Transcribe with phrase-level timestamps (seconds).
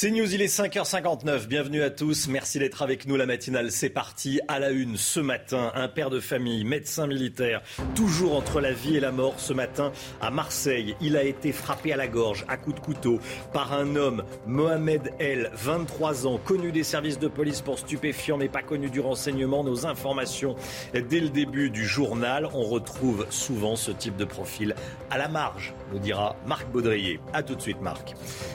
[0.00, 1.48] C'est News, il est 5h59.
[1.48, 2.28] Bienvenue à tous.
[2.28, 3.16] Merci d'être avec nous.
[3.16, 4.40] La matinale, c'est parti.
[4.46, 7.62] À la une ce matin, un père de famille, médecin militaire,
[7.96, 10.94] toujours entre la vie et la mort ce matin à Marseille.
[11.00, 13.18] Il a été frappé à la gorge, à coups de couteau,
[13.52, 18.48] par un homme, Mohamed El, 23 ans, connu des services de police pour stupéfiants, mais
[18.48, 19.64] pas connu du renseignement.
[19.64, 20.54] Nos informations
[20.92, 22.48] dès le début du journal.
[22.54, 24.76] On retrouve souvent ce type de profil
[25.10, 27.18] à la marge, nous dira Marc Baudrier.
[27.32, 28.14] A tout de suite, Marc.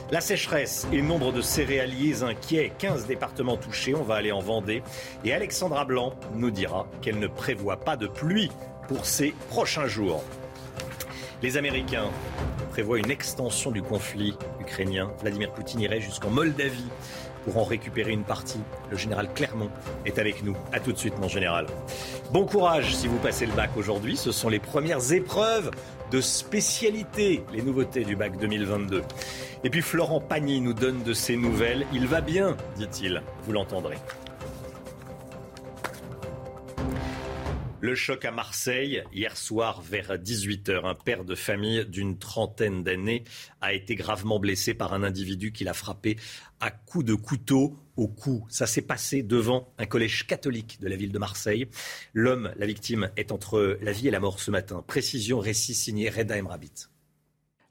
[0.09, 4.84] La sécheresse et nombre de céréaliers inquiets, 15 départements touchés, on va aller en Vendée.
[5.26, 8.51] Et Alexandra Blanc nous dira qu'elle ne prévoit pas de pluie
[8.87, 10.23] pour ces prochains jours.
[11.41, 12.09] Les Américains
[12.70, 15.12] prévoient une extension du conflit ukrainien.
[15.21, 16.90] Vladimir Poutine irait jusqu'en Moldavie
[17.43, 18.62] pour en récupérer une partie.
[18.90, 19.70] Le général Clermont
[20.05, 20.55] est avec nous.
[20.71, 21.65] A tout de suite, mon général.
[22.31, 24.15] Bon courage si vous passez le bac aujourd'hui.
[24.18, 25.71] Ce sont les premières épreuves
[26.13, 29.01] de spécialité, les nouveautés du bac 2022.
[29.63, 31.87] Et puis Florent Pagny nous donne de ses nouvelles.
[31.91, 33.23] Il va bien, dit-il.
[33.45, 33.97] Vous l'entendrez.
[37.81, 43.23] Le choc à Marseille, hier soir vers 18h, un père de famille d'une trentaine d'années
[43.59, 46.17] a été gravement blessé par un individu qui l'a frappé
[46.59, 48.46] à coups de couteau au cou.
[48.49, 51.68] Ça s'est passé devant un collège catholique de la ville de Marseille.
[52.13, 54.84] L'homme, la victime, est entre la vie et la mort ce matin.
[54.86, 56.88] Précision, récit signé Reda Emrabit.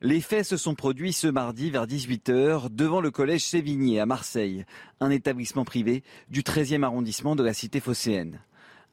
[0.01, 4.65] Les faits se sont produits ce mardi vers 18h devant le collège Sévigné à Marseille,
[5.01, 8.41] un établissement privé du 13e arrondissement de la cité phocéenne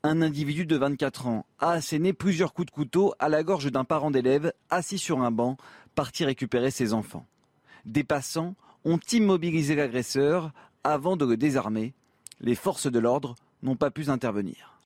[0.03, 3.83] un individu de 24 ans a asséné plusieurs coups de couteau à la gorge d'un
[3.83, 5.57] parent d'élève assis sur un banc,
[5.95, 7.25] parti récupérer ses enfants.
[7.85, 10.53] Des passants ont immobilisé l'agresseur
[10.83, 11.93] avant de le désarmer.
[12.41, 14.79] Les forces de l'ordre n'ont pas pu intervenir.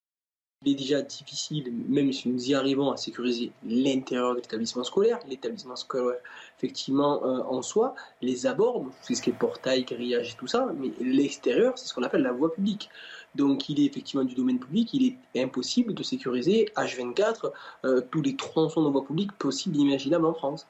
[0.66, 5.20] Il est déjà difficile, même si nous y arrivons, à sécuriser l'intérieur de l'établissement scolaire,
[5.28, 6.20] l'établissement scolaire,
[6.58, 10.72] effectivement, euh, en soi, les abords, c'est ce qui est portail, grillage et tout ça,
[10.80, 12.90] mais l'extérieur, c'est ce qu'on appelle la voie publique.
[13.36, 17.52] Donc il est effectivement du domaine public, il est impossible de sécuriser H24
[17.84, 20.68] euh, tous les tronçons de voie publique possibles et imaginables en France.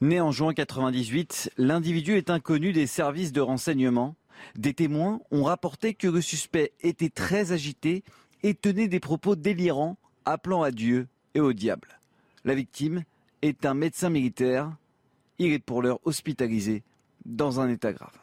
[0.00, 4.16] Né en juin 1998, l'individu est inconnu des services de renseignement.
[4.56, 8.04] Des témoins ont rapporté que le suspect était très agité
[8.42, 11.98] et tenait des propos délirants appelant à Dieu et au diable.
[12.44, 13.04] La victime
[13.42, 14.76] est un médecin militaire.
[15.38, 16.82] Il est pour l'heure hospitalisé
[17.24, 18.16] dans un état grave.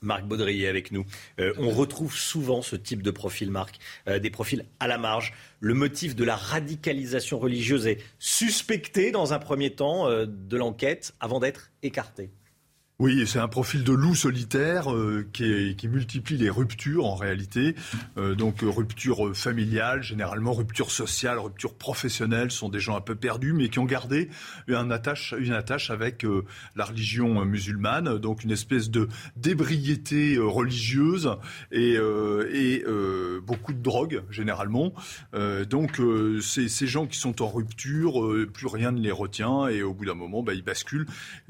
[0.00, 1.04] Marc Baudrier avec nous.
[1.40, 5.34] Euh, on retrouve souvent ce type de profil, Marc, euh, des profils à la marge.
[5.60, 11.14] Le motif de la radicalisation religieuse est suspecté dans un premier temps euh, de l'enquête
[11.20, 12.30] avant d'être écarté.
[13.00, 17.76] Oui, c'est un profil de loup solitaire euh, qui, qui, multiplie les ruptures en réalité.
[18.16, 23.14] Euh, donc euh, rupture familiale, généralement rupture sociale, rupture professionnelle, sont des gens un peu
[23.14, 24.30] perdus, mais qui ont gardé
[24.66, 26.26] une attache, une attache avec
[26.74, 31.36] la religion musulmane, donc une espèce de d'ébriété religieuse
[31.70, 31.94] et,
[32.52, 32.84] et
[33.46, 34.92] beaucoup de drogue généralement.
[35.70, 36.00] donc
[36.40, 40.14] ces gens qui sont en rupture, plus rien ne les retient et au bout d'un
[40.14, 41.06] moment, bah, ils basculent.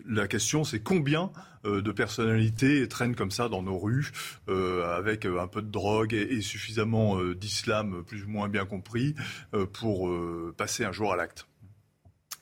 [0.07, 1.31] La question, c'est combien
[1.65, 4.11] euh, de personnalités traînent comme ça dans nos rues
[4.49, 9.15] euh, avec euh, un peu de drogue et, suffisamment d'islam plus ou moins bien compris
[9.73, 10.11] pour
[10.57, 11.47] passer un jour à l'acte.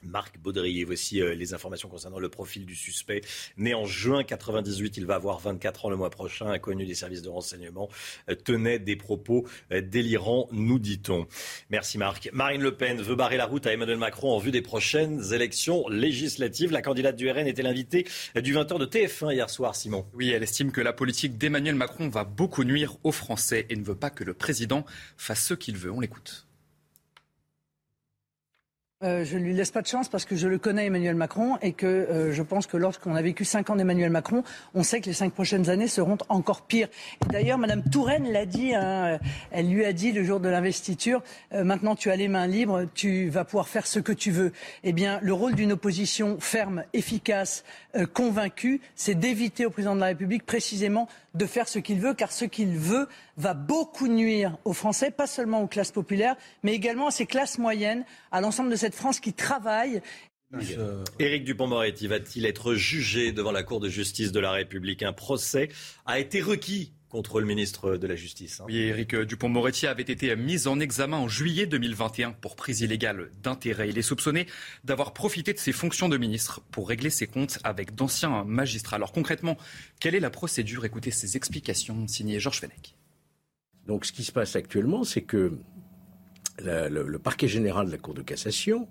[0.07, 0.85] Marc Baudrier.
[0.85, 3.21] Voici euh, les informations concernant le profil du suspect.
[3.57, 7.23] Né en juin 98, il va avoir 24 ans le mois prochain, inconnu des services
[7.23, 7.89] de renseignement,
[8.31, 11.27] euh, tenait des propos euh, délirants, nous dit-on.
[11.71, 12.31] Merci Marc.
[12.33, 15.89] Marine Le Pen veut barrer la route à Emmanuel Macron en vue des prochaines élections
[15.89, 16.73] législatives.
[16.73, 18.07] La candidate du RN était l'invitée
[18.41, 20.07] du 20h de TF1 hier soir, Simon?
[20.15, 23.85] Oui, elle estime que la politique d'Emmanuel Macron va beaucoup nuire aux Français et ne
[23.85, 24.85] veut pas que le président
[25.17, 25.91] fasse ce qu'il veut.
[25.91, 26.46] On l'écoute.
[29.07, 31.59] Euh, je ne lui laisse pas de chance parce que je le connais Emmanuel Macron
[31.63, 34.43] et que euh, je pense que lorsqu'on a vécu cinq ans d'Emmanuel Macron,
[34.75, 36.89] on sait que les cinq prochaines années seront encore pires.
[37.31, 39.19] D'ailleurs, Madame Touraine l'a dit, hein,
[39.53, 41.23] elle lui a dit le jour de l'investiture,
[41.53, 44.53] euh, maintenant tu as les mains libres, tu vas pouvoir faire ce que tu veux.
[44.83, 47.65] Eh bien, le rôle d'une opposition ferme, efficace,
[48.13, 52.33] convaincue, c'est d'éviter au président de la République précisément de faire ce qu'il veut, car
[52.33, 57.09] ce qu'il veut va beaucoup nuire aux Français, pas seulement aux classes populaires, mais également
[57.09, 60.03] à ces classes moyennes, à l'ensemble de cette France qui travaille.
[61.19, 65.03] Éric Dupont-Moretti va-t-il être jugé devant la Cour de justice de la République?
[65.03, 65.69] Un procès
[66.07, 68.61] a été requis contre le ministre de la Justice.
[68.61, 68.65] Hein.
[68.67, 73.89] Oui, Éric Dupont-Moretti avait été mis en examen en juillet 2021 pour prise illégale d'intérêt.
[73.89, 74.47] Il est soupçonné
[74.85, 78.97] d'avoir profité de ses fonctions de ministre pour régler ses comptes avec d'anciens magistrats.
[78.97, 79.57] Alors concrètement,
[80.01, 80.85] quelle est la procédure?
[80.85, 82.96] Écoutez ces explications signées Georges Fenech.
[83.87, 85.59] Donc ce qui se passe actuellement, c'est que
[86.59, 88.89] le, parquet général de la Cour de cassation,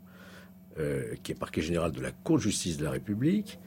[0.79, 3.59] euh, qui est parquet général de la Cour de justice de la République,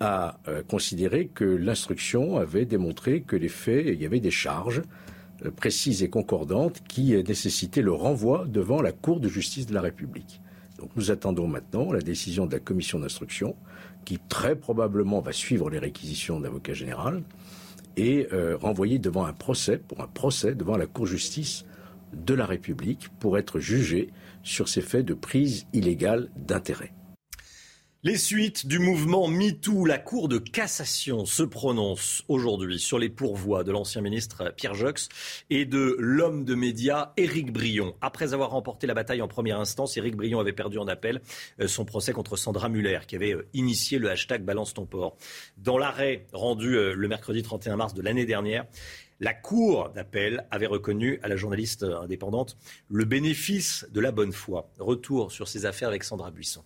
[0.00, 4.82] a euh, considéré que l'instruction avait démontré que les faits, il y avait des charges
[5.44, 9.80] euh, précises et concordantes qui nécessitaient le renvoi devant la Cour de justice de la
[9.80, 10.42] République.
[10.78, 13.56] Donc nous attendons maintenant la décision de la commission d'instruction
[14.04, 17.22] qui très probablement va suivre les réquisitions d'avocat général
[17.96, 21.64] et euh, renvoyer devant un procès, pour un procès devant la Cour de justice
[22.12, 24.10] de la République pour être jugé
[24.42, 26.92] sur ces faits de prise illégale d'intérêt.
[28.02, 33.64] Les suites du mouvement MeToo, la Cour de cassation se prononce aujourd'hui sur les pourvois
[33.64, 35.08] de l'ancien ministre Pierre Jox
[35.48, 37.96] et de l'homme de médias Éric Brion.
[38.02, 41.22] Après avoir remporté la bataille en première instance, Éric Brion avait perdu en appel
[41.58, 45.16] euh, son procès contre Sandra Muller, qui avait euh, initié le hashtag Balance ton port.
[45.56, 48.66] Dans l'arrêt rendu euh, le mercredi 31 mars de l'année dernière,
[49.20, 52.58] la Cour d'appel avait reconnu à la journaliste indépendante
[52.90, 54.70] le bénéfice de la bonne foi.
[54.78, 56.62] Retour sur ces affaires avec Sandra Buisson.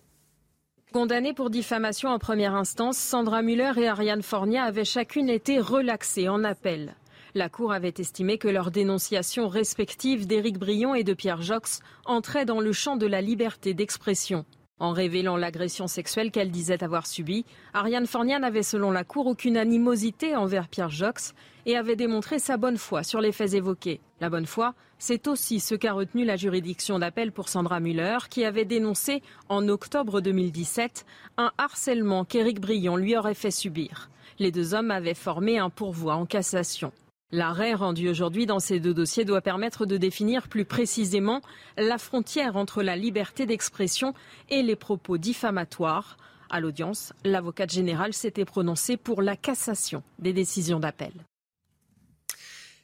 [0.93, 6.27] Condamnées pour diffamation en première instance, Sandra Muller et Ariane Fornia avaient chacune été relaxées
[6.27, 6.95] en appel.
[7.33, 12.43] La Cour avait estimé que leurs dénonciations respectives d'Éric Brion et de Pierre Jox entraient
[12.43, 14.43] dans le champ de la liberté d'expression.
[14.81, 19.55] En révélant l'agression sexuelle qu'elle disait avoir subie, Ariane Fornia n'avait selon la Cour aucune
[19.55, 21.35] animosité envers Pierre Jox
[21.67, 24.01] et avait démontré sa bonne foi sur les faits évoqués.
[24.21, 28.43] La bonne foi, c'est aussi ce qu'a retenu la juridiction d'appel pour Sandra Muller, qui
[28.43, 31.05] avait dénoncé en octobre 2017
[31.37, 34.09] un harcèlement qu'Éric Brion lui aurait fait subir.
[34.39, 36.91] Les deux hommes avaient formé un pourvoi en cassation.
[37.33, 41.41] L'arrêt rendu aujourd'hui dans ces deux dossiers doit permettre de définir plus précisément
[41.77, 44.13] la frontière entre la liberté d'expression
[44.49, 46.17] et les propos diffamatoires.
[46.49, 51.13] À l'audience, l'avocate générale s'était prononcée pour la cassation des décisions d'appel.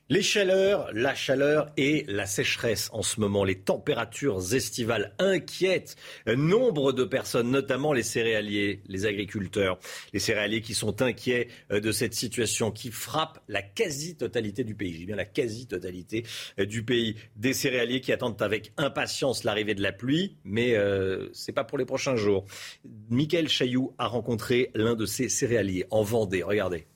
[0.09, 6.93] Les chaleurs, la chaleur et la sécheresse en ce moment, les températures estivales inquiètent nombre
[6.93, 9.77] de personnes, notamment les céréaliers, les agriculteurs,
[10.13, 14.93] les céréaliers qui sont inquiets euh, de cette situation qui frappe la quasi-totalité du pays.
[14.93, 16.25] J'ai bien la quasi-totalité
[16.57, 17.17] euh, du pays.
[17.35, 21.65] Des céréaliers qui attendent avec impatience l'arrivée de la pluie, mais euh, ce n'est pas
[21.65, 22.45] pour les prochains jours.
[23.09, 26.43] Michael Chailloux a rencontré l'un de ces céréaliers en Vendée.
[26.43, 26.87] Regardez.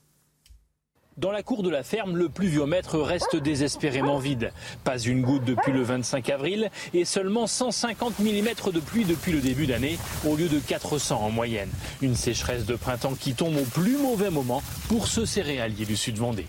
[1.18, 4.50] Dans la cour de la ferme, le pluviomètre reste désespérément vide.
[4.82, 9.40] Pas une goutte depuis le 25 avril et seulement 150 mm de pluie depuis le
[9.40, 11.68] début d'année au lieu de 400 en moyenne.
[12.00, 16.16] Une sécheresse de printemps qui tombe au plus mauvais moment pour ce céréalier du sud
[16.16, 16.46] Vendée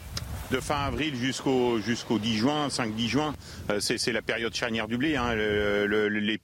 [0.53, 3.35] de fin avril jusqu'au jusqu'au 10 juin, 5-10 juin,
[3.71, 5.33] euh, c'est la période charnière du blé, hein,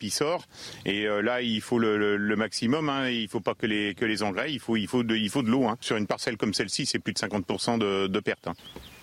[0.10, 0.46] sort.
[0.86, 2.90] Et euh, là, il faut le, maximum.
[2.90, 5.16] Hein, il ne faut pas que les que les engrais, il faut il faut de,
[5.16, 5.68] de l'eau.
[5.68, 5.78] Hein.
[5.80, 8.48] Sur une parcelle comme celle-ci, c'est plus de 50% de, de perte.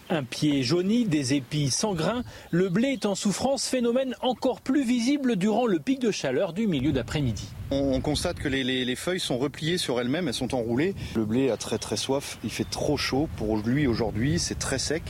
[0.08, 2.23] Un pied jauni, des épis sans grains,
[2.53, 6.69] le blé est en souffrance, phénomène encore plus visible durant le pic de chaleur du
[6.69, 7.49] milieu d'après-midi.
[7.73, 10.94] On, constate que les, feuilles sont repliées sur elles-mêmes, elles sont enroulées.
[11.17, 14.79] Le blé a très très soif, il fait trop chaud pour lui aujourd'hui, c'est très
[14.79, 15.03] sec.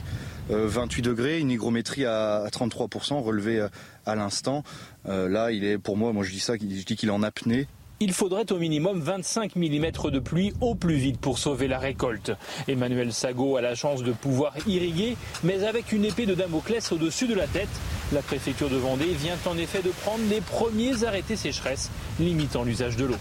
[0.49, 3.69] 28 euh, degrés, une hygrométrie à, 33% relevée euh,
[4.07, 4.63] à l'instant.
[5.09, 7.23] Euh, là, il est pour moi, moi je dis ça, je dis qu'il est en
[7.23, 7.67] apnée.
[7.99, 12.31] Il faudrait au minimum 25 mm de pluie au plus vite pour sauver la récolte.
[12.69, 17.27] Emmanuel Sago a la chance de pouvoir irriguer, mais avec une épée de Damoclès au-dessus
[17.27, 17.71] de la tête.
[18.13, 22.97] La préfecture de Vendée vient en effet de prendre les premiers arrêtés sécheresse, limitant l'usage
[22.97, 23.17] de l'eau.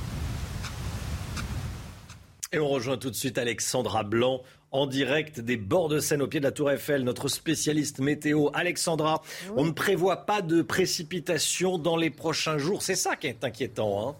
[2.51, 4.41] Et on rejoint tout de suite Alexandra Blanc
[4.71, 8.49] en direct des bords de Seine au pied de la Tour Eiffel, notre spécialiste météo.
[8.53, 9.21] Alexandra,
[9.55, 12.81] on ne prévoit pas de précipitations dans les prochains jours.
[12.81, 14.09] C'est ça qui est inquiétant.
[14.09, 14.15] Hein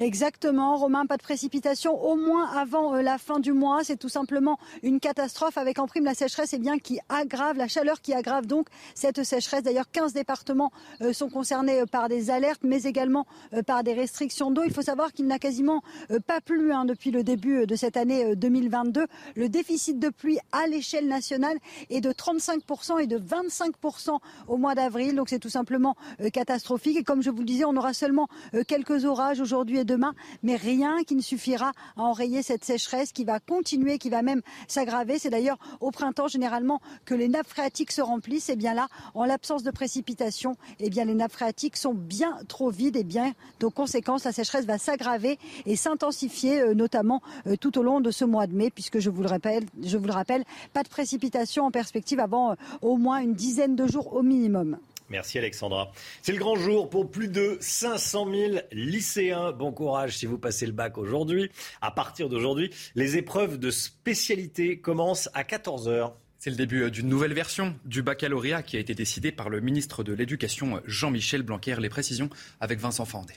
[0.00, 3.84] Exactement, Romain, pas de précipitation au moins avant euh, la fin du mois.
[3.84, 7.56] C'est tout simplement une catastrophe avec en prime la sécheresse et eh bien, qui aggrave,
[7.56, 9.62] la chaleur qui aggrave donc cette sécheresse.
[9.62, 13.26] D'ailleurs, 15 départements euh, sont concernés euh, par des alertes, mais également
[13.66, 14.62] par des restrictions d'eau.
[14.64, 15.82] Il faut savoir qu'il n'a quasiment
[16.26, 19.06] pas plu hein, depuis le début de cette année 2022.
[19.36, 21.58] Le déficit de pluie à l'échelle nationale
[21.90, 25.14] est de 35% et de 25% au mois d'avril.
[25.14, 25.94] Donc c'est tout simplement
[26.32, 26.96] catastrophique.
[26.96, 28.28] Et comme je vous le disais, on aura seulement
[28.66, 33.40] quelques orages aujourd'hui demain, mais rien qui ne suffira à enrayer cette sécheresse qui va
[33.40, 35.18] continuer, qui va même s'aggraver.
[35.18, 38.48] C'est d'ailleurs au printemps généralement que les nappes phréatiques se remplissent.
[38.48, 42.96] Et bien là, en l'absence de précipitations, eh les nappes phréatiques sont bien trop vides.
[42.96, 47.82] Et bien, de conséquence, la sécheresse va s'aggraver et s'intensifier, euh, notamment euh, tout au
[47.82, 50.44] long de ce mois de mai, puisque je vous le rappelle, je vous le rappelle,
[50.72, 54.78] pas de précipitations en perspective avant euh, au moins une dizaine de jours au minimum.
[55.14, 55.92] Merci Alexandra.
[56.22, 59.52] C'est le grand jour pour plus de 500 000 lycéens.
[59.52, 61.52] Bon courage si vous passez le bac aujourd'hui.
[61.80, 66.16] À partir d'aujourd'hui, les épreuves de spécialité commencent à 14 heures.
[66.40, 70.02] C'est le début d'une nouvelle version du baccalauréat qui a été décidé par le ministre
[70.02, 71.76] de l'Éducation Jean-Michel Blanquer.
[71.78, 72.28] Les précisions
[72.58, 73.34] avec Vincent Fandez.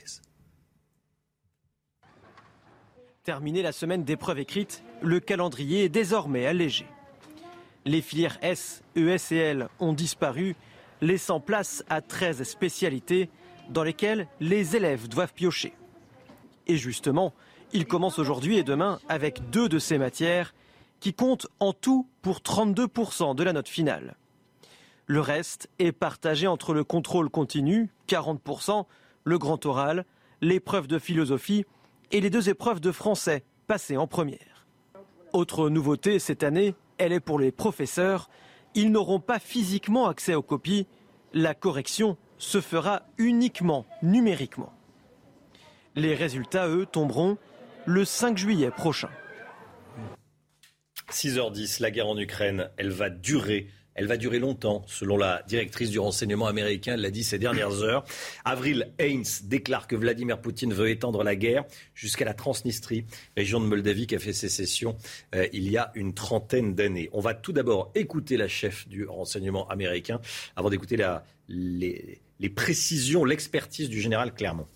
[3.22, 6.86] Terminé la semaine d'épreuves écrites, le calendrier est désormais allégé.
[7.84, 10.56] Les filières S, ES et L ont disparu
[11.00, 13.30] laissant place à 13 spécialités
[13.70, 15.74] dans lesquelles les élèves doivent piocher.
[16.66, 17.34] Et justement,
[17.72, 20.54] ils commencent aujourd'hui et demain avec deux de ces matières
[21.00, 24.16] qui comptent en tout pour 32% de la note finale.
[25.06, 28.84] Le reste est partagé entre le contrôle continu, 40%,
[29.24, 30.04] le grand oral,
[30.40, 31.64] l'épreuve de philosophie
[32.10, 34.66] et les deux épreuves de français passées en première.
[35.32, 38.28] Autre nouveauté cette année, elle est pour les professeurs
[38.74, 40.86] ils n'auront pas physiquement accès aux copies.
[41.32, 44.72] La correction se fera uniquement numériquement.
[45.94, 47.38] Les résultats, eux, tomberont
[47.86, 49.10] le 5 juillet prochain.
[51.10, 55.90] 6h10, la guerre en Ukraine, elle va durer elle va durer longtemps, selon la directrice
[55.90, 56.94] du renseignement américain.
[56.94, 58.04] Elle l'a dit ces dernières heures.
[58.44, 61.64] Avril Haynes déclare que Vladimir Poutine veut étendre la guerre
[61.94, 63.04] jusqu'à la Transnistrie,
[63.36, 64.96] région de Moldavie qui a fait sécession
[65.34, 67.10] euh, il y a une trentaine d'années.
[67.12, 70.20] On va tout d'abord écouter la chef du renseignement américain
[70.54, 70.96] avant d'écouter
[71.48, 74.68] les précisions, l'expertise du général Clermont.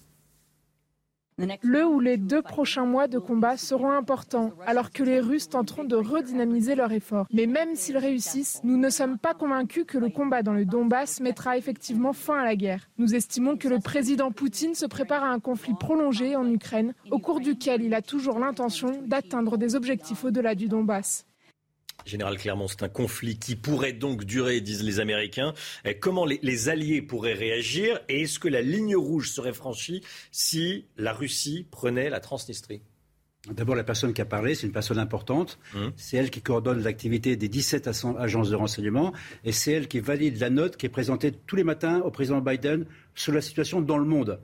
[1.63, 5.85] Le ou les deux prochains mois de combat seront importants, alors que les Russes tenteront
[5.85, 7.27] de redynamiser leur effort.
[7.33, 11.21] Mais même s'ils réussissent, nous ne sommes pas convaincus que le combat dans le Donbass
[11.21, 12.89] mettra effectivement fin à la guerre.
[12.99, 17.19] Nous estimons que le président Poutine se prépare à un conflit prolongé en Ukraine, au
[17.19, 21.27] cours duquel il a toujours l'intention d'atteindre des objectifs au-delà du Donbass.
[22.05, 25.55] Général Clermont, c'est un conflit qui pourrait donc durer, disent les Américains.
[26.01, 31.13] comment les, alliés pourraient réagir et est-ce que la ligne rouge serait franchie si la
[31.13, 32.83] Russie prenait la Transnistrie?
[33.51, 35.59] D'abord, la personne qui a parlé, c'est une personne importante.
[35.75, 35.93] Hum.
[35.97, 39.13] C'est elle qui coordonne l'activité des 17 agences de renseignement
[39.45, 42.41] et c'est elle qui valide la note qui est présentée tous les matins au président
[42.41, 44.39] Biden sur la situation dans le monde.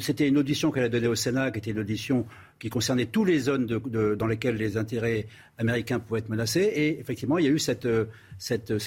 [0.00, 2.26] C'était une audition qu'elle a donnée au Sénat, qui était une audition
[2.62, 5.26] qui concernait toutes les zones dans lesquelles les intérêts
[5.58, 6.70] américains pouvaient être menacés.
[6.76, 7.88] Et effectivement, il y a eu cette,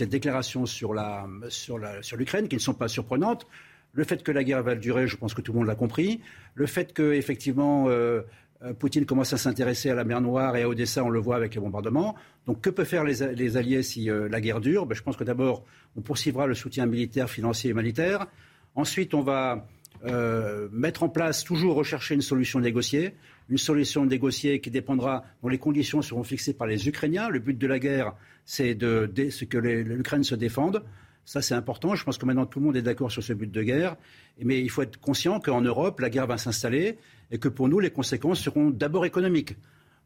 [0.09, 3.45] déclaration sur, l'Ukraine qui ne sont pas surprenantes.
[3.91, 6.21] Le fait que la guerre va durer, je pense que tout le monde l'a compris.
[6.53, 8.21] Le fait que, effectivement, euh,
[8.63, 11.35] euh, Poutine commence à s'intéresser à la mer Noire et à Odessa, on le voit
[11.35, 12.15] avec les bombardements.
[12.45, 14.85] Donc que peuvent faire les, Alliés si euh, la guerre dure?
[14.85, 15.65] Ben, Je pense que d'abord,
[15.97, 18.27] on poursuivra le soutien militaire, financier et humanitaire.
[18.73, 19.67] Ensuite, on va
[20.05, 23.15] euh, mettre en place, toujours rechercher une solution négociée,
[23.49, 27.29] une solution négociée qui dépendra, dont les conditions seront fixées par les Ukrainiens.
[27.29, 28.13] Le but de la guerre,
[28.45, 29.09] c'est de,
[29.49, 30.83] que l'Ukraine se défende.
[31.25, 31.95] Ça, c'est important.
[31.95, 33.95] Je pense que maintenant, tout le monde est d'accord sur ce but de guerre.
[34.43, 36.97] Mais il faut être conscient qu'en Europe, la guerre va s'installer
[37.31, 39.55] et que pour nous, les conséquences seront d'abord économiques.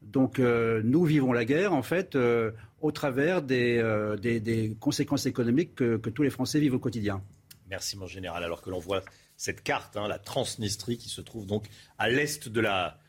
[0.02, 3.82] Donc, euh, nous vivons la guerre, en fait, euh, au travers des,
[4.18, 7.22] des, conséquences économiques que, que tous les Français vivent au quotidien.
[7.68, 8.42] Merci, mon général.
[8.42, 9.02] Alors que l'on voit
[9.40, 11.66] cette carte, hein, la Transnistrie, qui se trouve donc
[11.96, 13.00] à l'est de la,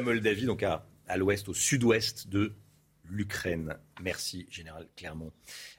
[0.00, 2.54] Moldavie, donc à, à l'ouest, au sud-ouest de
[3.04, 3.76] l'Ukraine.
[4.00, 5.32] Merci, Général Clermont.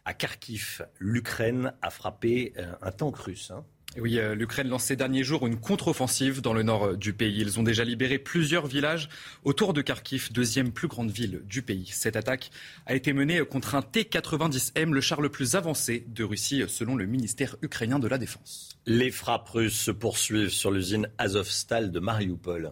[0.06, 3.50] À Kharkiv, l'Ukraine a frappé euh, un tank russe.
[3.50, 3.66] Hein.
[3.98, 7.42] Oui, euh, l'Ukraine lance ces derniers jours une contre-offensive dans le nord euh, du pays.
[7.42, 9.10] Ils ont déjà libéré plusieurs villages
[9.44, 11.90] autour de Kharkiv, deuxième plus grande ville du pays.
[11.92, 12.52] Cette attaque
[12.86, 17.06] a été menée contre un T-90M, le char le plus avancé de Russie, selon le
[17.06, 18.78] ministère ukrainien de la Défense.
[18.86, 22.72] Les frappes russes se poursuivent sur l'usine Azovstal de Mariupol.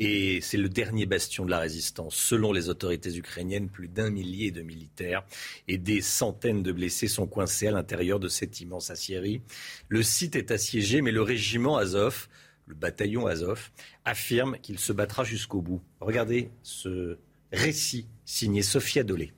[0.00, 2.14] Et c'est le dernier bastion de la résistance.
[2.14, 5.24] Selon les autorités ukrainiennes, plus d'un millier de militaires
[5.66, 9.42] et des centaines de blessés sont coincés à l'intérieur de cette immense aciérie.
[9.88, 12.28] Le site est assiégé, mais le régiment Azov,
[12.66, 13.70] le bataillon Azov,
[14.04, 15.82] affirme qu'il se battra jusqu'au bout.
[15.98, 17.18] Regardez ce
[17.52, 19.32] récit signé Sofia Dolé.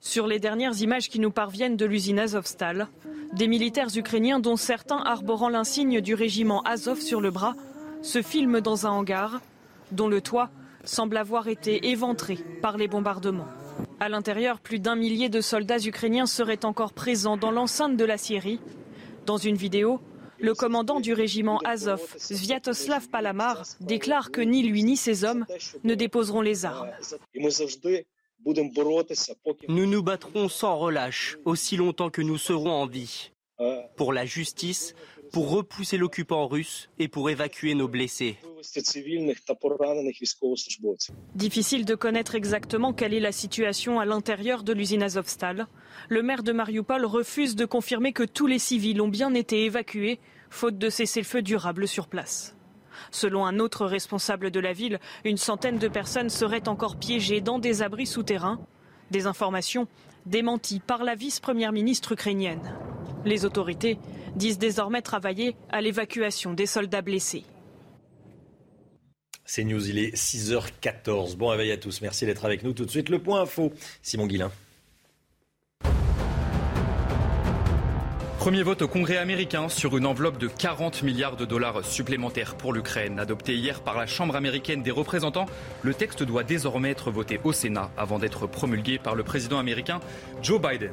[0.00, 2.88] Sur les dernières images qui nous parviennent de l'usine Azovstal,
[3.34, 7.56] des militaires ukrainiens dont certains arborant l'insigne du régiment Azov sur le bras
[8.04, 9.40] se filme dans un hangar
[9.90, 10.50] dont le toit
[10.84, 13.48] semble avoir été éventré par les bombardements.
[13.98, 18.18] À l'intérieur, plus d'un millier de soldats ukrainiens seraient encore présents dans l'enceinte de la
[18.18, 18.60] Syrie.
[19.24, 20.00] Dans une vidéo,
[20.40, 25.46] Le commandant du régiment Azov, Sviatoslav Palamar, déclare que ni lui ni ses hommes
[25.84, 26.90] ne déposeront les armes.
[29.68, 33.30] Nous nous battrons sans relâche aussi longtemps que nous serons en vie.
[33.96, 34.94] Pour la justice,
[35.34, 38.36] pour repousser l'occupant russe et pour évacuer nos blessés.
[41.34, 45.66] Difficile de connaître exactement quelle est la situation à l'intérieur de l'usine Azovstal.
[46.08, 50.20] Le maire de Mariupol refuse de confirmer que tous les civils ont bien été évacués,
[50.50, 52.54] faute de cessez-le-feu durable sur place.
[53.10, 57.58] Selon un autre responsable de la ville, une centaine de personnes seraient encore piégées dans
[57.58, 58.64] des abris souterrains.
[59.10, 59.88] Des informations
[60.26, 62.74] démenties par la vice-première ministre ukrainienne.
[63.24, 63.98] Les autorités
[64.36, 67.44] disent désormais travailler à l'évacuation des soldats blessés.
[69.44, 71.36] C'est News, il est 6h14.
[71.36, 72.72] Bon réveil à tous, merci d'être avec nous.
[72.72, 73.72] Tout de suite, le point info.
[74.02, 74.50] Simon Guillain.
[78.44, 82.74] Premier vote au Congrès américain sur une enveloppe de 40 milliards de dollars supplémentaires pour
[82.74, 83.18] l'Ukraine.
[83.18, 85.46] Adopté hier par la Chambre américaine des représentants,
[85.80, 89.98] le texte doit désormais être voté au Sénat avant d'être promulgué par le président américain
[90.42, 90.92] Joe Biden.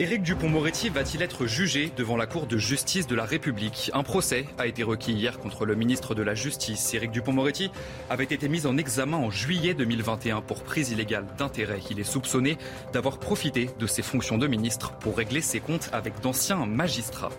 [0.00, 3.90] Éric Dupont-Moretti va-t-il être jugé devant la Cour de justice de la République?
[3.94, 6.94] Un procès a été requis hier contre le ministre de la Justice.
[6.94, 7.72] Éric Dupont-Moretti
[8.08, 11.80] avait été mis en examen en juillet 2021 pour prise illégale d'intérêt.
[11.90, 12.58] Il est soupçonné
[12.92, 17.32] d'avoir profité de ses fonctions de ministre pour régler ses comptes avec d'anciens magistrats.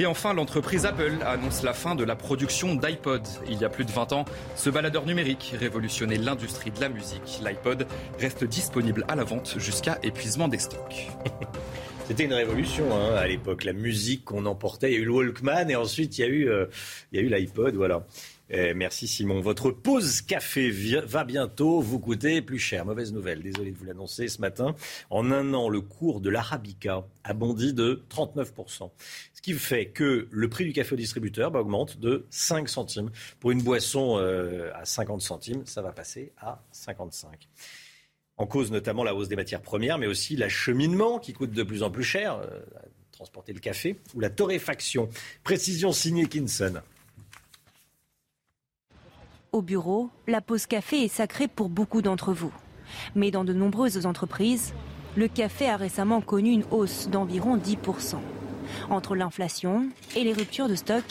[0.00, 3.22] Et enfin, l'entreprise Apple annonce la fin de la production d'iPod.
[3.48, 4.24] Il y a plus de 20 ans,
[4.56, 7.40] ce baladeur numérique révolutionnait l'industrie de la musique.
[7.44, 7.86] L'iPod
[8.18, 11.08] reste disponible à la vente jusqu'à épuisement des stocks.
[12.08, 14.90] C'était une révolution hein, à l'époque, la musique qu'on emportait.
[14.90, 16.66] Il y a eu le Walkman et ensuite il y a eu, euh,
[17.12, 17.76] il eu l'iPod.
[17.76, 18.04] Voilà.
[18.50, 19.40] Eh, merci Simon.
[19.40, 22.84] Votre pause café va bientôt vous coûter plus cher.
[22.84, 24.74] Mauvaise nouvelle, désolé de vous l'annoncer ce matin.
[25.08, 28.90] En un an, le cours de l'Arabica a bondi de 39%.
[29.32, 33.10] Ce qui fait que le prix du café au distributeur bah, augmente de 5 centimes.
[33.40, 37.48] Pour une boisson euh, à 50 centimes, ça va passer à 55.
[38.36, 41.82] En cause notamment la hausse des matières premières, mais aussi l'acheminement qui coûte de plus
[41.82, 42.60] en plus cher, euh,
[43.10, 45.08] transporter le café, ou la torréfaction.
[45.44, 46.82] Précision signée Kinson.
[49.54, 52.52] Au bureau, la pause café est sacrée pour beaucoup d'entre vous.
[53.14, 54.74] Mais dans de nombreuses entreprises,
[55.16, 58.16] le café a récemment connu une hausse d'environ 10%.
[58.90, 61.04] Entre l'inflation et les ruptures de stock,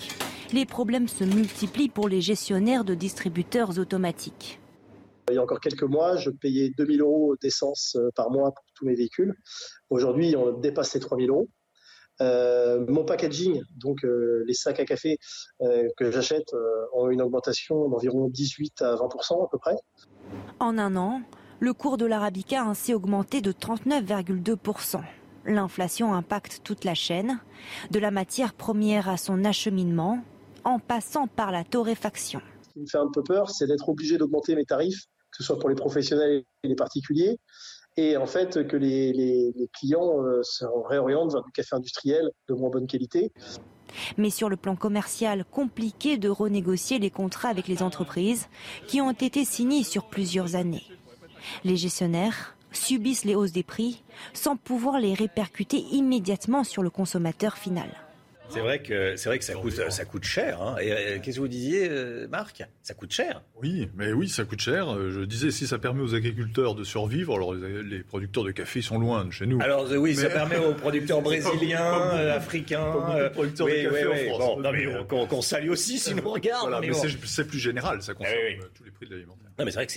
[0.51, 4.59] les problèmes se multiplient pour les gestionnaires de distributeurs automatiques.
[5.29, 8.65] Il y a encore quelques mois, je payais 2000 euros d'essence euh, par mois pour
[8.75, 9.33] tous mes véhicules.
[9.89, 11.47] Aujourd'hui, on dépasse les 3000 euros.
[12.21, 15.17] Euh, mon packaging, donc euh, les sacs à café
[15.97, 16.53] que j'achète,
[16.93, 19.75] ont une augmentation d'environ 18 à 20 à peu près.
[20.59, 21.21] En un an,
[21.59, 24.99] le cours de l'arabica a ainsi augmenté de 39,2
[25.45, 27.39] L'inflation impacte toute la chaîne,
[27.91, 30.23] de la matière première à son acheminement,
[30.63, 32.41] en passant par la torréfaction.
[32.61, 35.43] Ce qui me fait un peu peur, c'est d'être obligé d'augmenter mes tarifs que ce
[35.43, 37.39] soit pour les professionnels et les particuliers,
[37.97, 42.69] et en fait que les, clients euh, se réorientent vers du café industriel de moins
[42.69, 43.31] bonne qualité.
[44.17, 48.47] Mais sur le plan commercial, compliqué de renégocier les contrats avec les entreprises
[48.87, 50.83] qui ont été signés sur plusieurs années.
[51.63, 54.03] Les gestionnaires subissent les hausses des prix
[54.33, 57.89] sans pouvoir les répercuter immédiatement sur le consommateur final.
[58.53, 60.61] C'est vrai que c'est vrai que ça coûte ça coûte cher.
[60.61, 60.75] Hein.
[60.81, 62.63] Et euh, qu'est-ce que vous disiez, euh, Marc?
[62.81, 63.41] Ça coûte cher.
[63.61, 64.93] Oui, mais oui, ça coûte cher.
[64.93, 67.35] Euh, je disais si ça permet aux agriculteurs de survivre.
[67.35, 69.59] Alors les, producteurs de café sont loin de chez nous.
[69.61, 74.59] Alors oui, ça permet aux producteurs brésiliens, africains, producteurs de café en France.
[74.63, 76.69] non mais qu'on salue aussi, sinon on regarde.
[76.69, 76.93] Voilà, mais,
[77.25, 78.37] c'est plus général, ça concerne
[78.75, 79.49] tous les prix de l'alimentaire.
[79.57, 79.93] Non mais c'est vrai que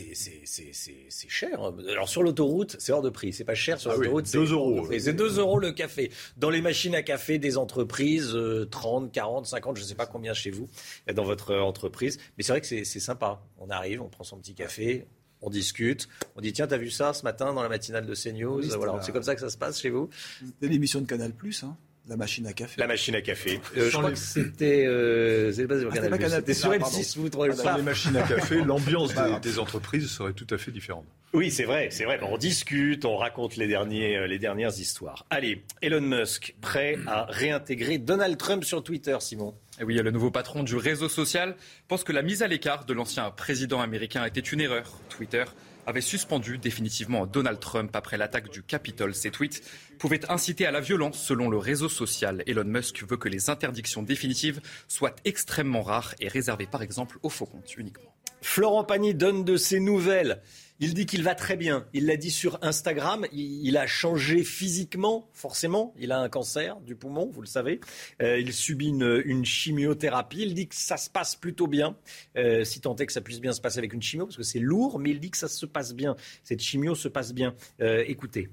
[1.10, 1.60] c'est cher.
[1.88, 3.32] Alors sur l'autoroute, c'est hors de prix.
[3.32, 4.26] C'est pas cher sur ah l'autoroute.
[4.26, 4.88] c'est 2 euros.
[4.98, 6.10] C'est 2 euros le café.
[6.36, 8.36] Dans les machines à café des entreprises
[8.70, 10.68] 30, 40, 50, je ne sais pas combien chez vous,
[11.12, 12.18] dans votre entreprise.
[12.36, 13.42] Mais c'est vrai que c'est sympa.
[13.58, 15.06] On arrive, on prend son petit café,
[15.40, 18.62] on discute, on dit tiens, t'as vu ça ce matin dans la matinale de CNews
[18.76, 20.08] voilà, C'est comme ça que ça se passe chez vous
[20.44, 21.76] C'était l'émission de Canal Plus, hein
[22.08, 22.80] la machine à café.
[22.80, 23.60] La machine à café.
[23.76, 24.84] Euh, je crois que c'était.
[24.86, 30.08] Euh, ah, c'était sur M6, vous trouvez Dans les machines à café, l'ambiance des, entreprises
[30.08, 31.04] serait tout à fait différente.
[31.32, 32.18] Oui, c'est vrai, c'est vrai.
[32.22, 35.26] On discute, on raconte les, derniers, euh, les dernières histoires.
[35.30, 39.54] Allez, Elon Musk, prêt à réintégrer Donald Trump sur Twitter, Simon?
[39.80, 41.56] Et oui, le nouveau patron du réseau social
[41.88, 44.98] pense que la mise à l'écart de l'ancien président américain était une erreur.
[45.10, 45.44] Twitter
[45.87, 49.14] avait suspendu définitivement Donald Trump après l'attaque du Capitole.
[49.14, 49.62] Ces tweets
[49.99, 52.42] pouvaient inciter à la violence selon le réseau social.
[52.46, 57.31] Elon Musk veut que les interdictions définitives soient extrêmement rares et réservées par exemple aux
[57.31, 58.12] faux comptes uniquement.
[58.42, 60.42] Florent Pagny donne de ses nouvelles.
[60.78, 61.86] Il dit qu'il va très bien.
[61.94, 63.26] Il l'a dit sur Instagram.
[63.32, 65.94] Il, a changé physiquement, forcément.
[65.98, 67.80] Il a un cancer du poumon, vous le savez.
[68.20, 70.42] Euh, il subit une, chimiothérapie.
[70.42, 71.96] Il dit que ça se passe plutôt bien.
[72.36, 74.42] Euh, si tant est que ça puisse bien se passer avec une chimio, parce que
[74.42, 76.14] c'est lourd, mais il dit que ça se passe bien.
[76.42, 77.54] Cette chimio se passe bien.
[77.80, 78.50] Euh, écoutez.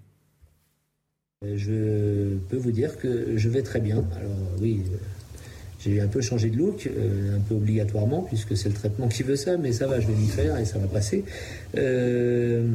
[1.41, 3.97] Je peux vous dire que je vais très bien.
[4.15, 4.81] Alors oui,
[5.83, 9.23] j'ai un peu changé de look, euh, un peu obligatoirement, puisque c'est le traitement qui
[9.23, 11.23] veut ça, mais ça va, je vais m'y faire et ça va passer.
[11.77, 12.65] Euh,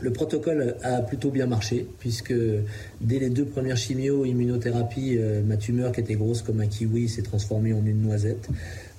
[0.00, 2.34] le protocole a plutôt bien marché, puisque
[3.00, 7.08] dès les deux premières chimio, immunothérapie, euh, ma tumeur qui était grosse comme un kiwi
[7.08, 8.48] s'est transformée en une noisette.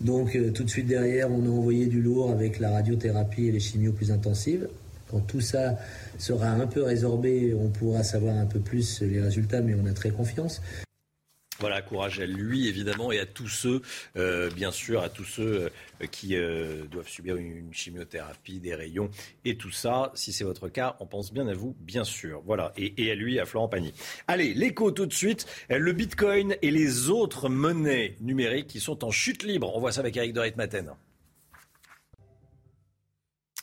[0.02, 3.60] Donc tout de suite derrière, on a envoyé du lourd avec la radiothérapie et les
[3.60, 4.68] chimios plus intensives.
[5.10, 5.78] Quand tout ça
[6.18, 9.94] sera un peu résorbé, on pourra savoir un peu plus les résultats, mais on a
[9.94, 10.62] très confiance.
[11.60, 13.82] Voilà, courage à lui évidemment et à tous ceux,
[14.16, 15.70] euh, bien sûr, à tous ceux
[16.02, 19.10] euh, qui euh, doivent subir une, chimiothérapie, des rayons
[19.44, 20.14] et tout ça.
[20.16, 22.42] Si c'est votre cas, on pense bien à vous, bien sûr.
[22.46, 23.94] Voilà, et, à lui, à Florent Pagny.
[24.28, 25.48] Allez, l'écho tout de suite.
[25.70, 29.76] Le Bitcoin et les autres monnaies numériques qui sont en chute libre.
[29.76, 30.94] On voit ça avec Eric de Maten.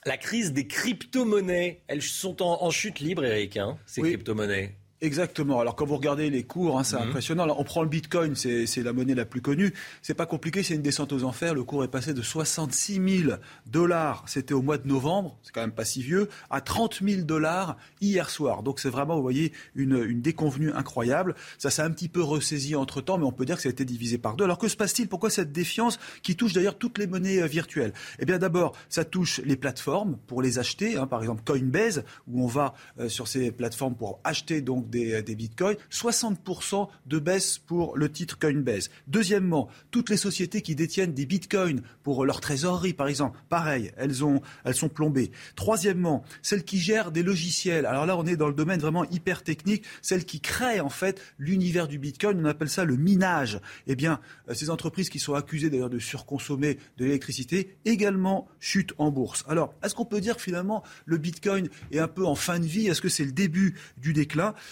[0.04, 4.76] La crise des crypto-monnaies, elles sont en, chute libre, Eric, hein, ces crypto-monnaies?
[5.02, 5.60] Exactement.
[5.60, 7.08] Alors quand vous regardez les cours, hein, c'est mhm.
[7.08, 7.46] impressionnant.
[7.58, 9.74] on prend le Bitcoin, c'est la monnaie la plus connue.
[10.00, 11.54] C'est pas compliqué, c'est une descente aux enfers.
[11.54, 13.32] Le cours est passé de 66 000
[13.66, 17.22] dollars, c'était au mois de novembre, c'est quand même pas si vieux, à 30 000
[17.22, 18.62] dollars hier soir.
[18.62, 21.34] Donc c'est vraiment, vous voyez, une, une déconvenue incroyable.
[21.58, 23.72] Ça s'est un petit peu ressaisi entre temps, mais on peut dire que ça a
[23.72, 24.44] été divisé par deux.
[24.44, 25.08] Alors que se passe-t-il?
[25.08, 27.92] Pourquoi cette défiance qui touche d'ailleurs toutes les monnaies euh, virtuelles?
[28.18, 30.96] Eh bien d'abord, ça touche les plateformes pour les acheter.
[30.96, 35.22] Hein, par exemple Coinbase, où on va euh, sur ces plateformes pour acheter donc des,
[35.34, 38.90] bitcoins, 60% de baisse pour le titre Coinbase.
[39.06, 44.24] Deuxièmement, toutes les sociétés qui détiennent des bitcoins pour leur trésorerie, par exemple, pareil, elles,
[44.24, 45.30] ont, elles sont plombées.
[45.54, 47.86] Troisièmement, celles qui gèrent des logiciels.
[47.86, 51.20] Alors là, on est dans le domaine vraiment hyper technique, celles qui créent en fait
[51.38, 53.60] l'univers du bitcoin, on appelle ça le minage.
[53.86, 58.94] Eh bien, euh, ces entreprises qui sont accusées d'ailleurs de surconsommer de l'électricité également chutent
[58.98, 59.44] en bourse.
[59.48, 62.66] Alors, est-ce qu'on peut dire que finalement le bitcoin est un peu en fin de
[62.66, 62.86] vie?
[62.86, 64.54] Est-ce que c'est le début du déclin?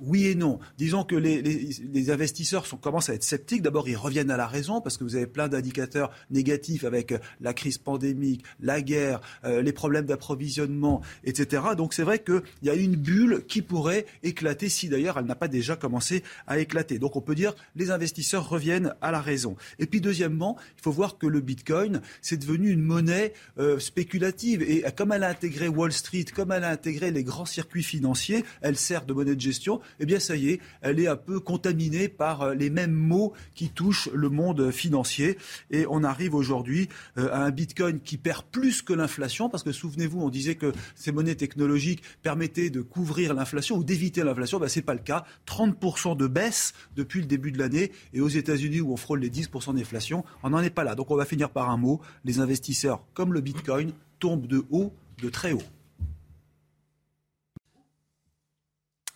[0.00, 0.58] oui et non.
[0.76, 3.62] Disons que les, investisseurs commencent à être sceptiques.
[3.62, 7.18] D'abord, ils reviennent à la raison parce que vous avez plein d'indicateurs négatifs avec euh,
[7.40, 11.62] la crise pandémique, la guerre, euh, les problèmes d'approvisionnement, etc.
[11.76, 15.34] Donc c'est vrai qu'il y a une bulle qui pourrait éclater si d'ailleurs elle n'a
[15.34, 16.98] pas déjà commencé à éclater.
[16.98, 19.56] Donc on peut dire les investisseurs reviennent à la raison.
[19.78, 24.62] Et puis deuxièmement, il faut voir que le Bitcoin, c'est devenu une monnaie euh, spéculative.
[24.62, 28.44] Et comme elle a intégré Wall Street, comme elle a intégré les grands circuits financiers,
[28.62, 29.67] elle sert de monnaie de gestion
[30.00, 33.32] eh bien ça y est, elle est un peu contaminée par euh, les mêmes mots
[33.54, 35.38] qui touchent le monde financier.
[35.70, 39.72] Et on arrive aujourd'hui euh, à un Bitcoin qui perd plus que l'inflation, parce que
[39.72, 44.58] souvenez-vous, on disait que ces monnaies technologiques permettaient de couvrir l'inflation ou d'éviter l'inflation.
[44.58, 45.24] Ben, Ce n'est pas le cas.
[45.46, 47.92] 30% de baisse depuis le début de l'année.
[48.12, 50.94] Et aux États-Unis, où on frôle les 10% d'inflation, on n'en est pas là.
[50.94, 52.00] Donc on va finir par un mot.
[52.24, 55.62] Les investisseurs, comme le Bitcoin, tombent de haut, de très haut.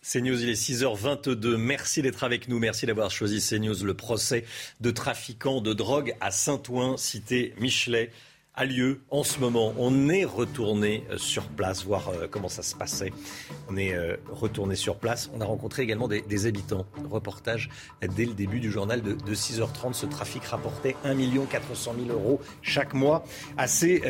[0.02, 1.56] CNews, il est 6h22.
[1.56, 2.58] Merci d'être avec nous.
[2.58, 3.84] Merci d'avoir choisi CNews.
[3.84, 4.44] Le procès
[4.80, 8.10] de trafiquants de drogue à Saint-Ouen, cité Michelet
[8.54, 9.72] a lieu en ce moment.
[9.78, 13.10] On est retourné euh, sur place, voir euh, comment ça se passait.
[13.70, 15.30] On est euh, retourné sur place.
[15.34, 16.86] On a rencontré également des, habitants.
[17.10, 17.70] Reportage
[18.16, 19.94] dès le début du journal de, 6h30.
[19.94, 21.14] Ce trafic rapportait 1
[21.46, 23.24] 400 000 euros chaque mois
[23.56, 24.02] à ses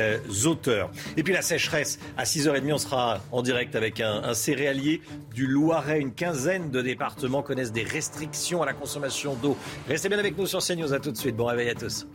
[0.46, 0.90] auteurs.
[1.16, 1.98] Et puis la sécheresse.
[2.16, 5.02] À 6h30, on sera en direct avec un, un céréalier
[5.34, 6.00] du Loiret.
[6.00, 9.56] Une quinzaine de départements connaissent des restrictions à la consommation d'eau.
[9.88, 10.94] Restez bien avec nous sur CNews.
[10.94, 11.36] À tout de suite.
[11.36, 12.06] Bon réveil à tous.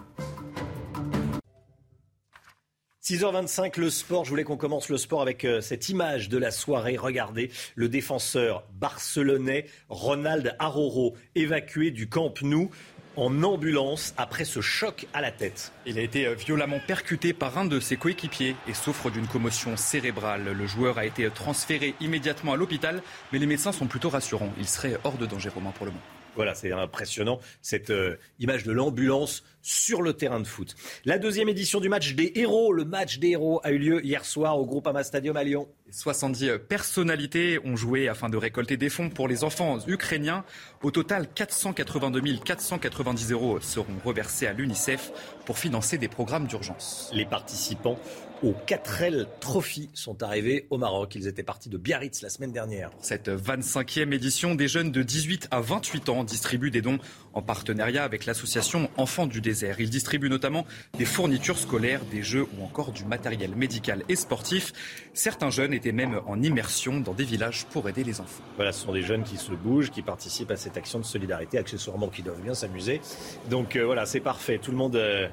[3.07, 4.25] 6h25, le sport.
[4.25, 6.97] Je voulais qu'on commence le sport avec euh, cette image de la soirée.
[6.97, 12.69] Regardez, le défenseur barcelonais Ronald Aroro, évacué du Camp Nou
[13.15, 15.71] en ambulance après ce choc à la tête.
[15.85, 19.77] Il a été euh, violemment percuté par un de ses coéquipiers et souffre d'une commotion
[19.77, 20.43] cérébrale.
[20.43, 24.51] Le joueur a été transféré immédiatement à l'hôpital, mais les médecins sont plutôt rassurants.
[24.57, 26.16] Il serait hors de danger Romain pour le moment.
[26.37, 30.75] Voilà, c'est impressionnant, cette euh, image de l'ambulance sur le terrain de foot.
[31.03, 34.23] La deuxième édition du match des héros, le match des héros, a eu lieu hier
[34.23, 35.67] soir au Groupama Stadium à Lyon.
[35.89, 40.45] 70 personnalités ont joué afin de récolter des fonds pour les enfants ukrainiens.
[40.83, 45.11] Au total, 482 490 euros seront reversés à l'UNICEF
[45.45, 47.09] pour financer des programmes d'urgence.
[47.13, 47.99] Les participants
[48.43, 51.15] au 4L Trophy sont arrivés au Maroc.
[51.15, 52.91] Ils étaient partis de Biarritz la semaine dernière.
[53.01, 56.99] Cette 25e édition, des jeunes de 18 à 28 ans distribuent des dons
[57.33, 59.79] en partenariat avec l'association Enfants du désert.
[59.79, 60.65] Il distribue notamment
[60.97, 64.73] des fournitures scolaires, des jeux ou encore du matériel médical et sportif.
[65.13, 68.43] Certains jeunes étaient même en immersion dans des villages pour aider les enfants.
[68.55, 71.57] Voilà, ce sont des jeunes qui se bougent, qui participent à cette action de solidarité,
[71.57, 73.01] accessoirement qui doivent bien s'amuser.
[73.49, 74.59] Donc euh, voilà, c'est parfait.
[74.59, 75.27] Tout le monde euh,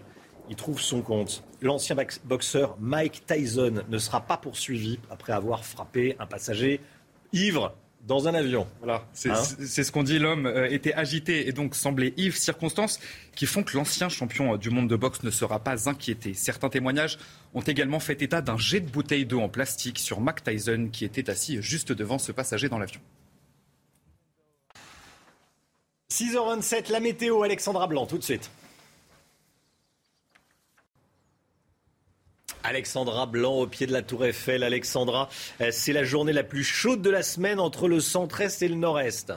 [0.48, 1.44] y trouve son compte.
[1.62, 6.80] L'ancien boxeur Mike Tyson ne sera pas poursuivi après avoir frappé un passager
[7.33, 7.74] ivre
[8.07, 8.66] dans un avion.
[8.80, 10.18] Voilà, c'est hein ce qu'on dit.
[10.18, 12.37] L'homme euh, était agité et donc semblait ivre.
[12.37, 13.00] Circonstances
[13.35, 16.35] qui font que l'ancien champion du monde de boxe ne sera pas inquiété.
[16.35, 17.18] Certains témoignages
[17.54, 21.04] ont également fait état d'un jet de bouteille d'eau en plastique sur Mike Tyson qui
[21.04, 23.00] était assis juste devant ce passager dans l'avion.
[26.12, 28.50] 6h27, la météo, Alexandra Blanc, tout de suite.
[32.64, 34.62] Alexandra Blanc au pied de la Tour Eiffel.
[34.62, 35.29] Alexandra,
[35.61, 38.74] euh, c'est la journée la plus chaude de la semaine entre le centre-est et le
[38.74, 39.33] nord-est.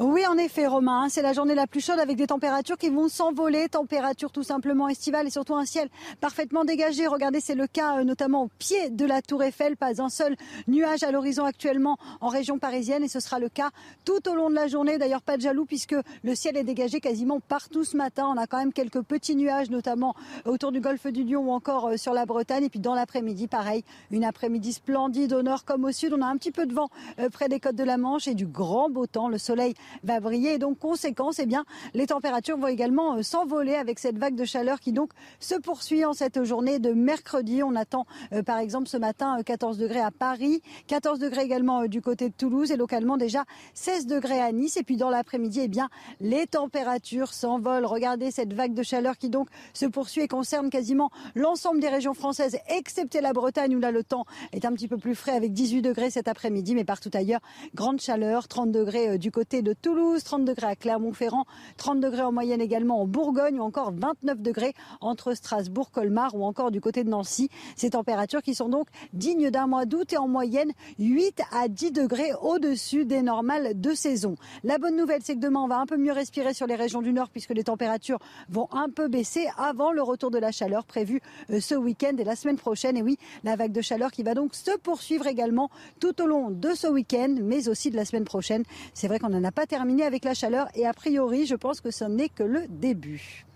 [0.00, 2.88] Oui, en effet, Romain, hein, c'est la journée la plus chaude avec des températures qui
[2.88, 5.88] vont s'envoler, températures tout simplement estivales et surtout un ciel
[6.20, 7.08] parfaitement dégagé.
[7.08, 10.36] Regardez, c'est le cas euh, notamment au pied de la Tour Eiffel, pas un seul
[10.68, 13.70] nuage à l'horizon actuellement en région parisienne et ce sera le cas
[14.04, 14.98] tout au long de la journée.
[14.98, 18.28] D'ailleurs, pas de jaloux puisque le ciel est dégagé quasiment partout ce matin.
[18.32, 21.88] On a quand même quelques petits nuages, notamment autour du golfe du Lion ou encore
[21.88, 22.62] euh, sur la Bretagne.
[22.62, 23.82] Et puis dans l'après-midi, pareil,
[24.12, 26.14] une après-midi splendide au nord comme au sud.
[26.16, 28.34] On a un petit peu de vent euh, près des côtes de la Manche et
[28.34, 29.28] du grand beau temps.
[29.28, 30.54] Le soleil va briller.
[30.54, 34.44] Et donc, conséquence, eh bien, les températures vont également euh, s'envoler avec cette vague de
[34.44, 37.62] chaleur qui donc se poursuit en cette journée de mercredi.
[37.62, 41.86] On attend, euh, par exemple, ce matin 14 euh, degrés à Paris, 14 degrés également
[41.86, 44.76] du côté de Toulouse et localement déjà 16 degrés à Nice.
[44.76, 45.88] Et puis dans l'après-midi, eh bien,
[46.20, 47.86] les températures s'envolent.
[47.86, 52.14] Regardez cette vague de chaleur qui donc se poursuit et concerne quasiment l'ensemble des régions
[52.14, 55.52] françaises, excepté la Bretagne où là le temps est un petit peu plus frais avec
[55.52, 57.40] 18 degrés cet après-midi, mais partout ailleurs,
[57.74, 61.44] grande chaleur, 30 degrés du côté de Toulouse, 30 degrés à Clermont-Ferrand,
[61.76, 66.44] 30 degrés en moyenne également en Bourgogne ou encore 29 degrés entre Strasbourg, Colmar ou
[66.44, 67.48] encore du côté de Nancy.
[67.76, 71.92] Ces températures qui sont donc dignes d'un mois d'août et en moyenne 8 à 10
[71.92, 74.34] degrés au-dessus des normales de saison.
[74.64, 77.02] La bonne nouvelle, c'est que demain, on va un peu mieux respirer sur les régions
[77.02, 80.84] du nord puisque les températures vont un peu baisser avant le retour de la chaleur
[80.84, 82.96] prévu euh, ce week-end et la semaine prochaine.
[82.96, 86.50] Et oui, la vague de chaleur qui va donc se poursuivre également tout au long
[86.50, 88.64] de ce week-end, mais aussi de la semaine prochaine.
[88.94, 91.80] C'est vrai qu'on n'en a pas terminé avec la chaleur et a priori, je pense
[91.80, 93.46] que ce n'est que le début.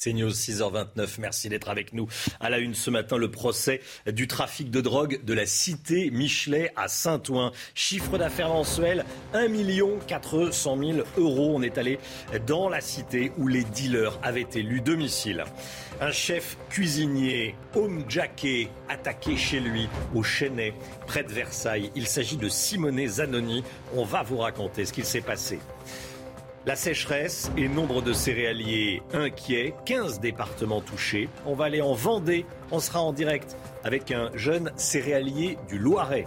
[0.00, 1.16] C'est News 6h29.
[1.18, 2.06] Merci d'être avec nous.
[2.38, 6.70] À la une ce matin, le procès du trafic de drogue de la cité Michelet
[6.76, 7.50] à Saint-Ouen.
[7.74, 9.48] Chiffre d'affaires mensuel 1
[10.06, 11.52] 400 000 euros.
[11.56, 11.98] On est allé
[12.46, 15.42] dans la cité où les dealers avaient élu domicile.
[16.00, 20.74] Un chef cuisinier, homme jacké, attaqué chez lui au Chênay,
[21.08, 21.90] près de Versailles.
[21.96, 23.64] Il s'agit de Simonet Zanoni.
[23.96, 25.58] On va vous raconter ce qu'il s'est passé.
[26.66, 31.28] La sécheresse et nombre de céréaliers inquiets, 15 départements touchés.
[31.46, 36.26] On va aller en Vendée, on sera en direct avec un jeune céréalier du Loiret.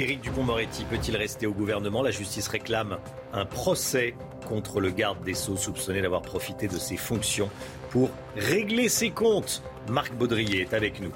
[0.00, 2.02] Éric Dupont-Moretti peut-il rester au gouvernement?
[2.02, 2.98] La justice réclame
[3.32, 4.14] un procès
[4.48, 7.50] contre le garde des Sceaux soupçonné d'avoir profité de ses fonctions
[7.90, 9.62] pour régler ses comptes.
[9.88, 11.12] Marc Baudrier est avec nous.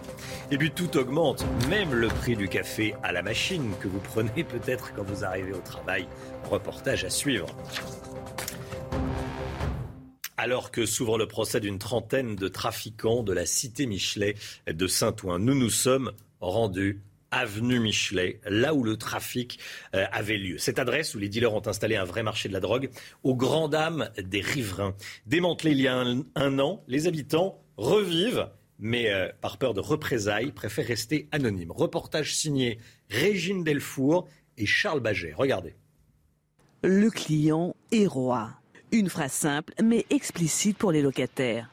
[0.51, 4.45] Et puis tout augmente, même le prix du café à la machine que vous prenez
[4.45, 6.07] peut-être quand vous arrivez au travail.
[6.49, 7.47] Reportage à suivre.
[10.37, 14.37] Alors que s'ouvre le procès d'une trentaine de trafiquants de la cité Michelet
[14.69, 19.59] de Saint-Ouen, nous nous sommes rendus avenue Michelet, là où le trafic
[19.95, 20.59] euh, avait lieu.
[20.59, 22.91] Cette adresse où les dealers ont installé un vrai marché de la drogue,
[23.25, 24.95] aux grandes dames des riverains.
[25.27, 30.53] Démantelé il y a un, an, les habitants revivent, mais euh, par peur de représailles,
[30.53, 31.73] préfèrent rester anonymes.
[31.73, 32.79] Reportage signé
[33.11, 35.35] Régine Delfour et Charles Baget.
[35.37, 35.75] Regardez.
[36.83, 38.51] Le client est roi.
[38.93, 41.71] Une phrase simple mais explicite pour les locataires.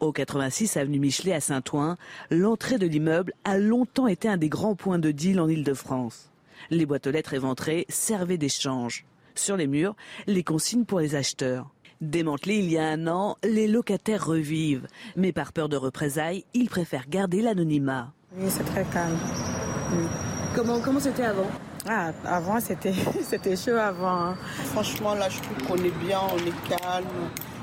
[0.00, 1.96] Au 86 avenue Michelet à Saint-Ouen,
[2.30, 6.30] l'entrée de l'immeuble a longtemps été un des grands points de deal en Ile-de-France.
[6.70, 9.04] Les boîtes aux lettres éventrées servaient d'échange.
[9.34, 9.94] Sur les murs,
[10.26, 11.70] les consignes pour les acheteurs.
[12.00, 14.88] Démantelés il y a un an, les locataires revivent.
[15.16, 18.12] Mais par peur de représailles, ils préfèrent garder l'anonymat.
[18.36, 19.18] Oui, c'est très calme.
[20.54, 21.46] Comment Comment c'était avant?
[21.88, 24.08] Ah, avant, c'était, c'était chaud avant.
[24.08, 24.36] Hein.
[24.72, 27.06] Franchement, là, je trouve qu'on est bien, on est calme.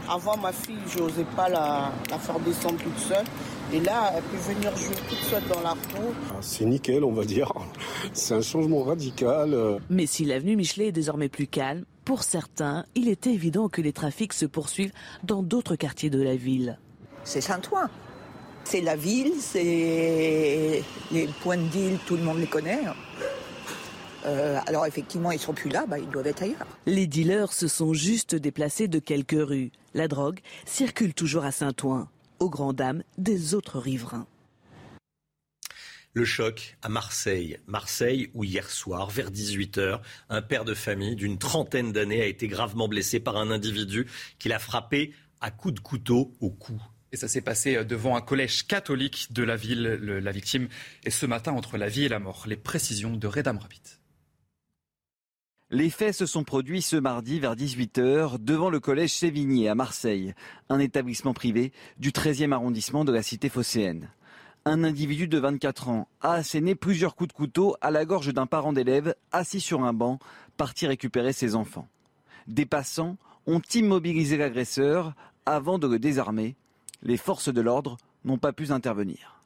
[0.10, 3.25] Avant, ma fille, je n'osais pas la, faire descendre toute seule.
[3.73, 6.13] Et là, elle peut venir jouer toute seule dans la cour.
[6.32, 7.51] Ah, c'est nickel, on va dire.
[8.13, 9.80] C'est un changement radical.
[9.89, 13.91] Mais si l'avenue Michelet est désormais plus calme, pour certains, il est évident que les
[13.91, 16.80] trafics se poursuivent dans d'autres quartiers de la ville.
[17.25, 17.89] C'est Saint-Ouen.
[18.63, 22.80] C'est la ville, c'est les points de deal, tout le monde les connaît.
[24.27, 26.67] Euh, alors effectivement, ils sont plus là, bah, ils doivent être ailleurs.
[26.85, 29.71] Les dealers se sont juste déplacés de quelques rues.
[29.93, 32.09] La drogue circule toujours à Saint-Ouen,
[32.39, 34.27] aux grandes dames des autres riverains.
[36.13, 37.59] Le choc à Marseille.
[37.67, 42.47] Marseille, où hier soir, vers 18h, un père de famille d'une trentaine d'années a été
[42.47, 44.07] gravement blessé par un individu
[44.39, 46.81] qui l'a frappé à coups de couteau au cou.
[47.11, 49.83] Et ça s'est passé devant un collège catholique de la ville.
[49.83, 50.67] la victime
[51.05, 52.45] est ce matin entre la vie et la mort.
[52.47, 53.96] Les précisions de Redam Rabbit.
[55.69, 60.34] Les faits se sont produits ce mardi vers 18h devant le collège Sévigné à Marseille,
[60.69, 64.10] un établissement privé du 13e arrondissement de la cité phocéenne
[64.67, 68.47] un individu de 24 ans a asséné plusieurs coups de couteau à la gorge d'un
[68.47, 70.19] parent d'élève assis sur un banc,
[70.58, 71.88] parti récupérer ses enfants.
[72.47, 75.13] Des passants ont immobilisé l'agresseur
[75.45, 76.58] avant de le désarmer.
[77.01, 79.37] Les forces de l'ordre n'ont pas pu intervenir.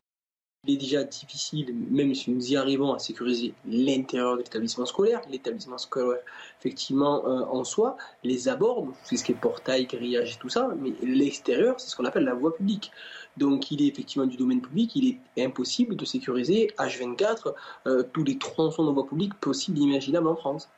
[0.68, 5.20] Il est déjà difficile, même si nous y arrivons, à sécuriser l'intérieur de l'établissement scolaire,
[5.32, 6.20] l'établissement scolaire,
[6.60, 10.70] effectivement, euh, en soi, les abords, c'est ce qui est portail, grillage et tout ça,
[10.80, 12.92] mais l'extérieur, c'est ce qu'on appelle la voie publique.
[13.38, 17.56] Donc il est effectivement du domaine public, il est impossible de sécuriser H24
[17.88, 20.70] euh, tous les tronçons de voie publique possibles et imaginables en France.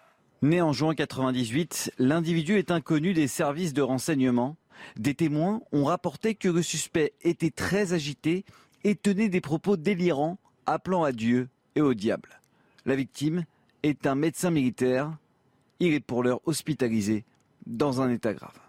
[0.41, 4.55] Né en juin 1998, l'individu est inconnu des services de renseignement.
[4.95, 8.45] Des témoins ont rapporté que le suspect était très agité
[8.83, 12.39] et tenait des propos délirants appelant à Dieu et au diable.
[12.85, 13.45] La victime
[13.83, 15.15] est un médecin militaire.
[15.79, 17.23] Il est pour l'heure hospitalisé
[17.65, 18.62] dans un état grave.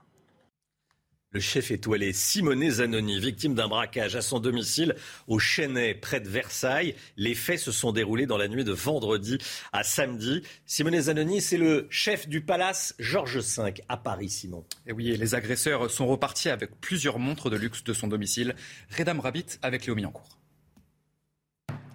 [1.35, 4.95] Le chef étoilé Simone Zanoni, victime d'un braquage à son domicile
[5.27, 6.95] au Chênay, près de Versailles.
[7.17, 9.39] Les faits se sont déroulés dans la nuit de vendredi
[9.73, 10.45] à samedi.
[10.65, 14.65] Simone Zanoni, c'est le chef du palace Georges V à Paris, Simon.
[14.87, 18.55] Et oui, les agresseurs sont repartis avec plusieurs montres de luxe de son domicile.
[18.97, 20.39] Redam Rabbit avec Léo Miancourt.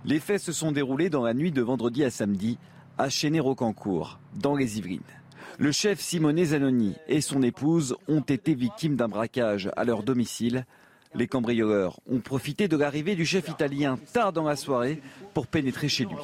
[0.03, 2.57] Les faits se sont déroulés dans la nuit de vendredi à samedi
[2.97, 5.18] à Chênay-Rocancourt, dans les Yvelines.
[5.61, 10.65] Le chef Simone Zanoni et son épouse ont été victimes d'un braquage à leur domicile.
[11.13, 15.01] Les cambrioleurs ont profité de l'arrivée du chef italien tard dans la soirée
[15.33, 16.15] pour pénétrer chez lui.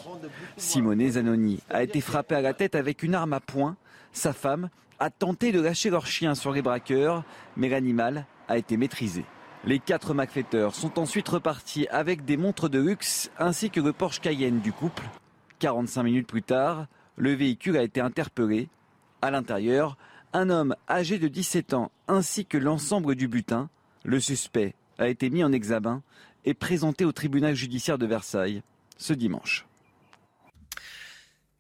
[0.56, 3.76] Simone Zanoni a été frappé à la tête avec une arme à poing.
[4.14, 4.70] Sa femme
[5.00, 7.26] a tenté de lâcher leur chien sur les braqueurs,
[7.58, 9.26] mais l'animal a été maîtrisé.
[9.66, 14.22] Les quatre malfaiteurs sont ensuite repartis avec des montres de luxe ainsi que le Porsche
[14.22, 15.04] Cayenne du couple.
[15.60, 18.70] 45 minutes plus tard, le véhicule a été interpellé
[19.26, 19.98] à l'intérieur,
[20.34, 23.70] un homme âgé de 17 ans ainsi que l'ensemble du butin.
[24.04, 26.04] Le suspect a été mis en examen
[26.46, 28.62] et présenté au tribunal judiciaire de Versailles
[28.98, 29.66] ce dimanche.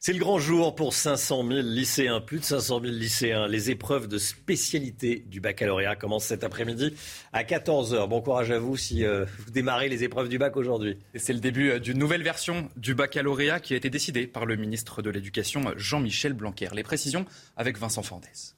[0.05, 3.47] C'est le grand jour pour 500 000 lycéens, plus de 500 000 lycéens.
[3.47, 6.93] Les épreuves de spécialité du baccalauréat commencent cet après-midi
[7.33, 8.07] à 14h.
[8.07, 10.99] Bon courage à vous si euh, vous démarrez les épreuves du bac aujourd'hui.
[11.15, 14.57] C'est le début euh, d'une nouvelle version du baccalauréat qui a été décidée par le
[14.57, 16.69] ministre de l'Éducation Jean-Michel Blanquer.
[16.75, 17.25] Les précisions
[17.57, 18.55] avec Vincent Fandès.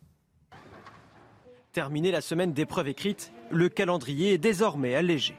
[1.71, 5.33] Terminée la semaine d'épreuves écrites, le calendrier est désormais allégé.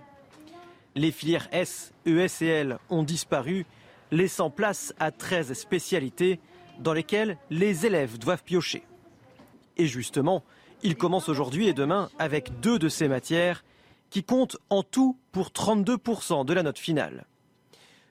[0.94, 3.66] Les filières S, ES et L ont disparu
[4.10, 6.40] laissant place à 13 spécialités
[6.78, 8.84] dans lesquelles les élèves doivent piocher.
[9.76, 10.44] Et justement,
[10.82, 13.64] il commence aujourd'hui et demain avec deux de ces matières
[14.10, 17.26] qui comptent en tout pour 32% de la note finale.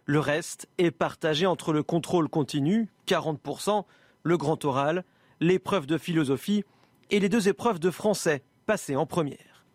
[0.05, 3.83] Le reste est partagé entre le contrôle continu, 40%,
[4.23, 5.03] le grand oral,
[5.39, 6.63] l'épreuve de philosophie
[7.09, 9.65] et les deux épreuves de français passées en première.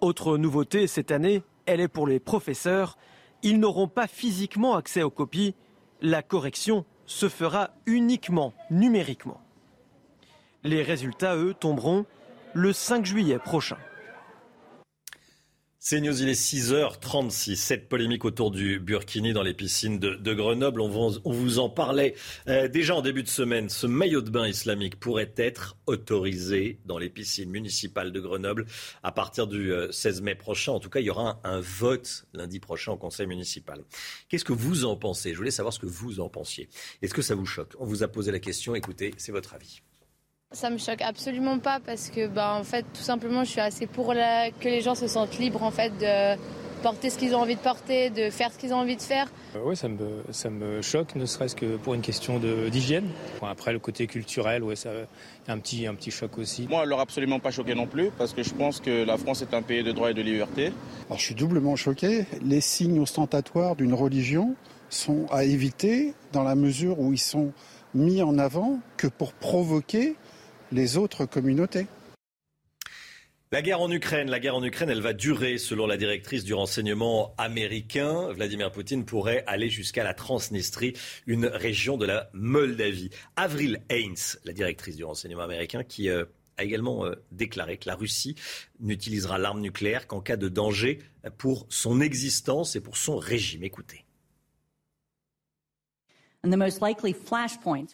[0.00, 2.96] Autre nouveauté cette année, elle est pour les professeurs
[3.42, 5.54] ils n'auront pas physiquement accès aux copies.
[6.00, 9.40] La correction se fera uniquement numériquement.
[10.64, 12.06] Les résultats, eux, tomberont
[12.54, 13.78] le 5 juillet prochain.
[15.88, 17.54] C'est News, il est 6h36.
[17.54, 22.16] Cette polémique autour du burkini dans les piscines de, Grenoble, on vous, en parlait
[22.48, 23.68] euh, déjà en début de semaine.
[23.68, 28.66] Ce maillot de bain islamique pourrait être autorisé dans les piscines municipales de Grenoble
[29.04, 30.72] à partir du 16 euh, mai prochain.
[30.72, 33.84] En tout cas, il y aura un, un vote lundi prochain au conseil municipal.
[34.28, 35.34] Qu'est-ce que vous en pensez?
[35.34, 36.68] Je voulais savoir ce que vous en pensiez.
[37.00, 37.74] Est-ce que ça vous choque?
[37.78, 38.74] On vous a posé la question.
[38.74, 39.82] Écoutez, c'est votre avis.
[40.52, 43.88] Ça me choque absolument pas parce que, bah, en fait, tout simplement, je suis assez
[43.88, 46.40] pour que les gens se sentent libres, en fait, de
[46.82, 49.26] porter ce qu'ils ont envie de porter, de faire ce qu'ils ont envie de faire.
[49.56, 52.38] Euh, oui, ça me, ça me choque, ne serait-ce que pour une question
[52.70, 53.08] d'hygiène.
[53.42, 54.90] après, le côté culturel, ouais, ça
[55.48, 56.68] y a un petit, un petit choc aussi.
[56.70, 59.42] Moi, elle leur absolument pas choqué non plus, parce que je pense que la France
[59.42, 60.72] est un pays de droit et de liberté.
[61.08, 62.24] Alors, je suis doublement choqué.
[62.40, 64.54] Les signes ostentatoires d'une religion
[64.90, 67.52] sont à éviter dans la mesure où ils sont
[67.94, 70.14] mis en avant que pour provoquer
[70.72, 71.86] les autres communautés.
[73.52, 76.52] La guerre en Ukraine, la guerre en Ukraine, elle va durer selon la directrice du
[76.52, 78.32] renseignement américain.
[78.32, 80.94] Vladimir Poutine pourrait aller jusqu'à la Transnistrie,
[81.28, 83.10] une région de la Moldavie.
[83.36, 86.24] Avril Haines, la directrice du renseignement américain, qui euh,
[86.56, 88.34] a également euh, déclaré que la Russie
[88.80, 90.98] n'utilisera l'arme nucléaire qu'en cas de danger
[91.38, 93.62] pour son existence et pour son régime.
[93.62, 94.05] Écoutez.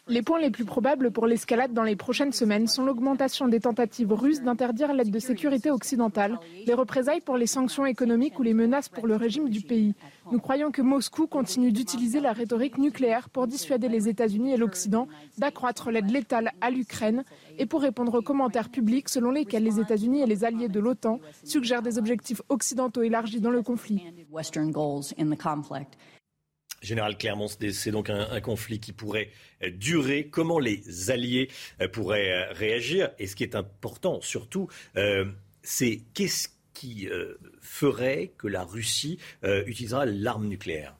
[0.07, 4.13] Les points les plus probables pour l'escalade dans les prochaines semaines sont l'augmentation des tentatives
[4.13, 8.89] russes d'interdire l'aide de sécurité occidentale, les représailles pour les sanctions économiques ou les menaces
[8.89, 9.95] pour le régime du pays.
[10.31, 15.07] Nous croyons que Moscou continue d'utiliser la rhétorique nucléaire pour dissuader les États-Unis et l'Occident
[15.37, 17.23] d'accroître l'aide létale à l'Ukraine
[17.57, 21.19] et pour répondre aux commentaires publics selon lesquels les États-Unis et les alliés de l'OTAN
[21.43, 24.03] suggèrent des objectifs occidentaux élargis dans le conflit.
[26.83, 29.29] Général Clermont, c'est donc un, conflit qui pourrait
[29.63, 30.27] euh, durer.
[30.29, 31.49] Comment les alliés
[31.81, 33.09] euh, pourraient euh, réagir?
[33.19, 34.67] Et ce qui est important, surtout,
[35.63, 37.07] c'est qu'est-ce qui
[37.61, 40.95] ferait que la Russie utilisera l'arme nucléaire?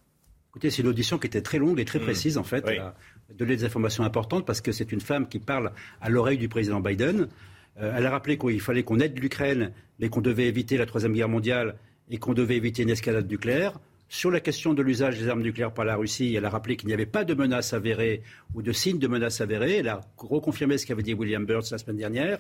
[0.52, 2.04] Écoutez, c'est une audition qui était très longue et très mmh.
[2.04, 2.64] précise, en fait.
[2.68, 2.96] Elle a
[3.34, 6.80] donné des informations importantes parce que c'est une femme qui parle à l'oreille du président
[6.80, 7.28] Biden.
[7.76, 11.30] elle a rappelé qu'il fallait qu'on aide l'Ukraine, mais qu'on devait éviter la Troisième Guerre
[11.30, 11.76] mondiale
[12.10, 13.80] et qu'on devait éviter une escalade nucléaire.
[14.14, 16.86] Sur la question de l'usage des armes nucléaires par la Russie, elle a rappelé qu'il
[16.86, 18.22] n'y avait pas de menace avérée
[18.54, 19.78] ou de signe de menace avérée.
[19.78, 22.38] Elle a reconfirmé ce qu'avait dit William Burns la semaine dernière.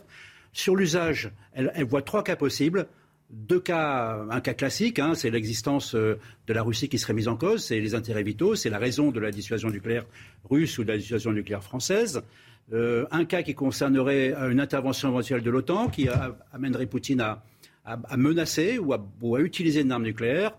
[0.51, 2.86] Sur l'usage, elle, voit trois cas possibles.
[3.32, 7.28] Deux cas, un cas classique, hein, c'est l'existence euh, de la Russie qui serait mise
[7.28, 10.05] en cause, c'est les intérêts vitaux, c'est la raison de la dissuasion nucléaire
[10.47, 12.21] russe ou de la dissuasion nucléaire française.
[12.71, 16.07] Euh, un cas qui concernerait une intervention éventuelle de l'OTAN qui
[16.53, 17.21] amènerait Poutine
[17.84, 20.51] à, menacer ou à, utiliser une arme nucléaire.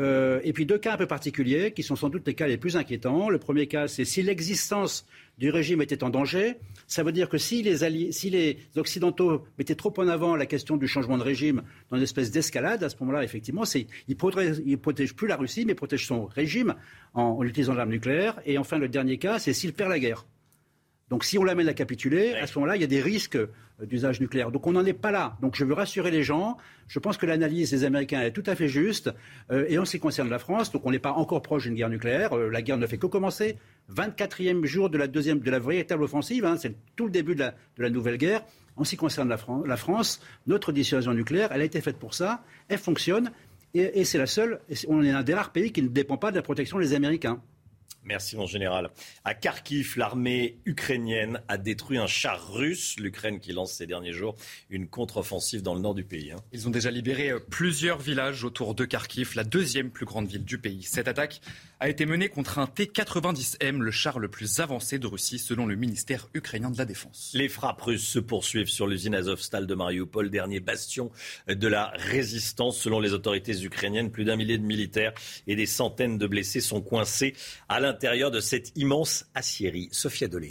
[0.00, 2.56] Euh, et puis deux cas un peu particuliers qui sont sans doute les cas les
[2.56, 3.28] plus inquiétants.
[3.28, 5.06] Le premier cas, c'est si l'existence
[5.38, 6.56] du régime était en danger.
[6.86, 11.18] Ça veut dire que si les, Occidentaux mettaient trop en avant la question du changement
[11.18, 15.36] de régime dans une espèce d'escalade, à ce moment-là, effectivement, ils ne protègent plus la
[15.36, 16.74] Russie, mais protègent son régime
[17.14, 18.40] en, en utilisant l'arme nucléaire.
[18.46, 20.26] Et enfin, le dernier cas, c'est s'il perd la guerre.
[21.12, 23.50] Donc si on l'amène à capituler, à ce moment-là, il y a des risques euh,
[23.82, 24.50] d'usage nucléaire.
[24.50, 25.36] Donc on n'en est pas là.
[25.42, 26.56] Donc je veux rassurer les gens.
[26.88, 29.12] Je pense que l'analyse des Américains est tout à fait juste.
[29.50, 31.74] Euh, et en ce qui concerne la France, donc on n'est pas encore proche d'une
[31.74, 32.34] guerre nucléaire.
[32.34, 33.58] Euh, la guerre ne fait que commencer.
[33.94, 36.46] 24e jour de la deuxième, de la véritable offensive.
[36.46, 36.56] Hein.
[36.56, 37.44] c'est tout le début de
[37.76, 38.40] la, nouvelle guerre.
[38.76, 42.42] En ce qui concerne la, France, notre dissuasion nucléaire, elle a été faite pour ça.
[42.68, 43.32] Elle fonctionne.
[43.74, 44.60] Et, et c'est la seule.
[44.88, 47.42] On est un des rares pays qui ne dépend pas de la protection des Américains.
[48.04, 48.90] Merci mon général.
[49.24, 52.96] À Kharkiv, l'armée ukrainienne a détruit un char russe.
[52.98, 54.34] L'Ukraine qui lance ces derniers jours
[54.70, 56.32] une contre-offensive dans le nord du pays.
[56.32, 56.40] Hein.
[56.52, 60.44] Ils ont déjà libéré euh, plusieurs villages autour de Kharkiv, la deuxième plus grande ville
[60.44, 60.82] du pays.
[60.82, 61.40] Cette attaque
[61.78, 65.76] a été menée contre un T-90M, le char le plus avancé de Russie selon le
[65.76, 67.30] ministère ukrainien de la Défense.
[67.34, 71.12] Les frappes russes se poursuivent sur l'usine Azovstal de Mariupol, dernier bastion
[71.46, 72.78] de la résistance.
[72.78, 75.12] Selon les autorités ukrainiennes, plus d'un millier de militaires
[75.46, 77.34] et des centaines de blessés sont coincés
[77.68, 79.90] à l'intérieur l'intérieur de cette immense aciérie.
[79.92, 80.48] Sophia Dolé.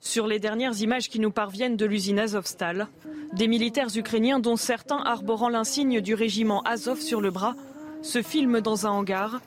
[0.00, 2.88] Sur les dernières images qui nous parviennent de l'usine Azovstal,
[3.34, 7.54] des militaires ukrainiens, dont certains arborant l'insigne du régiment Azov sur le bras,
[8.00, 9.42] se filment dans un hangar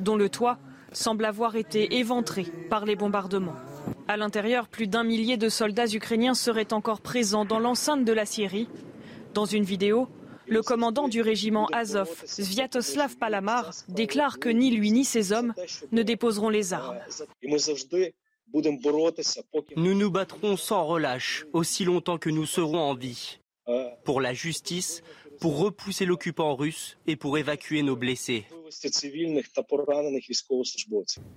[0.00, 0.56] dont le toit
[0.92, 3.56] semble avoir été éventré par les bombardements.
[4.08, 8.66] À l'intérieur, plus d'un millier de soldats ukrainiens seraient encore présents dans l'enceinte de l'aciérie.
[9.34, 10.08] Dans une vidéo,
[10.46, 15.54] le commandant du régiment Azov, Sviatoslav Palamar, déclare que ni lui ni ses hommes
[15.92, 16.98] ne déposeront les armes.
[19.76, 23.38] Nous nous battrons sans relâche aussi longtemps que nous serons en vie.
[24.04, 25.02] Pour la justice,
[25.40, 28.44] pour repousser l'occupant russe et pour évacuer nos blessés.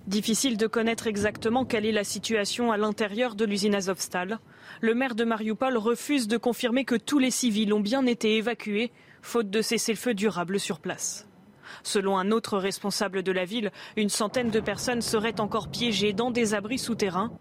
[0.06, 4.38] Difficile de connaître exactement quelle est la situation à l'intérieur de l'usine Azovstal.
[4.80, 8.92] Le maire de Mariupol refuse de confirmer que tous les civils ont bien été évacués,
[9.22, 11.28] faute de cessez-le-feu durable sur place.
[11.82, 16.30] Selon un autre responsable de la ville, une centaine de personnes seraient encore piégées dans
[16.30, 17.32] des abris souterrains.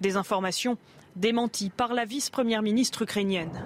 [0.00, 0.76] Des informations
[1.16, 3.64] démenties par la vice-première ministre ukrainienne.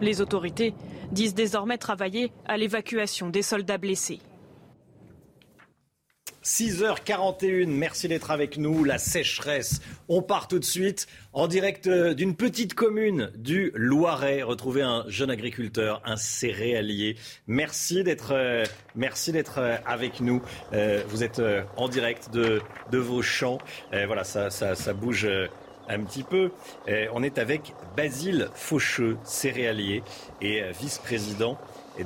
[0.00, 0.74] Les autorités
[1.10, 4.20] disent désormais travailler à l'évacuation des soldats blessés.
[6.44, 8.82] 6h41, merci d'être avec nous.
[8.82, 9.80] La sécheresse.
[10.08, 14.42] On part tout de suite en direct euh, d'une petite commune du Loiret.
[14.42, 17.16] Retrouver un jeune agriculteur, un céréalier.
[17.46, 18.64] Merci d'être, euh,
[18.96, 20.42] merci d'être euh, avec nous.
[21.06, 21.40] vous êtes
[21.76, 23.58] en direct de, de vos champs.
[23.92, 25.28] voilà, ça, ça bouge
[25.92, 26.50] un petit peu.
[27.12, 30.02] on est avec Basile Faucheux, céréalier
[30.40, 31.58] et vice-président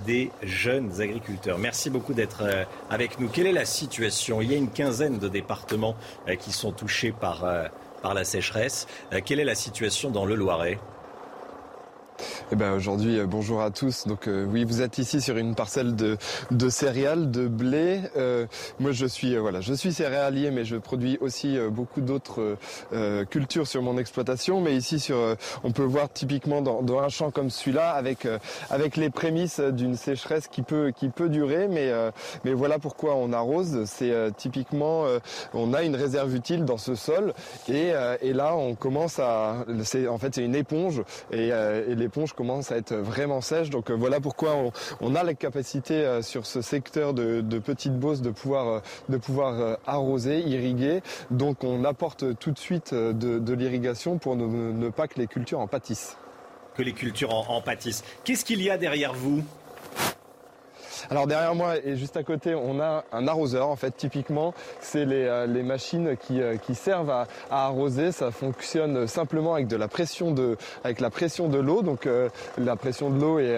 [0.04, 1.58] des jeunes agriculteurs.
[1.58, 3.28] Merci beaucoup d'être euh, avec nous.
[3.28, 4.40] Quelle est la situation?
[4.40, 5.96] Il y a une quinzaine de départements
[6.28, 7.66] euh, qui sont touchés par, euh,
[8.02, 8.86] par la sécheresse.
[9.24, 10.78] Quelle est la situation dans le Loiret?
[12.52, 14.06] Eh ben aujourd'hui, euh, bonjour à tous.
[14.06, 16.16] Donc euh, oui, vous êtes ici sur une parcelle de,
[16.50, 18.00] de céréales, de blé.
[18.16, 18.46] Euh,
[18.78, 22.56] moi, je suis voilà, je suis céréalier, mais je produis aussi beaucoup d'autres
[23.30, 24.60] cultures sur mon exploitation.
[24.60, 25.16] Mais ici, sur,
[25.64, 28.26] on peut voir typiquement dans, dans un champ comme celui-là, avec
[28.70, 31.68] avec les prémices d'une sécheresse qui peut qui peut durer.
[31.68, 31.92] Mais
[32.44, 33.84] mais voilà pourquoi on arrose.
[33.86, 35.04] C'est typiquement,
[35.54, 37.34] on a une réserve utile dans ce sol,
[37.68, 37.92] et,
[38.22, 41.02] et là, on commence à, c'est en fait c'est une éponge,
[41.32, 41.50] et
[42.06, 43.68] l'éponge commence à être vraiment sèche.
[43.68, 44.54] Donc euh, voilà pourquoi
[45.00, 49.16] on, a la capacité euh, sur ce secteur de, de Petite de pouvoir, euh, de
[49.16, 51.00] pouvoir arroser, irriguer.
[51.32, 55.66] Donc on apporte tout de suite de, l'irrigation pour ne, pas que les cultures en
[55.66, 56.16] pâtissent.
[56.76, 58.04] Que les cultures en pâtissent.
[58.22, 59.42] Qu'est-ce qu'il y a derrière vous?
[61.10, 63.68] Alors derrière moi et juste à côté, on a un arroseur.
[63.68, 68.12] En fait, typiquement, c'est les, euh, machines qui, euh, qui servent à, arroser.
[68.12, 71.82] Ça fonctionne simplement avec de la pression de, avec la pression de l'eau.
[71.82, 72.28] Donc euh,
[72.58, 73.56] la pression de l'eau et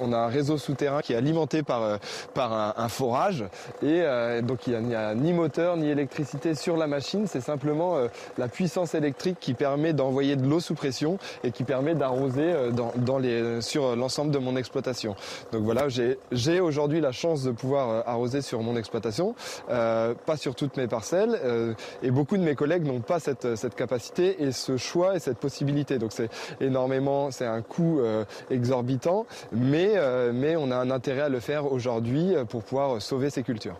[0.00, 1.98] on a un réseau souterrain qui est alimenté par,
[2.34, 3.44] par un, forage.
[3.82, 4.02] Et
[4.42, 7.26] donc il n'y a, ni moteur ni électricité sur la machine.
[7.26, 7.96] C'est simplement
[8.36, 12.92] la puissance électrique qui permet d'envoyer de l'eau sous pression et qui permet d'arroser dans,
[12.96, 15.14] dans les, sur l'ensemble de mon exploitation.
[15.52, 19.34] Donc voilà, j'ai aujourd'hui aujourd'hui la chance de pouvoir euh, arroser sur mon exploitation,
[19.68, 23.74] euh, pas sur toutes mes parcelles, euh, et beaucoup de mes collègues n'ont pas cette,
[23.76, 25.98] capacité et ce choix et cette possibilité.
[25.98, 26.30] Donc c'est
[26.62, 28.00] énormément, c'est un coût
[28.50, 29.94] exorbitant, mais,
[30.32, 33.76] mais on a un intérêt à le faire aujourd'hui pour pouvoir sauver ces cultures.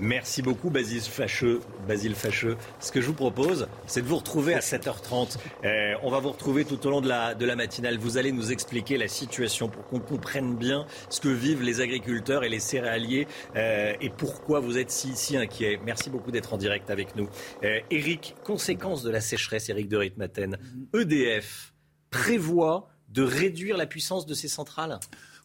[0.00, 1.60] Merci beaucoup, Basile Facheux.
[1.86, 2.56] Basile Facheux.
[2.80, 5.36] Ce que je vous propose, c'est de vous retrouver à 7h30.
[5.64, 7.98] Euh, on va vous retrouver tout au long de la, matinale.
[7.98, 12.44] Vous allez nous expliquer la situation pour qu'on comprenne bien ce que vivent les agriculteurs
[12.44, 15.78] et les céréaliers euh, et pourquoi vous êtes si, si inquiets.
[15.84, 17.28] Merci beaucoup d'être en direct avec nous.
[17.62, 20.56] Euh, Eric, conséquence de la sécheresse, Eric de Ritmaten.
[20.94, 21.74] EDF
[22.08, 24.98] prévoit de réduire la puissance de ces centrales?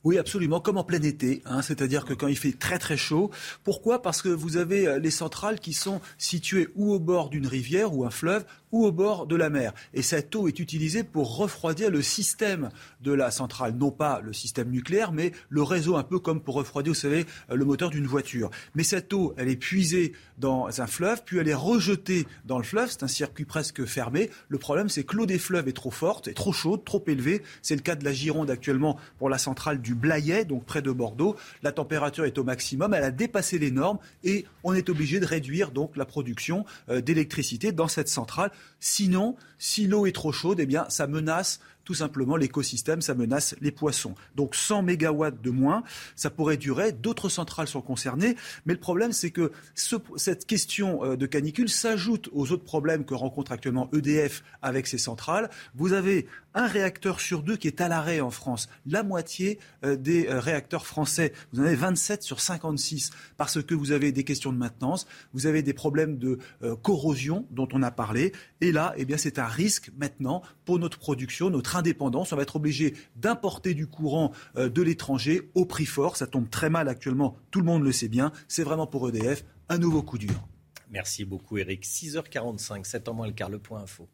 [0.06, 1.42] Oui, absolument, comme en plein été.
[1.46, 3.32] Hein, C'est-à-dire que quand il fait très très chaud.
[3.64, 4.04] Pourquoi?
[4.04, 7.92] Parce que vous avez euh, les centrales qui sont situées ou au bord d'une rivière
[7.92, 8.46] ou un fleuve
[8.76, 9.74] ou au bord de la mer.
[9.94, 12.70] Et cette eau est utilisée pour refroidir le système
[13.00, 13.74] de la centrale.
[13.76, 17.26] Non pas le système nucléaire, mais le réseau, un peu comme pour refroidir, vous savez,
[17.50, 18.52] euh, le moteur d'une voiture.
[18.76, 22.66] Mais cette eau, elle est puisée dans un fleuve, puis elle est rejetée dans le
[22.66, 22.90] fleuve.
[22.92, 24.30] C'est un circuit presque fermé.
[24.50, 27.44] Le problème, c'est que l'eau des fleuves est trop forte, est trop chaude, trop élevée.
[27.62, 30.92] C'est le cas de la Gironde actuellement pour la centrale du Blayet, donc près de
[30.92, 31.38] Bordeaux.
[31.64, 35.26] La température est au maximum, elle a dépassé les normes et on est obligé de
[35.26, 38.52] réduire donc la production euh, d'électricité dans cette centrale.
[38.80, 43.56] Sinon, si l'eau est trop chaude, eh bien, ça menace tout simplement l'écosystème, ça menace
[43.62, 44.16] les poissons.
[44.36, 45.84] Donc 100 mégawatts de moins,
[46.16, 48.36] ça pourrait durer, d'autres centrales sont concernées,
[48.66, 53.14] mais le problème c'est que cette question euh, de canicule s'ajoute aux autres problèmes que
[53.14, 55.50] rencontre actuellement EDF avec ses centrales.
[55.76, 58.70] Vous avez un réacteur sur deux qui est à l'arrêt en France.
[58.88, 61.34] La moitié euh, des euh, réacteurs français.
[61.54, 65.46] Vous en avez 27 sur 56 parce que vous avez des questions de maintenance, vous
[65.46, 66.40] avez des problèmes de
[66.82, 68.32] corrosion dont on a parlé.
[68.62, 72.34] Et là, eh bien, c'est un risque maintenant pour notre production, notre indépendance.
[72.34, 76.18] On va être obligé d'importer du courant euh, de l'étranger au prix fort.
[76.18, 78.32] Ça tombe très mal actuellement, tout le monde le sait bien.
[78.48, 80.48] C'est vraiment pour EDF un nouveau coup dur.
[80.92, 81.86] Merci beaucoup Eric.
[81.86, 84.08] 6h45, 7 ans moins le quart, le point info.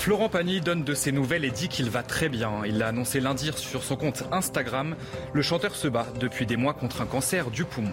[0.00, 2.62] Florent Pagny donne de ses nouvelles et dit qu'il va très bien.
[2.64, 4.96] Il l'a annoncé lundi sur son compte Instagram.
[5.34, 7.92] Le chanteur se bat depuis des mois contre un cancer du poumon.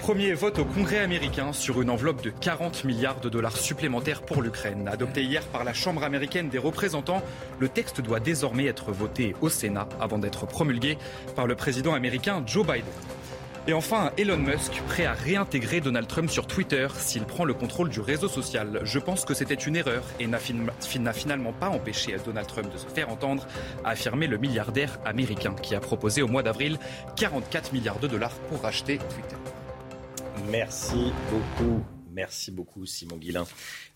[0.00, 4.42] Premier vote au Congrès américain sur une enveloppe de 40 milliards de dollars supplémentaires pour
[4.42, 4.88] l'Ukraine.
[4.88, 7.22] Adopté hier par la Chambre américaine des représentants,
[7.60, 10.98] le texte doit désormais être voté au Sénat avant d'être promulgué
[11.36, 12.82] par le président américain Joe Biden.
[13.66, 17.88] Et enfin, Elon Musk, prêt à réintégrer Donald Trump sur Twitter s'il prend le contrôle
[17.88, 18.80] du réseau social.
[18.82, 22.86] Je pense que c'était une erreur et n'a finalement pas empêché Donald Trump de se
[22.86, 23.46] faire entendre,
[23.82, 26.78] a affirmé le milliardaire américain qui a proposé au mois d'avril
[27.16, 29.36] 44 milliards de dollars pour racheter Twitter.
[30.50, 31.82] Merci beaucoup.
[32.14, 33.44] Merci beaucoup, Simon Guillain.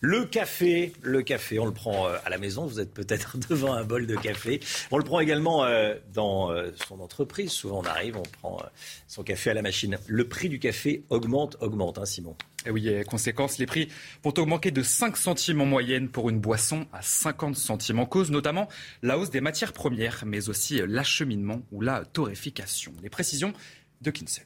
[0.01, 2.67] Le café, le café, on le prend euh, à la maison.
[2.67, 4.59] Vous êtes peut-être devant un bol de café.
[4.91, 7.53] On le prend également euh, dans euh, son entreprise.
[7.53, 8.61] Souvent, on arrive, on prend
[9.07, 9.99] son café à la machine.
[10.09, 12.35] Le prix du café augmente, augmente, hein, Simon.
[12.67, 13.89] Et eh oui, conséquence, les prix
[14.25, 18.33] vont augmenter de 5 centimes en moyenne pour une boisson à 50 centimes en cause,
[18.33, 18.69] notamment
[19.03, 22.93] la hausse des matières premières, mais aussi l'acheminement ou la torréfication.
[23.01, 23.53] Les précisions
[24.01, 24.43] de Kinsey.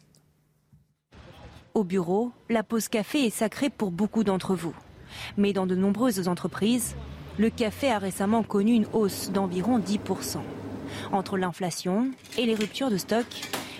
[1.75, 4.77] Au bureau, la pause café est sacrée pour beaucoup d'entre vous.
[5.39, 6.97] Mais dans de nombreuses entreprises,
[7.39, 10.41] le café a récemment connu une hausse d'environ 10%.
[11.13, 13.25] Entre l'inflation et les ruptures de stock,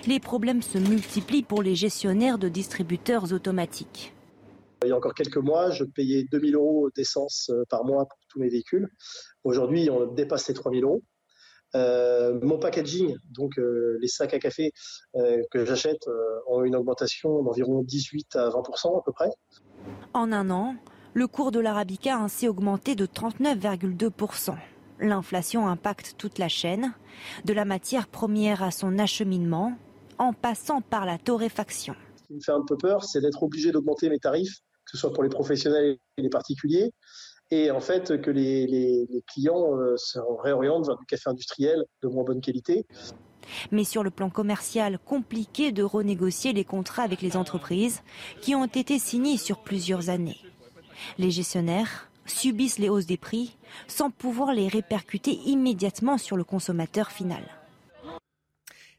[0.07, 4.15] les problèmes se multiplient pour les gestionnaires de distributeurs automatiques.
[4.83, 8.17] Il y a encore quelques mois, je payais 2000 euros d'essence euh, par mois pour
[8.27, 8.89] tous mes véhicules.
[9.43, 11.03] Aujourd'hui, on dépasse les 3000 euros.
[11.75, 14.71] Euh, mon packaging, donc euh, les sacs à café
[15.15, 16.07] euh, que j'achète,
[16.47, 19.29] ont une augmentation d'environ 18 à 20 à peu près.
[20.13, 20.75] En un an,
[21.13, 24.53] le cours de l'arabica a ainsi augmenté de 39,2
[24.99, 26.93] L'inflation impacte toute la chaîne,
[27.45, 29.77] de la matière première à son acheminement,
[30.19, 31.95] en passant par la torréfaction.
[32.15, 34.97] Ce qui me fait un peu peur, c'est d'être obligé d'augmenter mes tarifs, que ce
[34.97, 36.91] soit pour les professionnels et les particuliers,
[37.53, 42.23] et en fait que les, clients euh, se réorientent vers du café industriel de moins
[42.23, 42.85] bonne qualité.
[43.71, 48.01] Mais sur le plan commercial, compliqué de renégocier les contrats avec les entreprises
[48.41, 50.37] qui ont été signés sur plusieurs années.
[51.17, 57.11] Les gestionnaires subissent les hausses des prix sans pouvoir les répercuter immédiatement sur le consommateur
[57.11, 57.43] final.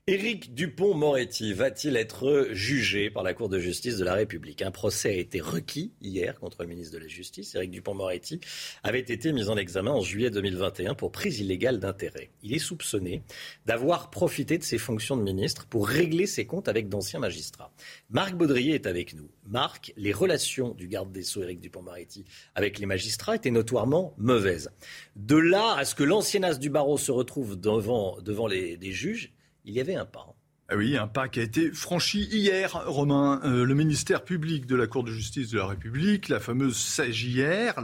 [0.07, 4.61] Éric Dupont-Moretti va-t-il être jugé par la Cour de justice de la République?
[4.61, 7.55] Un procès a été requis hier contre le ministre de la Justice.
[7.55, 8.39] Éric Dupont-Moretti
[8.83, 12.29] avait été mis en examen en juillet 2021 pour prise illégale d'intérêt.
[12.43, 13.23] Il est soupçonné
[13.65, 17.73] d'avoir profité de ses fonctions de ministre pour régler ses comptes avec d'anciens magistrats.
[18.11, 19.31] Marc Baudrier est avec nous.
[19.47, 24.71] Marc, les relations du garde des Sceaux Éric Dupont-Moretti avec les magistrats étaient notoirement mauvaises.
[25.17, 28.93] De là à ce que l'ancien as du barreau se retrouve devant, devant les, les
[28.93, 29.33] juges,
[29.65, 30.35] il y avait un pas.
[30.71, 33.43] Ah oui, un pas qui a été franchi hier, Romain.
[33.45, 37.75] Euh, le ministère public de la Cour de justice de la République, la fameuse SAGIR,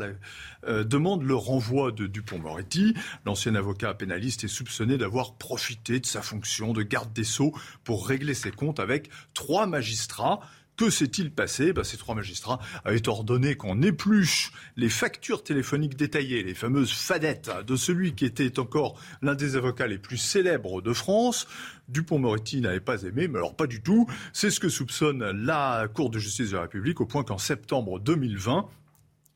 [0.67, 2.95] euh, demande le renvoi de Dupont-Moretti.
[3.27, 7.53] L'ancien avocat pénaliste est soupçonné d'avoir profité de sa fonction de garde des sceaux
[7.85, 10.41] pour régler ses comptes avec trois magistrats.
[10.81, 16.43] Que s'est-il passé ben, Ces trois magistrats avaient ordonné qu'on épluche les factures téléphoniques détaillées,
[16.43, 20.95] les fameuses fadettes de celui qui était encore l'un des avocats les plus célèbres de
[20.95, 21.47] France.
[21.91, 24.07] Dupont-Moretti n'avait pas aimé, mais alors pas du tout.
[24.33, 28.01] C'est ce que soupçonne la Cour de justice de la République, au point qu'en septembre
[28.01, 28.67] 2020,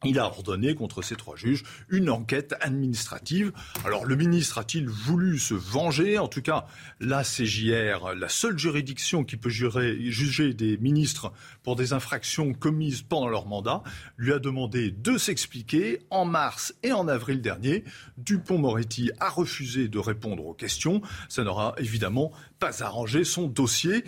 [0.05, 3.53] il a ordonné contre ces trois juges une enquête administrative.
[3.85, 6.19] Alors le ministre a-t-il voulu se venger?
[6.19, 6.67] En tout cas,
[7.01, 11.33] la CJR, la seule juridiction qui peut juger des ministres
[11.63, 13.83] pour des infractions commises pendant leur mandat,
[14.17, 16.01] lui a demandé de s'expliquer.
[16.11, 17.85] En mars et en avril dernier,
[18.19, 21.03] Dupont-Moretti a refusé de répondre aux questions.
[21.29, 24.05] Ça n'aura évidemment pas arrangé son dossier.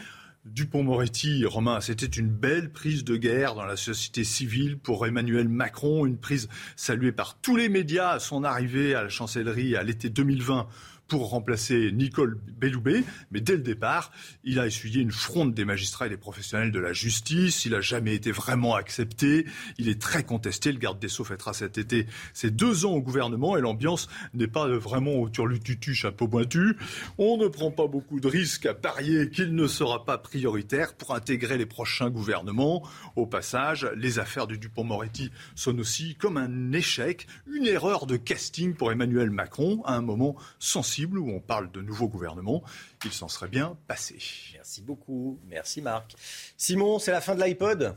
[0.47, 6.07] Dupont-Moretti, Romain, c'était une belle prise de guerre dans la société civile pour Emmanuel Macron,
[6.07, 10.09] une prise saluée par tous les médias à son arrivée à la chancellerie à l'été
[10.09, 10.69] 2020
[11.09, 13.05] pour remplacer Nicole Belloubet.
[13.31, 14.11] Mais dès le départ,
[14.45, 17.65] il a essuyé une fronde des magistrats et des professionnels de la justice.
[17.65, 19.47] Il n'a jamais été vraiment accepté.
[19.79, 20.73] Il est très contesté.
[20.73, 24.49] Le garde des Sceaux fêtera cet été ses deux ans au gouvernement et l'ambiance n'est
[24.49, 26.77] pas vraiment au turlututu chapeau pointu.
[27.19, 31.15] On ne prend pas beaucoup de risques à parier qu'il ne sera pas prioritaire pour
[31.15, 32.83] intégrer les prochains gouvernements.
[33.15, 38.75] Au passage, les affaires du Dupont-Moretti sont aussi comme un échec, une erreur de casting
[38.75, 42.63] pour Emmanuel Macron à un moment sensible où on parle de nouveau gouvernement,
[43.05, 44.19] il s'en serait bien passé.
[44.55, 45.41] Merci beaucoup.
[45.47, 46.15] Merci Marc.
[46.57, 47.97] Simon, c'est la fin de l'iPod?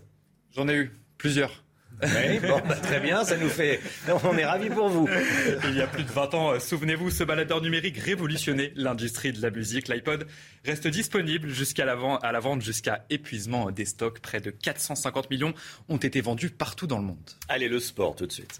[0.51, 1.63] J'en ai eu plusieurs.
[2.01, 3.81] Oui, bon, bah, très bien, ça nous fait.
[4.23, 5.09] On est ravis pour vous.
[5.65, 9.41] Il y a plus de 20 ans, euh, souvenez-vous, ce baladeur numérique révolutionnait l'industrie de
[9.41, 9.87] la musique.
[9.87, 10.25] L'iPod
[10.65, 14.19] reste disponible jusqu'à la, à la vente jusqu'à épuisement des stocks.
[14.19, 15.53] Près de 450 millions
[15.89, 17.29] ont été vendus partout dans le monde.
[17.49, 18.59] Allez, le sport tout de suite.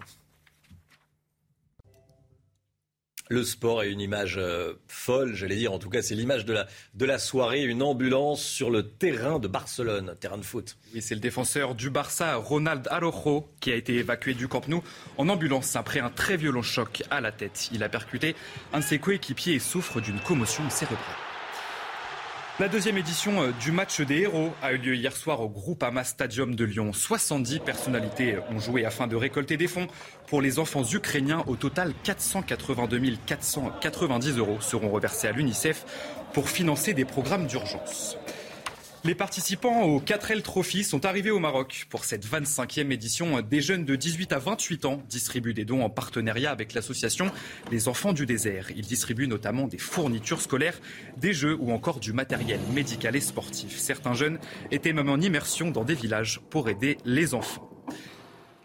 [3.32, 5.72] Le sport est une image euh, folle, j'allais dire.
[5.72, 7.62] En tout cas, c'est l'image de la, soirée.
[7.62, 10.78] Une ambulance sur le terrain de Barcelone, terrain de foot.
[10.96, 14.84] Oui, c'est le défenseur du Barça, Ronald Araujo, qui a été évacué du Camp Nou
[15.20, 17.70] en ambulance après un très violent choc à la tête.
[17.72, 18.36] Il a percuté
[18.74, 21.29] un de ses coéquipiers et souffre d'une commotion cérébrale.
[22.60, 26.04] La deuxième édition euh, du match des héros a eu lieu hier soir au Groupama
[26.04, 26.92] Stadium de Lyon.
[26.92, 29.88] 70 personnalités ont joué afin de récolter des fonds
[30.28, 31.42] pour les enfants ukrainiens.
[31.48, 35.86] Au total, 482 490 euros seront reversés à l'UNICEF
[36.34, 38.18] pour financer des programmes d'urgence.
[39.06, 43.40] Les participants au 4L Trophy sont arrivés au Maroc pour cette 25e édition.
[43.42, 47.32] Des jeunes de 18 à 28 ans distribuent des dons en partenariat avec l'association
[47.72, 48.72] Les Enfants du Désert.
[48.76, 50.82] Ils distribuent notamment des fournitures scolaires,
[51.16, 53.78] des jeux ou encore du matériel médical et sportif.
[53.78, 54.38] Certains jeunes
[54.70, 57.70] étaient même en immersion dans des villages pour aider les enfants.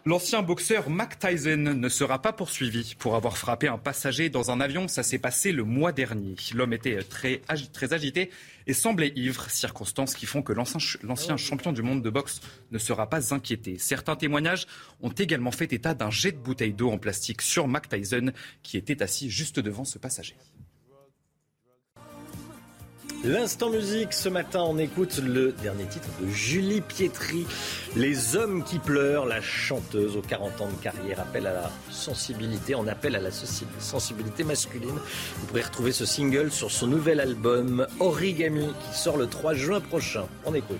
[0.07, 4.61] L'ancien boxeur Mac Tyson ne sera pas poursuivi pour avoir frappé un passager dans un
[4.61, 4.87] avion.
[4.87, 6.35] Ça s'est passé le mois dernier.
[6.53, 7.41] L'homme était très,
[7.73, 8.29] très agité
[8.67, 13.09] et semblait ivre, circonstances qui font que l'ancien champion du monde de boxe ne sera
[13.09, 13.79] pas inquiété.
[13.79, 14.67] Certains témoignages
[15.01, 18.31] ont également fait état d'un jet de bouteille d'eau en plastique sur Mac Tyson
[18.61, 20.35] qui était assis juste devant ce passager.
[23.27, 27.47] L'instant musique, ce matin, on écoute le dernier titre de Julie Pietri,
[27.95, 29.25] Les hommes qui pleurent.
[29.25, 33.31] La chanteuse aux 40 ans de carrière appelle à la sensibilité, en appelle à la
[33.31, 34.99] sensibilité masculine.
[35.37, 39.81] Vous pourrez retrouver ce single sur son nouvel album Origami qui sort le 3 juin
[39.81, 40.27] prochain.
[40.45, 40.77] On écoute.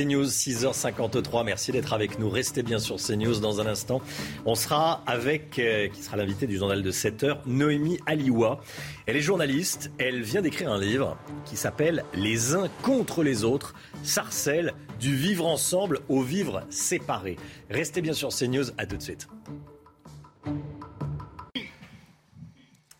[0.00, 1.44] CNews, 6h53.
[1.44, 2.30] Merci d'être avec nous.
[2.30, 4.00] Restez bien sur CNews dans un instant.
[4.46, 8.60] On sera avec, euh, qui sera l'invité du journal de 7h, Noémie Aliwa.
[9.06, 9.90] Elle est journaliste.
[9.98, 13.74] Elle vient d'écrire un livre qui s'appelle Les uns contre les autres.
[14.02, 17.36] Sarcelle du vivre ensemble au vivre séparé.
[17.68, 18.70] Restez bien sur CNews.
[18.78, 19.28] À tout de suite.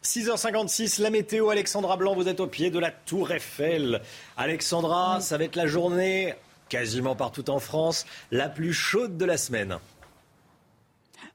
[0.03, 4.03] 6h56, la météo, Alexandra Blanc, vous êtes au pied de la tour Eiffel.
[4.37, 6.35] Alexandra, ça va être la journée
[6.71, 9.79] quasiment partout en France, la plus chaude de la semaine.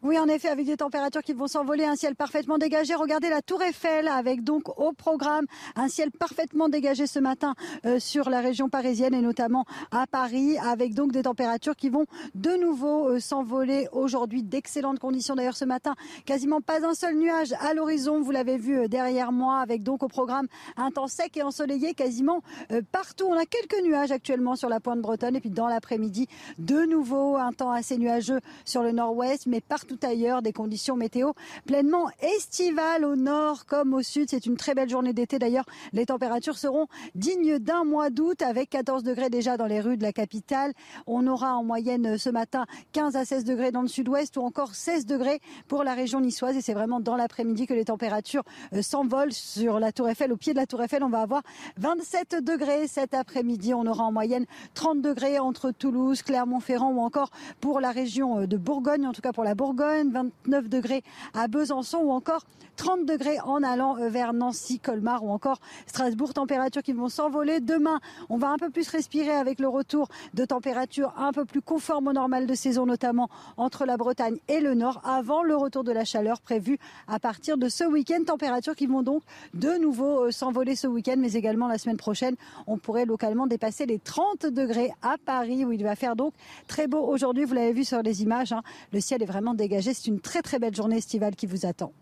[0.06, 2.94] Oui, en effet, avec des températures qui vont s'envoler, un ciel parfaitement dégagé.
[2.94, 7.56] Regardez la tour Eiffel avec donc au programme un ciel parfaitement dégagé ce matin
[7.88, 12.06] euh, sur la région parisienne et notamment à Paris avec donc des températures qui vont
[12.36, 14.44] de nouveau euh, s'envoler aujourd'hui.
[14.44, 15.96] D'excellentes conditions d'ailleurs ce matin.
[16.28, 18.22] Quasiment pas un seul nuage à l'horizon.
[18.22, 20.46] Vous l'avez vu euh, derrière moi avec donc au programme
[20.78, 22.44] un temps sec et ensoleillé quasiment
[22.92, 23.26] partout.
[23.28, 26.28] On a quelques nuages actuellement sur la pointe bretonne et puis dans l'après-midi,
[26.60, 31.32] de nouveau un temps assez nuageux sur le nord-ouest mais partout ailleurs des conditions météo
[31.66, 34.30] pleinement estivales au nord comme au sud.
[34.30, 35.66] C'est une très belle journée d'été d'ailleurs.
[35.94, 40.04] Les températures seront dignes d'un mois d'août avec 14 degrés déjà dans les rues de
[40.04, 40.74] la capitale.
[41.08, 44.76] On aura en moyenne ce matin 15 à 16 degrés dans le sud-ouest ou encore
[44.76, 48.44] 16 degrés pour la région niçoise et c'est vraiment dans l'après-midi que les températures
[48.74, 50.32] euh, s'envolent sur la tour Eiffel.
[50.32, 51.44] Au pied de la tour Eiffel, on va avoir
[51.78, 53.74] 27 degrés cet après-midi.
[53.74, 57.30] On aura en moyenne 30 degrés entre Toulouse, Clermont-Ferrand ou encore
[57.62, 61.04] pour la région euh, de Bourgogne, en tout cas pour la Bourgogne 29 degrés
[61.34, 62.44] à Besançon ou encore
[62.76, 66.34] 30 degrés en allant euh, vers Nancy, Colmar ou encore Strasbourg.
[66.34, 67.60] Températures qui vont s'envoler.
[67.60, 68.00] Demain,
[68.30, 72.08] on va un peu plus respirer avec le retour de températures un peu plus conformes
[72.08, 75.92] au normal de saison, notamment entre la Bretagne et le Nord, avant le retour de
[75.92, 78.24] la chaleur prévu à partir de ce week-end.
[78.26, 79.24] Températures qui vont donc
[79.54, 82.36] de nouveau euh, s'envoler ce week-end, mais également la semaine prochaine.
[82.68, 86.34] On pourrait localement dépasser les 30 degrés à Paris, où il va faire donc
[86.68, 87.46] très beau aujourd'hui.
[87.46, 88.62] Vous l'avez vu sur les images, hein.
[88.92, 91.94] le ciel est vraiment dégagé c'est une très très belle journée estivale qui vous attend.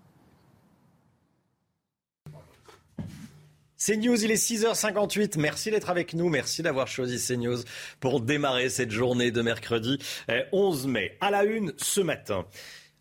[3.86, 5.38] CNews, il est 6h58.
[5.38, 6.30] Merci d'être avec nous.
[6.30, 7.57] Merci d'avoir choisi CNews
[7.99, 9.97] pour démarrer cette journée de mercredi
[10.53, 11.18] 11 eh, mai.
[11.20, 12.45] À la une ce matin.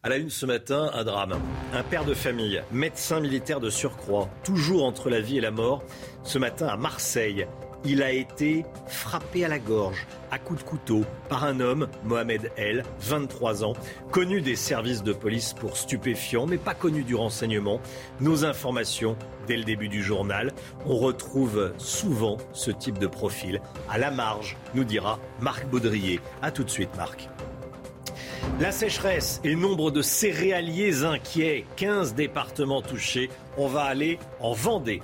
[0.03, 1.41] À la une ce matin, un drame.
[1.73, 5.85] Un père de famille, médecin militaire de surcroît, toujours entre la vie et la mort,
[6.25, 7.47] ce matin à Marseille.
[7.85, 12.53] Il a été frappé à la gorge, à coups de couteau, par un homme, Mohamed
[12.57, 13.73] El, 23 ans,
[14.13, 17.81] connu des services de police pour stupéfiants, mais pas connu du renseignement.
[18.21, 19.17] Nos informations,
[19.49, 20.53] dès le début du journal,
[20.87, 23.61] on retrouve souvent ce type de profil.
[23.91, 26.21] À la marge, nous dira Marc Baudrier.
[26.41, 27.29] A tout de suite, Marc.
[28.61, 33.29] La sécheresse et nombre de céréaliers inquiets, 15 départements touchés.
[33.57, 35.03] On va aller en Vendée.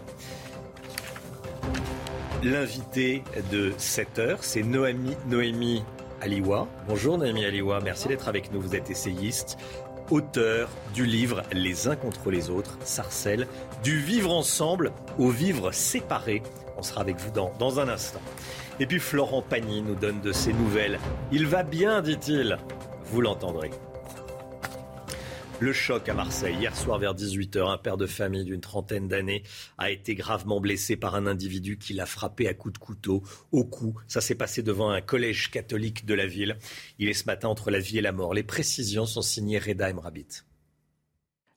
[2.44, 5.82] L'invité de 7 heures, c'est Noémie, Noémie
[6.20, 6.68] Aliwa.
[6.86, 8.60] Bonjour Noémie Aliwa, merci d'être avec nous.
[8.60, 9.58] Vous êtes essayiste,
[10.08, 13.48] auteur du livre Les uns contre les autres, Sarcelle,
[13.82, 16.44] du vivre ensemble au vivre séparé.
[16.76, 18.20] On sera avec vous dans, dans un instant.
[18.78, 21.00] Et puis Florent Pagny nous donne de ses nouvelles.
[21.32, 22.56] Il va bien, dit-il.
[23.06, 23.70] Vous l'entendrez.
[25.60, 26.54] Le choc à Marseille.
[26.54, 29.42] Hier soir vers 18h, un père de famille d'une trentaine d'années
[29.76, 33.64] a été gravement blessé par un individu qui l'a frappé à coups de couteau au
[33.64, 33.98] cou.
[34.06, 36.58] Ça s'est passé devant un collège catholique de la ville.
[37.00, 38.34] Il est ce matin entre la vie et la mort.
[38.34, 40.44] Les précisions sont signées Reda Emrabit.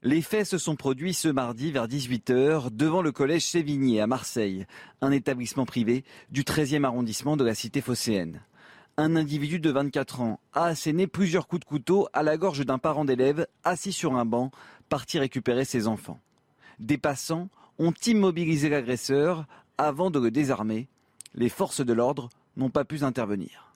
[0.02, 4.66] Les faits se sont produits ce mardi vers 18h devant le collège Sévigné à Marseille,
[5.02, 8.41] un établissement privé du 13e arrondissement de la cité phocéenne
[8.98, 12.78] un individu de 24 ans a asséné plusieurs coups de couteau à la gorge d'un
[12.78, 14.52] parent d'élève assis sur un banc,
[14.89, 16.20] parti récupérer ses enfants.
[16.80, 19.46] Des passants ont immobilisé l'agresseur
[19.78, 20.88] avant de le désarmer.
[21.34, 23.72] Les forces de l'ordre n'ont pas pu intervenir.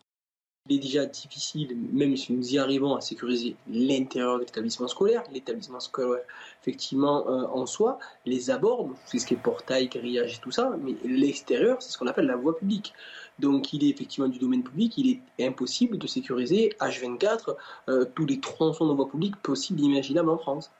[0.67, 5.21] Il est déjà difficile, même si nous y arrivons, à sécuriser l'intérieur de l'établissement scolaire,
[5.31, 6.23] l'établissement scolaire,
[6.59, 10.75] effectivement, euh, en soi, les abords, c'est ce qui est portail, grillage et tout ça,
[10.81, 12.95] mais l'extérieur, c'est ce qu'on appelle la voie publique.
[13.39, 17.55] Donc il est effectivement du domaine public, il est impossible de sécuriser H24
[17.89, 20.71] euh, tous les tronçons de voie publique possibles et imaginables en France.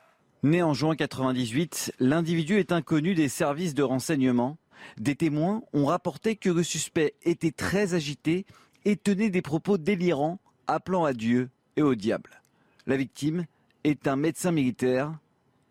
[0.42, 4.58] Né en juin 1998, l'individu est inconnu des services de renseignement.
[4.98, 8.46] Des témoins ont rapporté que le suspect était très agité
[8.84, 12.42] et tenait des propos délirants appelant à Dieu et au diable.
[12.86, 13.46] La victime
[13.84, 15.12] est un médecin militaire.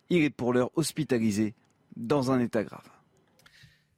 [0.09, 1.53] Il est pour l'heure hospitalisé
[1.95, 2.94] dans un état grave.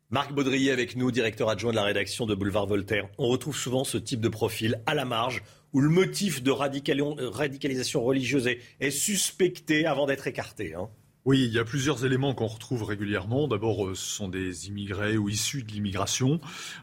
[0.09, 3.09] Marc Baudrier avec nous, directeur adjoint de la rédaction de Boulevard Voltaire.
[3.17, 5.43] On retrouve souvent ce type de profil à la marge
[5.73, 8.47] où le motif de radicalisation religieuse
[8.79, 10.75] est, suspecté avant d'être écarté.
[10.75, 10.89] Hein.
[11.27, 13.49] Oui, il y a plusieurs éléments qu'on retrouve régulièrement.
[13.49, 16.39] D'abord, euh, ce sont des immigrés ou issus de l'immigration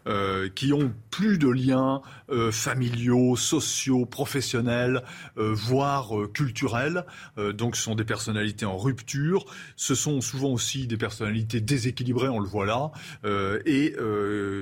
[0.07, 5.03] euh, qui ont plus de liens euh, familiaux, sociaux, professionnels,
[5.37, 7.07] voire culturels.
[7.55, 9.47] donc, ce sont des personnalités en rupture.
[9.77, 12.91] Ce sont souvent aussi des personnalités déséquilibrées, on le voit là,
[13.65, 13.95] et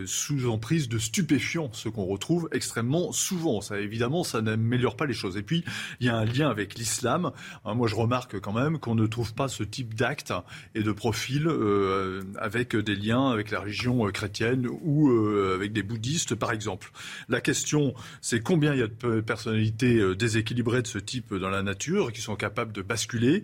[0.07, 3.61] sous emprise de stupéfiants, ce qu'on retrouve extrêmement souvent.
[3.61, 5.37] Ça, évidemment, ça n'améliore pas les choses.
[5.37, 5.65] Et puis,
[6.01, 7.33] il y a un lien avec l'islam.
[7.65, 10.33] Hein, moi, je remarque quand même qu'on ne trouve pas ce type d'actes
[10.77, 15.73] et de profils euh, avec des liens avec la religion euh, chrétienne ou euh, avec
[15.73, 16.93] des bouddhistes, par exemple.
[17.29, 21.63] La question, c'est combien il y a de personnalités déséquilibrées de ce type dans la
[21.63, 23.43] nature qui sont capables de basculer.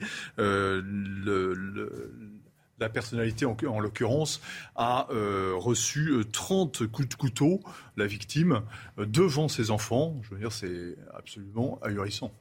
[2.78, 4.40] la personnalité, en, l'occurrence,
[4.76, 5.08] a
[5.54, 7.60] reçu 30 coups de couteau,
[7.96, 8.62] la victime,
[8.98, 10.20] devant ses enfants.
[10.22, 12.32] Je veux dire, c'est absolument ahurissant.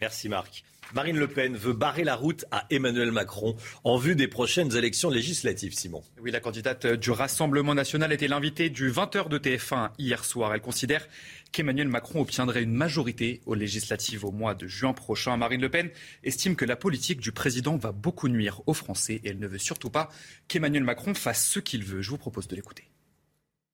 [0.00, 0.64] Merci Marc.
[0.94, 5.10] Marine Le Pen veut barrer la route à Emmanuel Macron en vue des prochaines élections
[5.10, 6.02] législatives, Simon.
[6.22, 10.54] Oui, la candidate du Rassemblement national était l'invitée du 20h de TF1 hier soir.
[10.54, 11.06] Elle considère
[11.52, 15.36] qu'Emmanuel Macron obtiendrait une majorité aux législatives au mois de juin prochain.
[15.36, 15.90] Marine Le Pen
[16.24, 19.58] estime que la politique du président va beaucoup nuire aux Français et elle ne veut
[19.58, 20.08] surtout pas
[20.48, 22.00] qu'Emmanuel Macron fasse ce qu'il veut.
[22.00, 22.88] Je vous propose de l'écouter.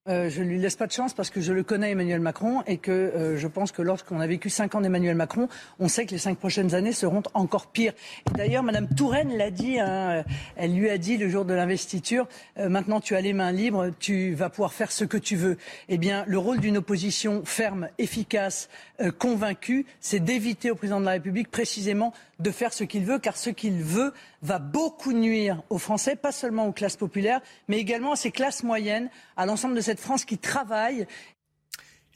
[0.07, 2.61] Euh, je ne lui laisse pas de chance parce que je le connais Emmanuel Macron
[2.67, 5.49] et que euh, je pense que lorsqu'on a vécu cinq ans d'Emmanuel Macron,
[5.79, 7.93] on sait que les cinq prochaines années seront encore pires.
[8.35, 10.23] D'ailleurs, Madame Touraine l'a dit, hein, euh,
[10.57, 14.35] elle lui a dit le jour de l'investiture, maintenant tu as les mains libres, tu
[14.35, 15.57] vas pouvoir faire ce que tu veux.
[15.89, 18.69] Eh bien, le rôle d'une opposition ferme, efficace,
[19.17, 23.37] convaincue, c'est d'éviter au président de la République précisément de faire ce qu'il veut, car
[23.37, 28.13] ce qu'il veut va beaucoup nuire aux Français, pas seulement aux classes populaires, mais également
[28.13, 31.07] à ces classes moyennes, à l'ensemble de cette France qui travaille.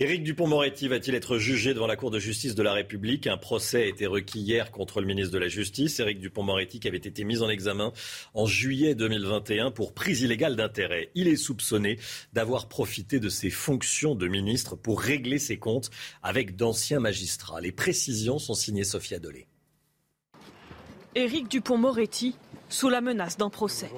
[0.01, 3.27] Éric Dupont-Moretti va-t-il être jugé devant la Cour de justice de la République?
[3.27, 6.87] Un procès a été requis hier contre le ministre de la Justice, Éric Dupont-Moretti, qui
[6.87, 7.91] avait été mis en examen
[8.33, 11.11] en juillet 2021 pour prise illégale d'intérêt.
[11.15, 11.99] Il est soupçonné
[12.31, 15.89] d'avoir profité de ses fonctions de ministre pour régler ses comptes
[16.23, 17.59] avec d'anciens magistrats.
[17.59, 19.47] Les précisions sont signées Sophia Dolé.
[21.15, 22.35] Éric Dupont-Moretti
[22.69, 23.89] sous la menace d'un procès.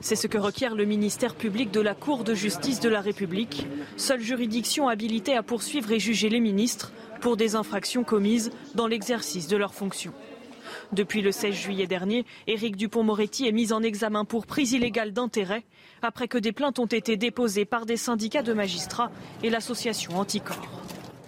[0.00, 3.66] C'est ce que requiert le ministère public de la Cour de justice de la République,
[3.96, 9.48] seule juridiction habilitée à poursuivre et juger les ministres pour des infractions commises dans l'exercice
[9.48, 10.12] de leurs fonctions.
[10.92, 15.64] Depuis le 16 juillet dernier, Éric Dupont-Moretti est mis en examen pour prise illégale d'intérêt
[16.00, 19.10] après que des plaintes ont été déposées par des syndicats de magistrats
[19.42, 20.68] et l'association Anticorps.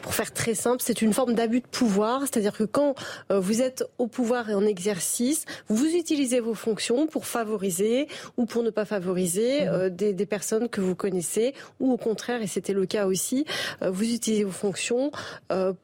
[0.05, 2.95] Pour faire très simple, c'est une forme d'abus de pouvoir, c'est-à-dire que quand
[3.33, 8.45] euh, vous êtes au pouvoir et en exercice, vous utilisez vos fonctions pour favoriser ou
[8.45, 9.69] pour ne pas favoriser mmh.
[9.69, 13.47] euh, des, personnes que vous connaissez, ou au contraire, et c'était le cas aussi,
[13.81, 15.11] euh, vous utilisez vos fonctions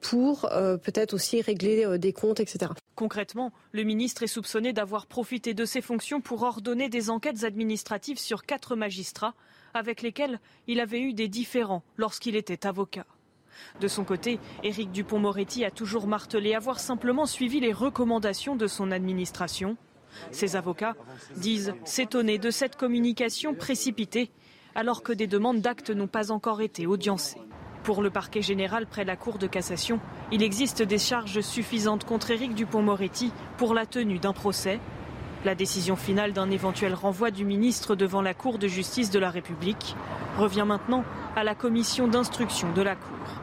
[0.03, 0.51] pour
[0.83, 2.73] peut-être aussi régler des comptes, etc.
[2.97, 8.19] Concrètement, le ministre est soupçonné d'avoir profité de ses fonctions pour ordonner des enquêtes administratives
[8.19, 9.35] sur quatre magistrats
[9.73, 13.07] avec lesquels il avait eu des différends lorsqu'il était avocat.
[13.81, 18.91] De son côté, Éric Dupont-Moretti a toujours martelé avoir simplement suivi les recommandations de son
[18.91, 19.77] administration.
[20.33, 20.97] Ses avocats
[21.37, 24.31] disent s'étonner de cette communication précipitée
[24.75, 27.41] alors que des demandes d'actes n'ont pas encore été audiencées.
[27.83, 32.31] Pour le parquet général près la Cour de cassation, il existe des charges suffisantes contre
[32.31, 34.79] Éric Dupont-Moretti pour la tenue d'un procès.
[35.45, 39.31] La décision finale d'un éventuel renvoi du ministre devant la Cour de justice de la
[39.31, 39.97] République
[40.37, 43.40] revient maintenant à la commission d'instruction de la Cour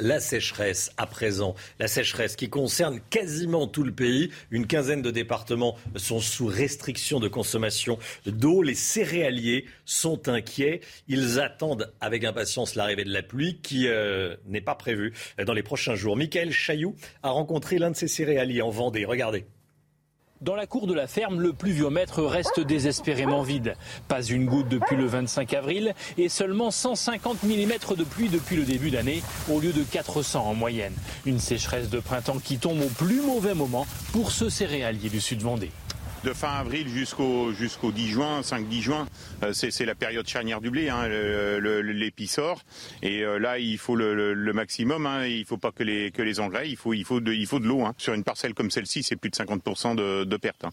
[0.00, 1.54] la sécheresse à présent.
[1.78, 4.30] La sécheresse qui concerne quasiment tout le pays.
[4.50, 8.62] Une quinzaine de départements sont sous restriction de consommation d'eau.
[8.62, 10.80] Les céréaliers sont inquiets.
[11.08, 15.12] Ils attendent avec impatience l'arrivée de la pluie qui euh, n'est pas prévue
[15.44, 16.16] dans les prochains jours.
[16.16, 19.04] Michael Chailloux a rencontré l'un de ces céréaliers en Vendée.
[19.04, 19.44] Regardez.
[20.40, 23.74] Dans la cour de la ferme, le pluviomètre reste désespérément vide.
[24.08, 28.64] Pas une goutte depuis le 25 avril et seulement 150 mm de pluie depuis le
[28.64, 30.94] début d'année au lieu de 400 en moyenne.
[31.26, 35.42] Une sécheresse de printemps qui tombe au plus mauvais moment pour ce céréalier du sud
[35.42, 35.72] Vendée
[36.24, 39.08] de fin avril jusqu'au jusqu'au 10 juin, 5-10 juin,
[39.42, 42.62] euh, c'est la période charnière du blé, hein, l'épi sort.
[43.02, 45.06] Et euh, là, il faut le, maximum.
[45.06, 47.46] Hein, il faut pas que les que les engrais, il faut il faut de, il
[47.46, 47.82] faut de l'eau.
[47.82, 47.94] Hein.
[47.98, 50.64] Sur une parcelle comme celle-ci, c'est plus de 50% de, de perte.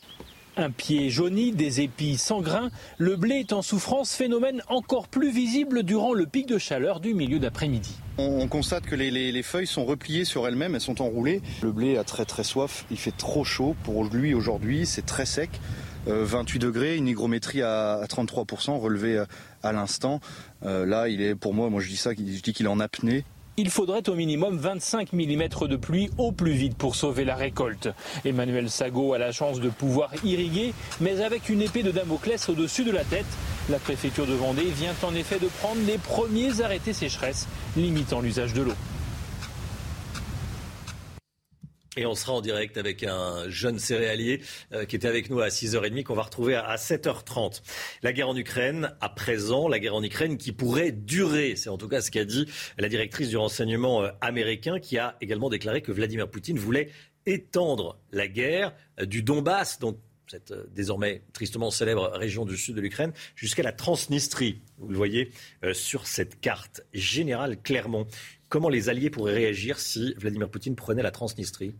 [0.59, 5.29] Un pied jauni, des épis sans grains, le blé est en souffrance, phénomène encore plus
[5.31, 7.95] visible durant le pic de chaleur du milieu d'après-midi.
[8.17, 11.43] On, constate que les, feuilles sont repliées sur elles-mêmes, elles sont enroulées.
[11.61, 15.27] Le blé a très très soif, il fait trop chaud pour lui aujourd'hui, c'est très
[15.27, 15.51] sec.
[16.07, 19.25] 28 euh, degrés, une hygrométrie à, 33% relevée euh,
[19.61, 20.21] à l'instant.
[20.65, 22.79] Euh, là, il est pour moi, moi je dis ça, je dis qu'il est en
[22.79, 23.25] apnée
[23.59, 27.89] il faudrait au minimum 25 mm de pluie au plus vite pour sauver la récolte.
[28.23, 32.83] Emmanuel Sago a la chance de pouvoir irriguer, mais avec une épée de Damoclès au-dessus
[32.83, 33.25] de la tête.
[33.69, 38.53] La préfecture de Vendée vient en effet de prendre les premiers arrêtés sécheresse limitant l'usage
[38.53, 38.73] de l'eau.
[41.97, 44.41] Et on sera en direct avec un jeune céréalier
[44.71, 47.63] euh, qui était avec nous à 6h30, qu'on va retrouver à, 7h30.
[48.03, 51.55] La guerre en Ukraine, à présent, la guerre en Ukraine qui pourrait durer.
[51.55, 55.17] C'est en tout cas ce qu'a dit la directrice du renseignement euh, américain, qui a
[55.21, 56.91] également déclaré que Vladimir Poutine voulait
[57.25, 62.81] étendre la guerre euh, du Donbass, donc cette désormais tristement célèbre région du sud de
[62.81, 64.61] l'Ukraine, jusqu'à la Transnistrie.
[64.77, 65.31] Vous le voyez
[65.71, 66.81] sur cette carte.
[66.91, 68.07] Général Clermont,
[68.49, 71.73] comment les Alliés pourraient réagir si Vladimir Poutine prenait la Transnistrie?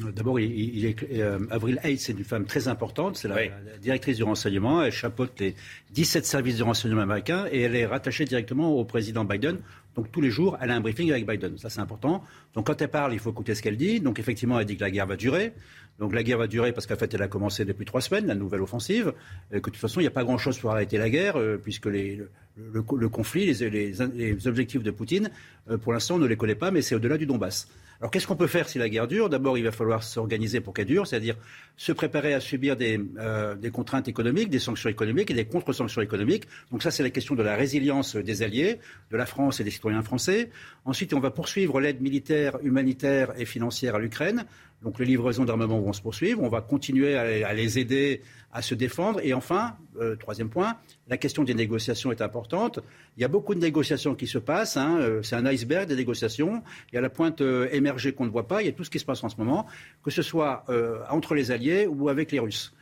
[0.00, 3.36] D'abord, il, est, euh, Avril Haid, c'est une femme très importante, c'est la,
[3.78, 5.54] directrice du renseignement, elle chapeaute les
[5.90, 9.58] 17 services de renseignement américains et elle est rattachée directement au président Biden.
[9.94, 12.24] Donc tous les jours, elle a un briefing avec Biden, ça c'est important.
[12.54, 14.00] Donc quand elle parle, il faut écouter ce qu'elle dit.
[14.00, 15.52] Donc effectivement, elle dit que la guerre va durer.
[15.98, 18.34] Donc la guerre va durer parce qu'en fait, elle a commencé depuis trois semaines, la
[18.34, 19.12] nouvelle offensive,
[19.52, 21.60] et que de toute façon, il n'y a pas grand-chose pour arrêter la guerre, euh,
[21.62, 22.22] puisque les,
[22.56, 25.30] le, conflit, les, les, objectifs de Poutine,
[25.70, 27.68] euh, pour l'instant, on ne les connaît pas, mais c'est au-delà du Donbass.
[28.02, 29.28] Alors qu'est-ce qu'on peut faire si la guerre dure?
[29.28, 31.36] D'abord, il va falloir s'organiser pour qu'elle dure, c'est-à-dire
[31.76, 36.48] se préparer à subir euh, des, contraintes économiques, des sanctions économiques et des contre-sanctions économiques.
[36.72, 38.80] Donc ça, c'est la question de la résilience des alliés,
[39.12, 40.50] de la France et des citoyens français.
[40.84, 44.46] Ensuite, on va poursuivre l'aide militaire, humanitaire et financière à l'Ukraine.
[44.82, 46.42] Donc les livraisons d'armement vont se poursuivre.
[46.42, 48.22] On va continuer à les aider
[48.52, 49.20] à se défendre.
[49.22, 50.76] Et enfin, euh, troisième point,
[51.08, 52.80] la question des négociations est importante.
[53.16, 54.76] Il y a beaucoup de négociations qui se passent.
[54.76, 54.98] Hein.
[55.00, 56.62] Euh, c'est un iceberg des négociations.
[56.92, 58.62] Il y a la pointe euh, émergée qu'on ne voit pas.
[58.62, 59.66] Il y a tout ce qui se passe en ce moment,
[60.04, 60.64] que ce soit
[61.10, 62.74] entre les Alliés ou avec les Russes.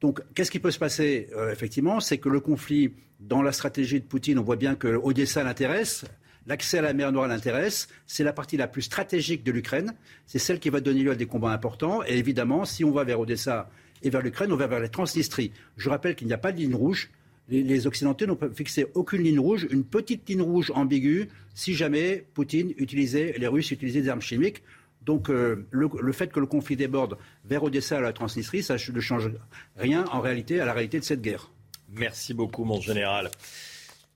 [0.00, 4.04] Donc, qu'est-ce qui peut se passer Effectivement, c'est que le conflit, dans la stratégie de
[4.04, 6.04] Poutine, on voit bien que Odessa l'intéresse.
[6.48, 7.88] L'accès à la mer Noire l'intéresse.
[8.06, 9.94] C'est la partie la plus stratégique de l'Ukraine.
[10.26, 12.02] C'est celle qui va donner lieu à des combats importants.
[12.06, 13.70] Et évidemment, si on va vers Odessa
[14.02, 15.52] et vers l'Ukraine, on va vers la Transnistrie.
[15.76, 17.10] Je rappelle qu'il n'y a pas de ligne rouge.
[17.50, 22.72] Les, Occidentaux n'ont fixé aucune ligne rouge, une petite ligne rouge ambiguë si jamais Poutine
[22.76, 24.62] utilisait, les Russes utilisaient des armes chimiques.
[25.02, 29.00] Donc euh, le, fait que le conflit déborde vers Odessa à la Transnistrie, ça ne
[29.00, 29.30] change
[29.76, 31.50] rien en réalité à la réalité de cette guerre.
[31.90, 33.30] Merci beaucoup, mon général.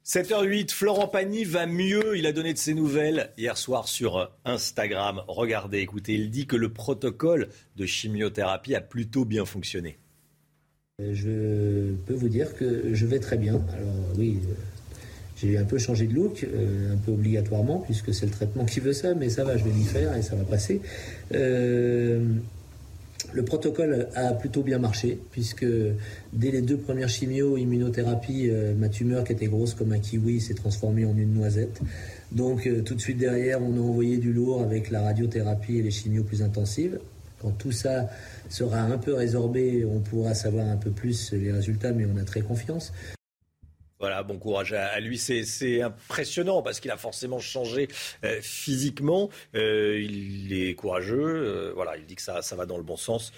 [0.05, 2.17] 7h08, Florent Pagny va mieux.
[2.17, 5.23] Il a donné de ses nouvelles hier soir sur Instagram.
[5.29, 9.99] Regardez, écoutez, il dit que le protocole de chimiothérapie a plutôt bien fonctionné.
[10.99, 13.55] Je peux vous dire que je vais très bien.
[13.75, 14.41] Alors oui,
[15.37, 18.81] j'ai un peu changé de look, euh, un peu obligatoirement, puisque c'est le traitement qui
[18.81, 20.81] veut ça, mais ça va, je vais m'y faire et ça va passer.
[21.33, 22.25] Euh,
[23.33, 25.67] le protocole a plutôt bien marché, puisque
[26.33, 30.41] dès les deux premières chimio, immunothérapie, euh, ma tumeur qui était grosse comme un kiwi
[30.41, 31.81] s'est transformée en une noisette.
[32.31, 35.83] Donc euh, tout de suite derrière, on a envoyé du lourd avec la radiothérapie et
[35.83, 36.99] les chimios plus intensives.
[37.41, 38.09] Quand tout ça
[38.49, 42.25] sera un peu résorbé, on pourra savoir un peu plus les résultats, mais on a
[42.25, 42.93] très confiance.
[44.03, 45.17] Voilà, bon courage à, lui.
[45.17, 47.87] C'est impressionnant parce qu'il a forcément changé
[48.25, 49.31] euh, physiquement.
[49.55, 51.23] Euh, il est courageux.
[51.23, 53.33] Euh, voilà, il dit que ça, ça va dans le bon sens.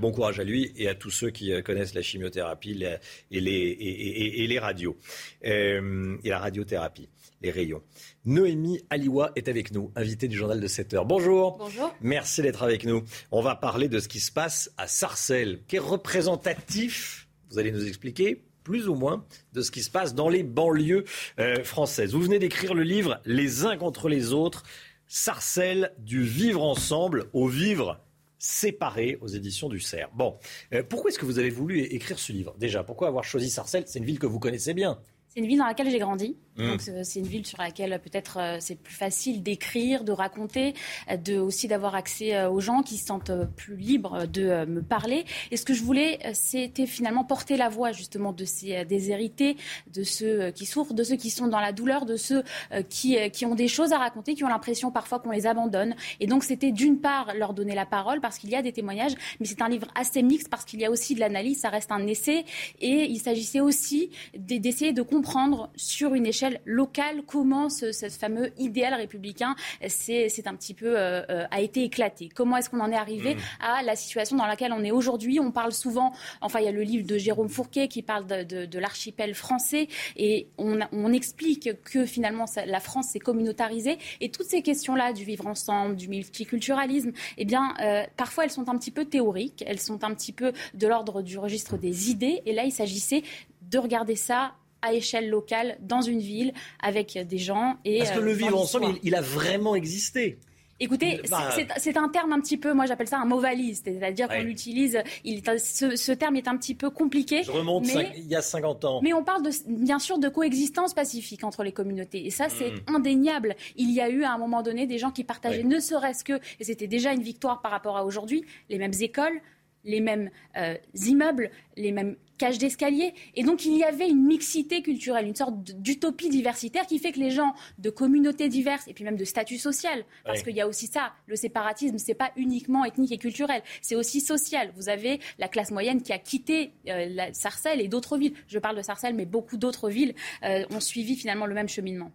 [0.00, 2.82] bon courage à lui et à tous ceux qui connaissent la chimiothérapie
[3.30, 4.96] et, les, et, les radios.
[5.42, 5.78] et
[6.24, 7.08] la radiothérapie,
[7.40, 7.84] les rayons.
[8.24, 11.06] Noémie Aliwa est avec nous, invitée du journal de 7 heures.
[11.06, 11.58] Bonjour.
[11.58, 11.94] Bonjour.
[12.00, 13.04] Merci d'être avec nous.
[13.30, 17.28] On va parler de ce qui se passe à Sarcelles, qui est représentatif.
[17.50, 21.04] Vous allez nous expliquer plus ou moins de ce qui se passe dans les banlieues
[21.38, 22.12] euh, françaises.
[22.12, 24.62] Vous venez d'écrire le livre Les uns contre les autres,
[25.06, 27.98] Sarcelles du vivre ensemble au vivre
[28.38, 30.10] séparé aux éditions du CERF.
[30.14, 30.36] Bon,
[30.74, 32.54] euh, pourquoi est-ce que vous avez voulu écrire ce livre?
[32.58, 33.84] Déjà, pourquoi avoir choisi Sarcelles?
[33.86, 35.00] C'est une ville que vous connaissez bien.
[35.28, 36.36] C'est une ville dans laquelle j'ai grandi.
[36.56, 36.66] Mmh.
[36.66, 40.74] Donc c'est une ville sur laquelle peut-être euh, c'est plus facile d'écrire, de raconter,
[41.10, 44.82] euh, de aussi d'avoir accès euh, aux gens qui se sentent plus libres de me
[44.82, 45.24] parler.
[45.52, 49.56] Et ce que je voulais, c'était finalement porter la voix justement de ces déshérités,
[49.92, 52.42] de ceux qui souffrent, de ceux qui sont dans la douleur, de ceux
[52.88, 55.94] qui, qui ont des choses à raconter, qui ont l'impression parfois qu'on les abandonne.
[56.20, 59.14] Et donc c'était d'une part leur donner la parole parce qu'il y a des témoignages,
[59.38, 61.92] mais c'est un livre assez mixte parce qu'il y a aussi de l'analyse, ça reste
[61.92, 62.44] un essai.
[62.80, 65.27] Et il s'agissait aussi d'essayer de comprendre
[65.76, 69.54] sur une échelle locale comment ce, fameux idéal républicain
[69.88, 72.28] c'est un petit peu euh, euh, a été éclaté.
[72.34, 73.38] Comment est-ce qu'on en est arrivé mmh.
[73.60, 75.40] à la situation dans laquelle on est aujourd'hui?
[75.40, 78.78] On parle souvent, enfin il y a le livre de Jérôme Fourquet qui parle de,
[78.78, 80.78] l'archipel français et on,
[81.12, 86.08] explique que finalement la France s'est communautarisée et toutes ces questions-là du vivre ensemble, du
[86.08, 90.32] multiculturalisme, eh bien euh, parfois elles sont un petit peu théoriques, elles sont un petit
[90.32, 93.22] peu de l'ordre du registre des idées et là il s'agissait
[93.62, 94.52] de regarder ça
[94.82, 97.76] à échelle locale dans une ville avec des gens.
[97.84, 100.38] Et, Parce que le euh, vivre ensemble, il, a vraiment existé.
[100.80, 104.28] Écoutez, bah, c'est un terme un petit peu, moi j'appelle ça un mot valise, c'est-à-dire
[104.28, 107.42] qu'on l'utilise, ce, ce, terme est un petit peu compliqué.
[107.42, 109.00] Je remonte il y a 50 ans.
[109.02, 112.26] Mais on parle de, bien sûr de coexistence pacifique entre les communautés.
[112.26, 112.94] Et ça, c'est hmm.
[112.94, 113.56] indéniable.
[113.74, 116.34] Il y a eu à un moment donné des gens qui partageaient ne serait-ce que,
[116.60, 119.40] et c'était déjà une victoire par rapport à aujourd'hui, les mêmes écoles,
[119.84, 123.12] les mêmes euh, immeubles, les mêmes cages d'escalier.
[123.34, 127.18] Et donc il y avait une mixité culturelle, une sorte d'utopie diversitaire qui fait que
[127.18, 130.68] les gens de communautés diverses et puis même de statut social, parce qu'il y a
[130.68, 134.72] aussi ça, le séparatisme, c'est pas uniquement ethnique et culturel, c'est aussi social.
[134.76, 138.34] Vous avez la classe moyenne qui a quitté euh, la Sarcelles et d'autres villes.
[138.46, 140.14] Je parle de Sarcelles, mais beaucoup d'autres villes
[140.44, 142.10] euh, ont suivi finalement le même cheminement.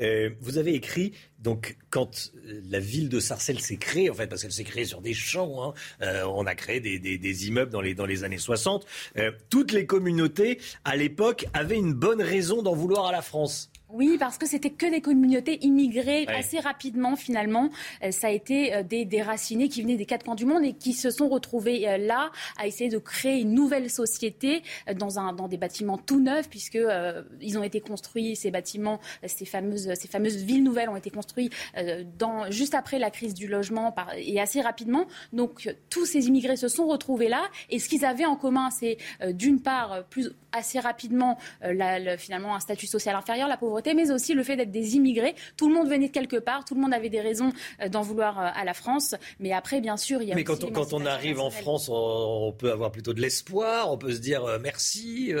[0.00, 4.26] Euh, vous avez écrit, donc, quand euh, la ville de Sarcelles s'est créée, en fait,
[4.26, 7.80] parce qu'elle s'est créée sur des champs, hein, euh, on a créé des, immeubles dans
[7.80, 8.86] les, dans les années 60,
[9.50, 13.70] toutes les communautés, à l'époque, avaient une bonne raison d'en vouloir à la France.
[13.90, 17.70] Oui, parce que c'était que des communautés immigrées assez rapidement finalement.
[18.04, 20.74] Euh, ça a été euh, des déracinés qui venaient des quatre coins du monde et
[20.74, 24.62] qui se sont retrouvés euh, là à essayer de créer une nouvelle société
[24.94, 26.78] dans, un, dans des bâtiments tout neufs puisque
[27.40, 31.52] ils ont été construits ces bâtiments, ces fameuses, ces fameuses villes nouvelles ont été construites
[32.18, 35.06] dans, juste après la crise du logement par, et assez rapidement.
[35.32, 38.98] Donc tous ces immigrés se sont retrouvés là et ce qu'ils avaient en commun, c'est
[39.32, 41.38] d'une part plus assez rapidement
[42.18, 45.34] finalement un statut social inférieur, la pauvreté mais aussi le fait d'être des immigrés.
[45.56, 48.02] Tout le monde venait de quelque part, tout le monde avait des raisons euh, d'en
[48.02, 49.14] vouloir euh, à la France.
[49.40, 50.34] Mais après, bien sûr, il y a.
[50.34, 53.98] Mais quand, on, quand on arrive en France, on, peut avoir plutôt de l'espoir, on
[53.98, 55.32] peut se dire euh, merci.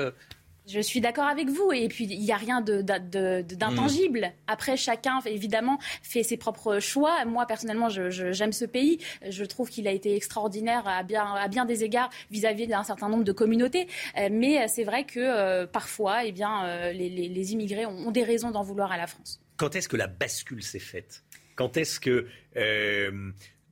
[0.68, 1.72] Je suis d'accord avec vous.
[1.72, 4.20] Et puis, il n'y a rien d'intangible.
[4.20, 4.32] Mm.
[4.46, 7.24] Après, chacun, évidemment, fait ses propres choix.
[7.24, 8.98] Moi, personnellement, j'aime ce pays.
[9.28, 13.08] Je trouve qu'il a été extraordinaire à bien, à bien des égards vis-à-vis d'un certain
[13.08, 13.88] nombre de communautés.
[14.18, 18.50] Euh, mais c'est vrai que euh, parfois, eh bien, euh, les, immigrés ont, des raisons
[18.50, 19.40] d'en vouloir à la France.
[19.56, 21.24] Quand est-ce que la bascule s'est faite?
[21.56, 22.26] Quand est-ce que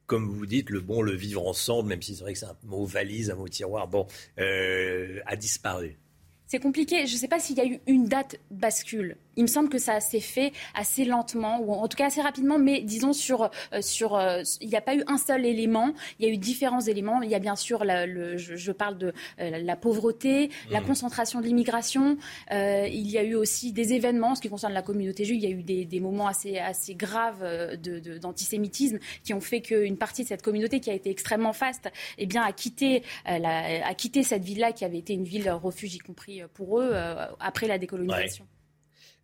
[0.07, 2.57] comme vous dites, le bon, le vivre ensemble, même si c'est vrai que c'est un
[2.63, 4.07] mot valise, un mot tiroir, bon,
[4.39, 5.99] a disparu?
[6.47, 7.07] C'est compliqué.
[7.07, 9.79] Je ne sais pas s'il y a eu une date bascule il me semble que
[9.79, 13.81] ça s'est fait assez lentement, ou en tout cas assez rapidement, mais disons sur, euh,
[13.81, 16.81] sur euh, il n'y a pas eu un seul élément, il y a eu différents
[16.81, 17.23] éléments.
[17.23, 20.85] Il y a bien sûr, le, je, parle de euh, la pauvreté, la mmh.
[20.85, 22.17] concentration de l'immigration.
[22.51, 25.49] il y a eu aussi des événements, en ce qui concerne la communauté juive, il
[25.49, 27.45] y a eu des, des moments assez, assez graves
[28.21, 31.91] d'antisémitisme de, qui ont fait qu'une partie de cette communauté qui a été extrêmement faste,
[32.19, 35.95] eh bien, a quitté, la, a quitté cette ville-là qui avait été une ville refuge,
[35.95, 36.95] y compris pour eux,
[37.41, 38.47] après la décolonisation.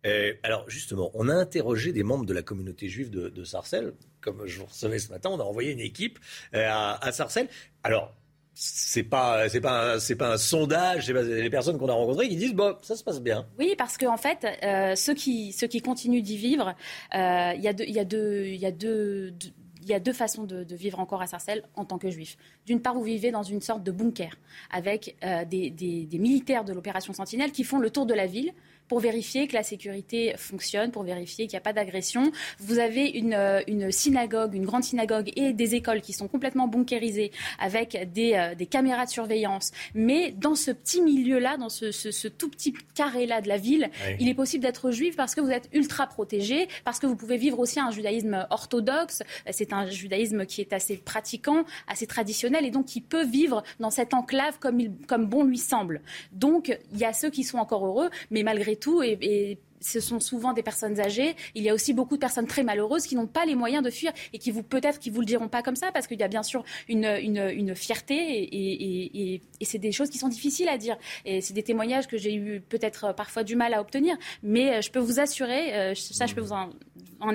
[0.05, 3.93] Euh, alors justement, on a interrogé des membres de la communauté juive de, Sarcelles.
[4.21, 6.19] Comme je vous recevais ce matin, on a envoyé une équipe
[6.53, 7.49] euh, à, Sarcelles.
[7.83, 8.13] Alors,
[8.53, 12.95] c'est pas pas pas un sondage, les personnes qu'on a rencontrées qui disent bon ça
[12.95, 13.47] se passe bien.
[13.57, 16.75] Oui parce qu'en en fait euh, ceux qui ceux qui continuent d'y vivre,
[17.13, 19.33] il y a deux y a deux y a deux,
[19.81, 22.37] il y a deux façons de, vivre encore à Sarcelles en tant que juif.
[22.67, 24.37] D'une part, vous vivez dans une sorte de bunker
[24.71, 25.17] avec
[25.49, 28.53] des, des, militaires de l'opération Sentinelle qui font le tour de la ville
[28.87, 32.31] pour vérifier que la sécurité fonctionne, pour vérifier qu'il n'y a pas d'agression.
[32.59, 36.67] Vous avez une, euh, une, synagogue, une grande synagogue et des écoles qui sont complètement
[36.67, 39.71] bunkérisées avec des, euh, des caméras de surveillance.
[39.93, 44.27] Mais dans ce petit milieu-là, dans ce, ce, tout petit carré-là de la ville, il
[44.27, 47.59] est possible d'être juif parce que vous êtes ultra protégé, parce que vous pouvez vivre
[47.59, 49.23] aussi un judaïsme orthodoxe.
[49.51, 53.89] C'est un judaïsme qui est assez pratiquant, assez traditionnel et donc qui peut vivre dans
[53.89, 56.01] cette enclave comme, il, comme bon lui semble.
[56.31, 60.19] Donc il y a ceux qui sont encore heureux, mais malgré tout, et, ce sont
[60.19, 61.35] souvent des personnes âgées.
[61.55, 63.89] Il y a aussi beaucoup de personnes très malheureuses qui n'ont pas les moyens de
[63.89, 66.23] fuir et qui vous peut-être qui vous le diront pas comme ça parce qu'il y
[66.23, 70.77] a bien sûr une, une, fierté et, et, c'est des choses qui sont difficiles à
[70.77, 70.97] dire.
[71.25, 74.15] Et c'est des témoignages que j'ai eu peut-être parfois du mal à obtenir.
[74.41, 76.69] Mais euh, je peux vous assurer, euh, ça je peux vous en,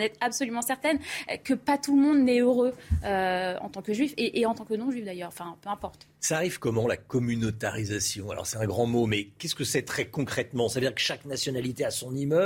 [0.01, 0.99] être absolument certaine,
[1.45, 4.65] que pas tout le monde n'est heureux euh, en tant que juif et, en tant
[4.65, 5.29] que non-juif d'ailleurs.
[5.29, 6.07] Enfin, peu importe.
[6.21, 8.31] Ça arrive comment la communautarisation?
[8.31, 10.69] Alors c'est un grand mot, mais qu'est-ce que c'est très concrètement?
[10.69, 12.38] Ça veut dire que chaque nationalité a son immeuble.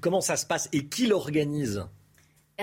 [0.00, 1.84] Comment ça se passe et qui l'organise?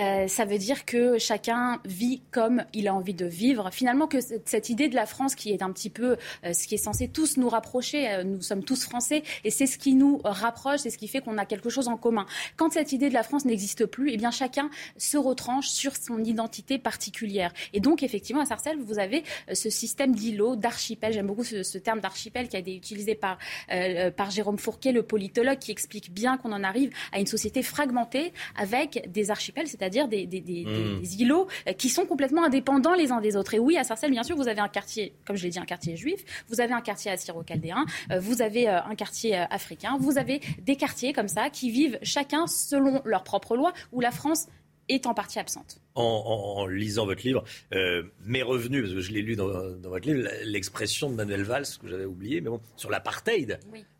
[0.00, 3.70] Euh, ça veut dire que chacun vit comme il a envie de vivre.
[3.72, 6.74] Finalement, que cette idée de la France qui est un petit peu euh, ce qui
[6.74, 10.20] est censé tous nous rapprocher, euh, nous sommes tous français et c'est ce qui nous
[10.24, 12.26] rapproche, c'est ce qui fait qu'on a quelque chose en commun.
[12.56, 16.22] Quand cette idée de la France n'existe plus, eh bien chacun se retranche sur son
[16.24, 17.52] identité particulière.
[17.72, 19.22] Et donc effectivement à Sarcelles, vous avez
[19.52, 21.12] ce système d'îlots, d'archipel.
[21.12, 23.38] J'aime beaucoup ce, terme d'archipel qui a été utilisé par
[24.16, 28.32] par Jérôme Fourquet, le politologue, qui explique bien qu'on en arrive à une société fragmentée
[28.56, 31.00] avec des archipels, c'est-à-dire dire des, hmm.
[31.00, 33.54] des, îlots euh, qui sont complètement indépendants les uns des autres.
[33.54, 35.64] Et oui, à Sarcelles, bien sûr, vous avez un quartier, comme je l'ai dit, un
[35.64, 40.18] quartier juif, vous avez un quartier assyro-chaldéen, euh, vous avez euh, un quartier africain, vous
[40.18, 44.46] avez des quartiers comme ça qui vivent chacun selon leurs propres lois, où la France
[44.88, 47.44] est en partie absente en, lisant votre livre,
[47.74, 51.66] euh, mes revenus, parce que je l'ai lu dans, votre livre, l'expression de Manuel Valls,
[51.80, 53.58] que j'avais oublié, mais bon, sur l'apartheid.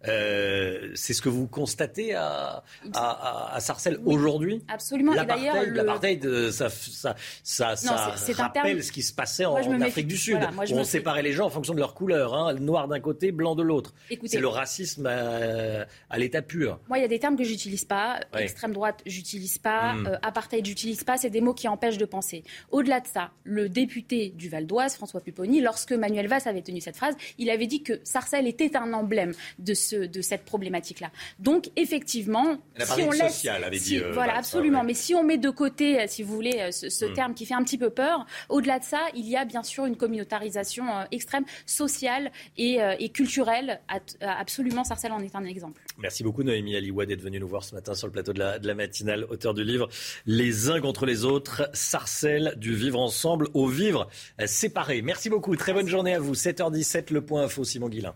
[0.08, 2.62] Euh, c'est ce que vous constatez à,
[2.94, 4.62] à, à Sarcelles aujourd'hui?
[4.68, 5.12] Absolument.
[5.12, 10.38] L'apartheid, euh, ça, ça, ça, ça rappelle ce qui se passait en, Afrique du Sud.
[10.38, 12.34] où on séparait les gens en fonction de leur couleur.
[12.34, 13.94] Hein, noir d'un côté, blanc de l'autre.
[14.24, 16.80] C'est le racisme à, l'état pur.
[16.88, 18.20] Moi, il y a des termes que j'utilise pas.
[18.38, 19.94] Extrême droite, j'utilise pas.
[19.94, 20.18] Hmm.
[20.22, 21.16] apartheid, j'utilise pas.
[21.16, 22.44] C'est des mots qui empêchent de penser.
[22.70, 26.80] Au-delà de ça, le député du Val d'Oise, François Pupponi, lorsque Manuel Valls avait tenu
[26.80, 31.10] cette phrase, il avait dit que Sarcelles était un emblème de, ce, de cette problématique-là.
[31.38, 33.46] Donc, effectivement, si on laisse.
[33.46, 34.84] avait dit, euh, voilà, absolument.
[34.84, 37.14] Mais si on met de côté, euh, si vous voulez, euh, ce, hmm.
[37.14, 39.86] terme qui fait un petit peu peur, au-delà de ça, il y a bien sûr
[39.86, 42.78] une communautarisation extrême, sociale et,
[43.14, 43.80] culturelle.
[44.20, 45.80] absolument, Sarcelles en est un exemple.
[45.98, 48.58] Merci beaucoup, Noémie Aliwa, d'être venue nous voir ce matin sur le plateau de la,
[48.58, 49.88] de la matinale, auteur du livre
[50.26, 54.08] Les uns contre les autres Sarcelle du vivre ensemble au vivre
[54.46, 55.02] séparé.
[55.02, 55.56] Merci beaucoup.
[55.56, 56.34] Très bonne journée à vous.
[56.34, 58.14] 7h17, le point info, Simon Guillain.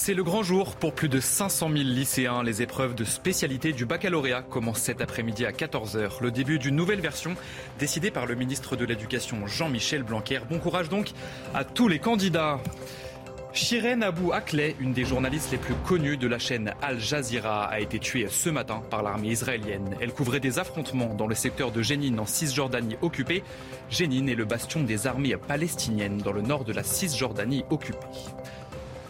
[0.00, 2.42] C'est le grand jour pour plus de 500 000 lycéens.
[2.42, 6.22] Les épreuves de spécialité du baccalauréat commencent cet après-midi à 14h.
[6.22, 7.34] Le début d'une nouvelle version
[7.78, 10.40] décidée par le ministre de l'Éducation Jean-Michel Blanquer.
[10.48, 11.10] Bon courage donc
[11.52, 12.60] à tous les candidats.
[13.60, 17.80] Shiren Abou Akleh, une des journalistes les plus connues de la chaîne Al Jazeera, a
[17.80, 19.96] été tuée ce matin par l'armée israélienne.
[20.00, 23.42] Elle couvrait des affrontements dans le secteur de Jénine en Cisjordanie occupée.
[23.90, 27.98] Jénine est le bastion des armées palestiniennes dans le nord de la Cisjordanie occupée.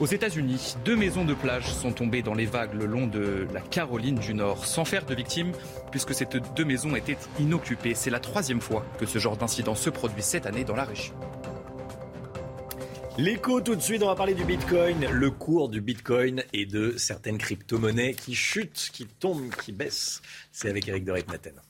[0.01, 3.61] Aux États-Unis, deux maisons de plage sont tombées dans les vagues le long de la
[3.61, 5.53] Caroline du Nord, sans faire de victimes,
[5.91, 6.27] puisque ces
[6.57, 7.95] deux maisons étaient inoccupées.
[7.95, 11.12] C'est la troisième fois que ce genre d'incident se produit cette année dans la région.
[13.19, 16.97] L'écho tout de suite, on va parler du Bitcoin, le cours du Bitcoin et de
[16.97, 20.23] certaines crypto-monnaies qui chutent, qui tombent, qui baissent.
[20.53, 21.61] C'est avec Eric Maten.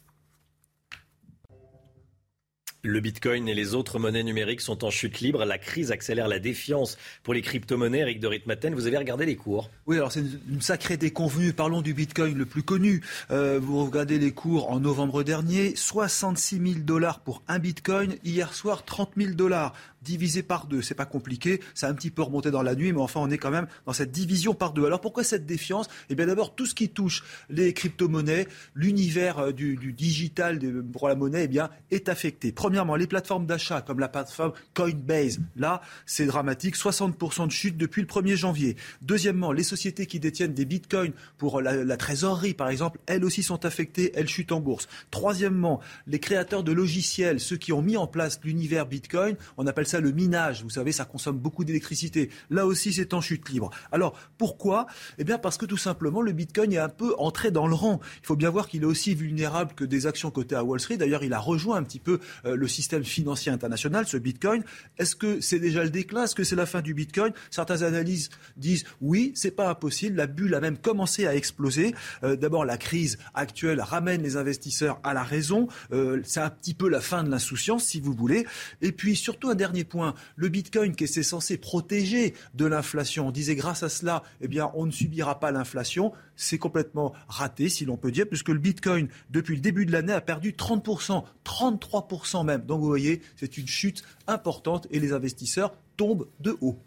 [2.85, 5.45] Le Bitcoin et les autres monnaies numériques sont en chute libre.
[5.45, 7.99] La crise accélère la défiance pour les crypto-monnaies.
[7.99, 11.53] Eric de Ritmaten, vous avez regardé les cours Oui, alors c'est une, sacrée déconvenue.
[11.53, 13.03] Parlons du Bitcoin le plus connu.
[13.33, 15.75] Euh, vous regardez les cours en novembre dernier.
[15.75, 18.15] 66 000 dollars pour un Bitcoin.
[18.23, 20.83] Hier soir, 30 000 dollars divisé par deux.
[20.83, 23.31] C'est pas compliqué, ça a un petit peu remonté dans la nuit, mais enfin on
[23.31, 24.87] est quand même dans cette division par deux.
[24.87, 25.89] Alors pourquoi cette défiance?
[26.11, 30.59] Eh bien d'abord tout ce qui touche les crypto-monnaies, l'univers euh, du, digital
[30.93, 32.53] pour la monnaie, eh bien est affecté.
[32.53, 38.03] Premièrement, les plateformes d'achat comme la plateforme Coinbase, là c'est dramatique, 60% de chute depuis
[38.03, 38.77] le 1er janvier.
[39.03, 43.43] Deuxièmement, les sociétés qui détiennent des bitcoins pour la, la trésorerie par exemple, elles aussi
[43.43, 44.89] sont affectées, elles chutent en bourse.
[45.11, 49.88] Troisièmement, les créateurs de logiciels, ceux qui ont mis en place l'univers bitcoin, on appelle
[49.89, 50.62] ça le minage.
[50.62, 52.31] Vous savez, ça consomme beaucoup d'électricité.
[52.51, 53.70] Là aussi, c'est en chute libre.
[53.93, 54.86] Alors, pourquoi?
[55.19, 58.01] Eh bien, parce que tout simplement, le Bitcoin est un peu entré dans le rang.
[58.23, 60.97] Il faut bien voir qu'il est aussi vulnérable que des actions cotées à Wall Street.
[60.97, 64.62] D'ailleurs, il a rejoint un petit peu euh, le système financier international, ce Bitcoin.
[64.98, 66.24] Est-ce que c'est déjà le déclin?
[66.24, 67.32] Est-ce que c'est la fin du Bitcoin?
[67.51, 70.16] Certaines analyses disent oui, c'est pas impossible.
[70.16, 71.94] La bulle a même commencé à exploser.
[72.23, 75.69] Euh, d'abord, la crise actuelle ramène les investisseurs à la raison.
[75.93, 78.47] Euh, c'est un petit peu la fin de l'insouciance, si vous voulez.
[78.82, 83.31] Et puis, surtout, un dernier point, le Bitcoin qui est censé protéger de l'inflation, on
[83.31, 86.13] disait grâce à cela, eh bien, on ne subira pas l'inflation.
[86.37, 90.13] C'est complètement raté, si l'on peut dire, puisque le Bitcoin, depuis le début de l'année,
[90.13, 92.63] a perdu 30%, 33% même.
[92.63, 96.79] Donc vous voyez, c'est une chute importante et les investisseurs tombent de haut.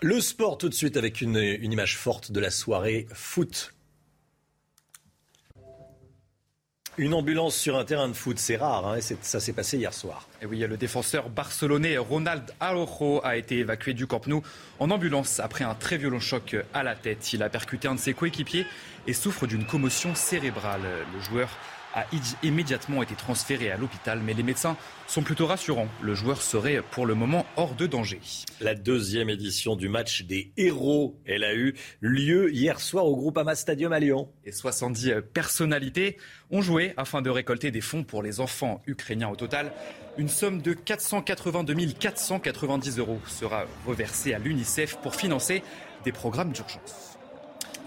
[0.00, 3.74] Le sport tout de suite avec une, image forte de la soirée foot.
[6.98, 10.26] Une ambulance sur un terrain de foot, c'est rare, hein, ça s'est passé hier soir.
[10.42, 14.42] Et oui, le défenseur barcelonais Ronald Araujo a été évacué du Camp Nou
[14.80, 17.32] en ambulance après un très violent choc à la tête.
[17.32, 18.66] Il a percuté un de ses coéquipiers
[19.06, 20.80] et souffre d'une commotion cérébrale.
[21.14, 21.48] Le joueur
[21.94, 22.06] a
[22.42, 25.88] immédiatement été transféré à l'hôpital, mais les médecins sont plutôt rassurants.
[26.02, 28.20] Le joueur serait pour le moment hors de danger.
[28.60, 33.54] La deuxième édition du match des héros, elle a eu lieu hier soir au Groupama
[33.54, 34.28] Stadium à Lyon.
[34.44, 36.18] Et 70 personnalités
[36.50, 39.28] ont joué afin de récolter des fonds pour les enfants ukrainiens.
[39.28, 39.72] Au total,
[40.18, 45.62] une somme de 482 490 euros sera reversée à l'UNICEF pour financer
[46.04, 47.18] des programmes d'urgence.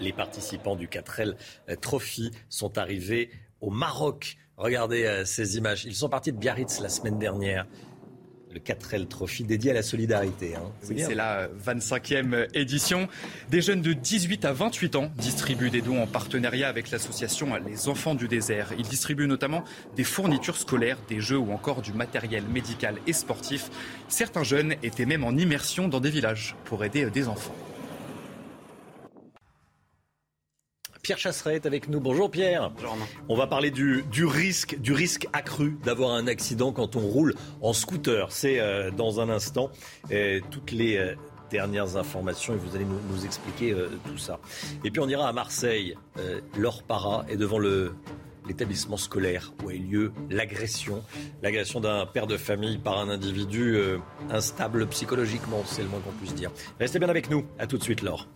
[0.00, 1.36] Les participants du 4L
[1.80, 3.30] Trophy sont arrivés
[3.62, 4.36] au Maroc.
[4.58, 5.86] Regardez euh, ces images.
[5.86, 7.66] Ils sont partis de Biarritz la semaine dernière.
[8.52, 10.56] Le 4L Trophy dédié à la solidarité.
[10.56, 10.70] Hein.
[10.82, 13.08] C'est la 25e édition.
[13.48, 17.88] Des jeunes de 18 à 28 ans distribuent des dons en partenariat avec l'association Les
[17.88, 18.74] Enfants du désert.
[18.76, 19.64] Ils distribuent notamment
[19.96, 23.70] des fournitures scolaires, des jeux ou encore du matériel médical et sportif.
[24.08, 27.54] Certains jeunes étaient même en immersion dans des villages pour aider des enfants.
[31.02, 31.98] Pierre Chasseret est avec nous.
[31.98, 32.70] Bonjour Pierre.
[32.70, 32.96] Bonjour.
[33.28, 37.72] On va parler du, risque, du risque accru d'avoir un accident quand on roule en
[37.72, 38.30] scooter.
[38.30, 39.72] C'est euh, dans un instant.
[40.52, 41.16] toutes les euh,
[41.50, 44.38] dernières informations et vous allez nous, expliquer euh, tout ça.
[44.84, 45.96] Et puis on ira à Marseille.
[46.56, 47.96] Laure Para est devant le
[48.46, 51.02] l'établissement scolaire où a eu lieu l'agression,
[51.42, 53.76] l'agression d'un père de famille par un individu
[54.30, 56.50] instable psychologiquement, c'est le moins qu'on puisse dire.
[56.78, 57.44] Restez bien avec nous.
[57.58, 58.28] À tout de suite, Laure.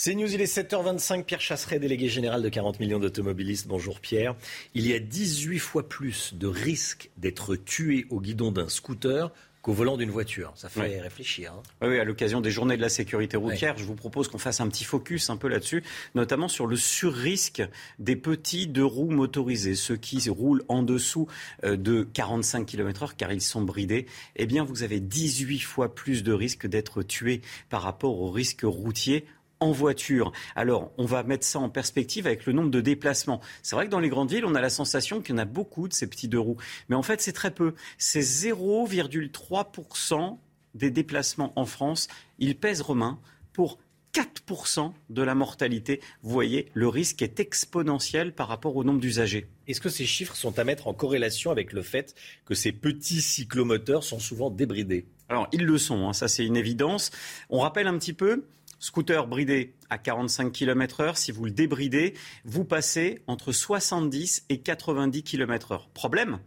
[0.00, 1.24] C'est News, il est 7h25.
[1.24, 3.66] Pierre Chasseret, délégué général de 40 millions d'automobilistes.
[3.66, 4.36] Bonjour Pierre.
[4.74, 9.72] Il y a 18 fois plus de risques d'être tué au guidon d'un scooter qu'au
[9.72, 10.52] volant d'une voiture.
[10.54, 11.52] Ça fait réfléchir.
[11.52, 11.88] Hein.
[11.88, 14.68] Oui, à l'occasion des journées de la sécurité routière, je vous propose qu'on fasse un
[14.68, 15.82] petit focus un peu là-dessus,
[16.14, 17.62] notamment sur le surrisque
[17.98, 21.26] des petits deux roues motorisés, ceux qui roulent en dessous
[21.64, 24.06] euh, de 45 km/h car ils sont bridés.
[24.36, 28.62] Eh bien, vous avez 18 fois plus de risques d'être tué par rapport au risque
[28.62, 29.24] routier
[29.60, 30.32] en voiture.
[30.54, 33.40] Alors, on va mettre ça en perspective avec le nombre de déplacements.
[33.62, 35.44] C'est vrai que dans les grandes villes, on a la sensation qu'il y en a
[35.44, 36.58] beaucoup de ces petits deux roues.
[36.88, 37.74] Mais en fait, c'est très peu.
[37.98, 40.38] C'est 0,3%
[40.74, 42.08] des déplacements en France.
[42.38, 43.18] Ils pèsent, Romain,
[43.52, 43.78] pour
[44.14, 46.00] 4% de la mortalité.
[46.22, 49.48] Vous voyez, le risque est exponentiel par rapport au nombre d'usagers.
[49.66, 52.14] Est-ce que ces chiffres sont à mettre en corrélation avec le fait
[52.44, 55.06] que ces petits cyclomoteurs sont souvent débridés?
[55.28, 57.10] Alors, ils le sont, hein, ça c'est une évidence.
[57.50, 58.46] On rappelle un petit peu,
[58.78, 62.14] Scooter bridé à 45 km/h, si vous le débridez,
[62.44, 65.88] vous passez entre 70 et 90 km/h.
[65.94, 66.38] Problème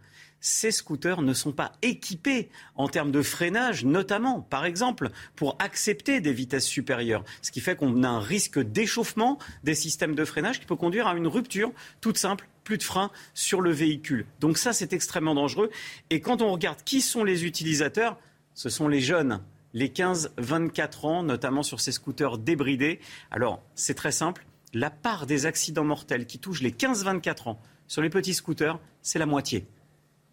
[0.42, 6.20] ces scooters ne sont pas équipés en termes de freinage, notamment, par exemple, pour accepter
[6.20, 7.24] des vitesses supérieures.
[7.40, 11.06] Ce qui fait qu'on a un risque d'échauffement des systèmes de freinage qui peut conduire
[11.06, 14.26] à une rupture toute simple plus de frein sur le véhicule.
[14.40, 15.70] Donc ça, c'est extrêmement dangereux.
[16.10, 18.18] Et quand on regarde qui sont les utilisateurs,
[18.54, 19.40] ce sont les jeunes
[19.74, 23.00] les 15-24 ans, notamment sur ces scooters débridés.
[23.30, 24.46] Alors, c'est très simple.
[24.74, 29.18] La part des accidents mortels qui touchent les 15-24 ans sur les petits scooters, c'est
[29.18, 29.66] la moitié.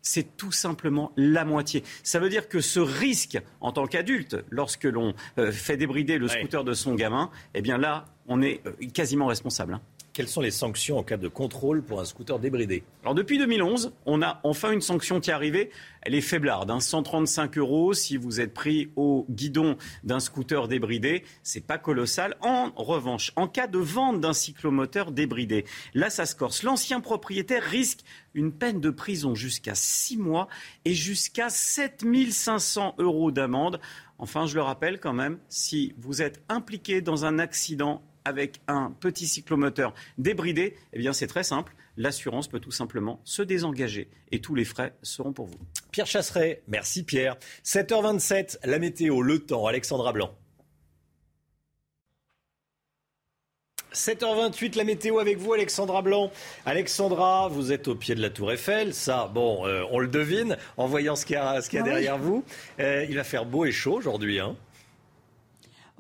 [0.02, 1.84] C'est tout simplement la moitié.
[2.03, 6.30] Ça veut dire que ce risque, en tant qu'adulte, lorsque l'on euh, fait débrider le
[6.30, 9.80] scooter de son gamin, eh bien là, on est euh, quasiment responsable.
[10.19, 13.93] Quelles sont les sanctions en cas de contrôle pour un scooter débridé Alors depuis 2011,
[14.05, 15.69] on a enfin une sanction qui est arrivée.
[16.01, 17.61] Elle est faiblarde, 135 hein.
[17.61, 21.23] euros si vous êtes pris au guidon d'un scooter débridé.
[21.41, 22.35] C'est pas colossal.
[22.41, 25.63] En revanche, en cas de vente d'un cyclomoteur débridé,
[25.93, 26.63] là ça se corse.
[26.63, 28.01] L'ancien propriétaire risque
[28.33, 30.49] une peine de prison jusqu'à 6 mois
[30.83, 33.79] et jusqu'à 7500 euros d'amende.
[34.17, 38.91] Enfin, je le rappelle quand même, si vous êtes impliqué dans un accident avec un
[38.99, 41.73] petit cyclomoteur débridé, eh bien c'est très simple.
[41.97, 45.59] L'assurance peut tout simplement se désengager et tous les frais seront pour vous.
[45.91, 47.37] Pierre Chasseret, merci Pierre.
[47.65, 50.33] 7h27, la météo, le temps, Alexandra Blanc.
[53.93, 56.31] 7h28, la météo avec vous, Alexandra Blanc.
[56.65, 58.93] Alexandra, vous êtes au pied de la Tour Eiffel.
[58.93, 61.81] Ça, bon, euh, on le devine en voyant ce qu'il y a, ce qu'il y
[61.81, 62.43] a ah derrière vous.
[62.79, 64.39] Euh, il va faire beau et chaud aujourd'hui.
[64.39, 64.55] Hein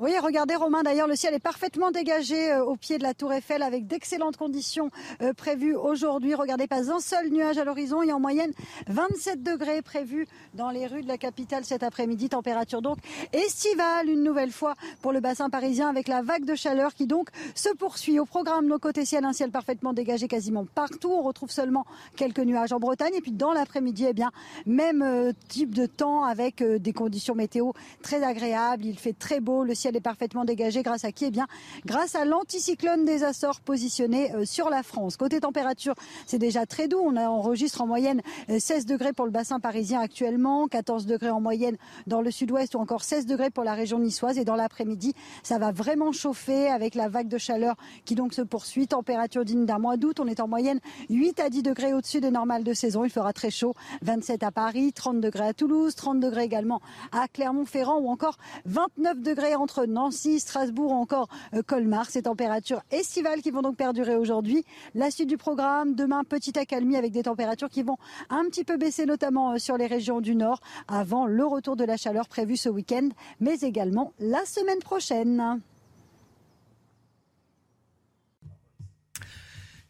[0.01, 3.33] Oui, regardez Romain, d'ailleurs le ciel est parfaitement dégagé euh, au pied de la tour
[3.33, 6.35] Eiffel avec d'excellentes conditions euh, prévues aujourd'hui.
[6.35, 8.53] Regardez, pas un seul nuage à l'horizon et en moyenne
[8.87, 12.29] 27 degrés prévus dans les rues de la capitale cet après-midi.
[12.29, 12.99] Température donc
[13.33, 17.27] estivale une nouvelle fois pour le bassin parisien avec la vague de chaleur qui donc
[17.53, 18.21] se poursuit.
[18.21, 21.11] Au programme, nos côtés ciel, un ciel parfaitement dégagé quasiment partout.
[21.11, 21.85] On retrouve seulement
[22.15, 24.31] quelques nuages en Bretagne et puis dans l'après-midi, eh bien,
[24.65, 28.85] même euh, type de temps avec des conditions météo très agréables.
[28.85, 31.25] Il fait très beau, le ciel elle est parfaitement dégagée grâce à qui?
[31.25, 31.47] Eh bien,
[31.85, 35.17] grâce à l'anticyclone des Açores positionné euh, sur la France.
[35.17, 35.95] Côté température,
[36.25, 37.01] c'est déjà très doux.
[37.03, 41.41] On enregistre en moyenne 16 euh, degrés pour le bassin parisien actuellement, 14 degrés en
[41.41, 44.37] moyenne dans le sud-ouest ou encore 16 degrés pour la région niçoise.
[44.37, 45.13] Et dans l'après-midi,
[45.43, 47.75] ça va vraiment chauffer avec la vague de chaleur
[48.05, 48.87] qui donc se poursuit.
[48.87, 50.19] Température digne d'un mois d'août.
[50.19, 50.79] On est en moyenne
[51.09, 53.03] 8 à 10 degrés au-dessus des normales de saison.
[53.03, 53.73] Il fera très chaud.
[54.03, 59.21] 27 à Paris, 30 degrés à Toulouse, 30 degrés également à Clermont-Ferrand ou encore 29
[59.21, 62.09] degrés entre Nancy, Strasbourg ou encore euh, Colmar.
[62.09, 64.65] Ces températures estivales qui vont donc perdurer aujourd'hui.
[64.95, 67.97] La suite du programme, demain, petite accalmie avec des températures qui vont
[68.29, 71.83] un petit peu baisser, notamment euh, sur les régions du nord, avant le retour de
[71.83, 75.61] la chaleur prévu ce week-end, mais également la semaine prochaine.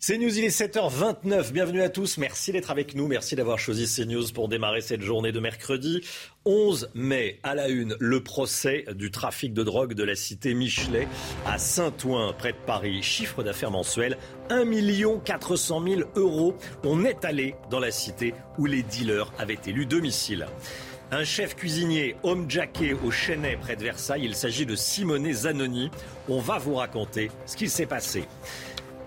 [0.02, 1.52] C'est News, il est 7h29.
[1.52, 2.18] Bienvenue à tous.
[2.20, 3.08] Merci d'être avec nous.
[3.08, 6.00] Merci d'avoir choisi CNews pour démarrer cette journée de mercredi.
[6.46, 11.06] 11 mai, à la une, le procès du trafic de drogue de la cité Michelet
[11.46, 13.04] à Saint-Ouen, près de Paris.
[13.04, 14.18] Chiffre d'affaires mensuel
[14.50, 14.64] 1
[15.26, 16.56] 400 000 euros.
[16.86, 20.48] On est allé dans la cité où les dealers avaient élu domicile.
[21.12, 24.26] Un chef cuisinier, homme jacké au Chênay près de Versailles.
[24.26, 25.90] Il s'agit de Simonet Zanoni.
[26.28, 28.26] On va vous raconter ce qu'il s'est passé.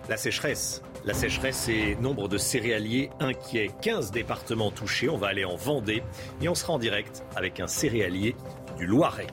[0.08, 0.82] La sécheresse.
[1.04, 3.70] La sécheresse et nombre de céréaliers inquiets.
[3.82, 5.08] 15 départements touchés.
[5.08, 6.02] On va aller en Vendée
[6.40, 8.34] et on sera en direct avec un céréalier
[8.78, 9.28] du Loiret.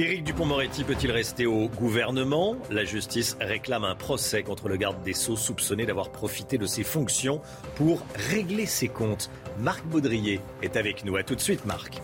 [0.00, 2.56] Éric Dupont-Moretti peut-il rester au gouvernement?
[2.70, 6.84] La justice réclame un procès contre le garde des Sceaux soupçonné d'avoir profité de ses
[6.84, 7.40] fonctions
[7.74, 8.00] pour
[8.30, 9.28] régler ses comptes.
[9.58, 11.16] Marc Baudrier est avec nous.
[11.16, 12.00] A tout de suite, Marc.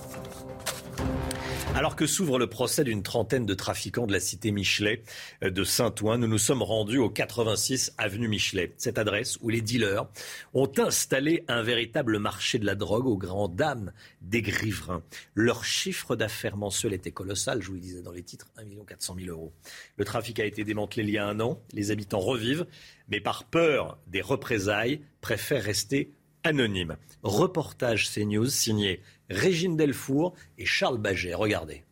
[1.76, 5.02] Alors que s'ouvre le procès d'une trentaine de trafiquants de la cité Michelet
[5.42, 9.60] euh, de Saint-Ouen, nous nous sommes rendus au 86 avenue Michelet, cette adresse où les
[9.60, 10.06] dealers
[10.54, 15.02] ont installé un véritable marché de la drogue aux grandes dames des griverins.
[15.34, 19.16] Leur chiffre d'affaires mensuel était colossal, je vous le disais dans les titres, 1 400
[19.18, 19.52] 000 euros.
[19.96, 22.66] Le trafic a été démantelé il y a un an, les habitants revivent,
[23.08, 26.12] mais par peur des représailles, préfèrent rester
[26.44, 26.96] anonymes.
[27.22, 31.34] Reportage CNews signé Régine Delfour et Charles Baget.
[31.34, 31.84] Regardez.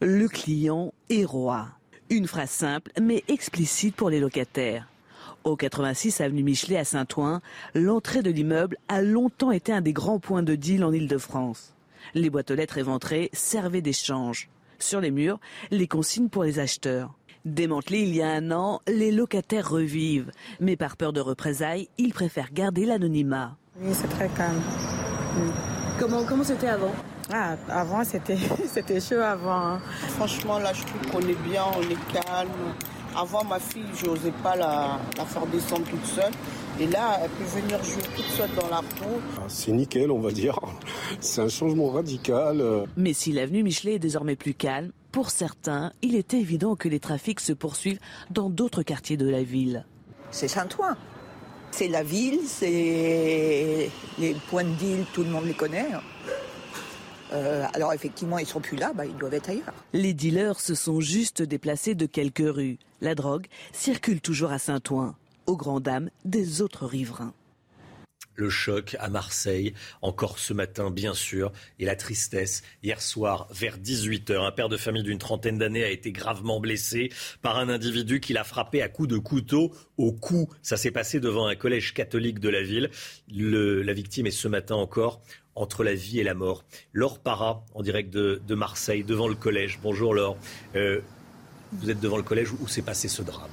[0.00, 1.68] Le client est roi.
[2.08, 4.88] Une phrase simple mais explicite pour les locataires.
[5.44, 7.40] Au 86 avenue Michelet à Saint-Ouen,
[7.74, 11.74] l'entrée de l'immeuble a longtemps été un des grands points de deal en Ile-de-France.
[12.14, 14.48] Les boîtes aux lettres éventrées servaient d'échange.
[14.78, 15.40] Sur les murs,
[15.70, 17.14] les consignes pour les acheteurs.
[17.44, 20.30] Démantelés il y a un an, les locataires revivent.
[20.60, 23.56] Mais par peur de représailles, ils préfèrent garder l'anonymat.
[23.80, 24.60] Oui, c'est très calme.
[26.00, 26.94] Comment comment c'était avant
[27.32, 29.74] ah, avant, c'était, c'était chaud avant.
[29.74, 29.80] Hein.
[30.16, 32.48] Franchement, là, je trouve qu'on est bien, on est calme.
[33.14, 36.32] Avant, ma fille, je n'osais pas la, faire descendre toute seule.
[36.80, 39.20] Et là, elle peut venir jouer toute seule dans la peau.
[39.36, 40.58] Ah, c'est nickel, on va dire.
[41.20, 42.64] C'est un changement radical.
[42.96, 46.98] Mais si l'avenue Michelet est désormais plus calme, pour certains, il est évident que les
[46.98, 48.00] trafics se poursuivent
[48.30, 49.84] dans d'autres quartiers de la ville.
[50.32, 50.96] C'est Saint-Ouen.
[51.70, 55.88] C'est la ville, c'est les points de deal, tout le monde les connaît.
[57.32, 59.72] Euh, alors effectivement, ils sont plus là, bah, ils doivent être ailleurs.
[59.92, 62.78] Les dealers se sont juste déplacés de quelques rues.
[63.00, 65.14] La drogue circule toujours à Saint-Ouen,
[65.46, 67.32] aux grandes dames des autres riverains
[68.40, 72.62] le choc à Marseille, encore ce matin bien sûr, et la tristesse.
[72.82, 77.10] Hier soir, vers 18h, un père de famille d'une trentaine d'années a été gravement blessé
[77.42, 80.48] par un individu qui l'a frappé à coups de couteau au cou.
[80.62, 82.90] Ça s'est passé devant un collège catholique de la ville.
[83.28, 85.20] la victime est ce matin encore
[85.54, 86.64] entre la vie et la mort.
[86.94, 89.78] Laure Para, en direct de, Marseille, devant le collège.
[89.82, 90.38] Bonjour Laure.
[90.74, 91.00] Euh,
[91.72, 93.50] vous êtes devant le collège où s'est passé ce drame?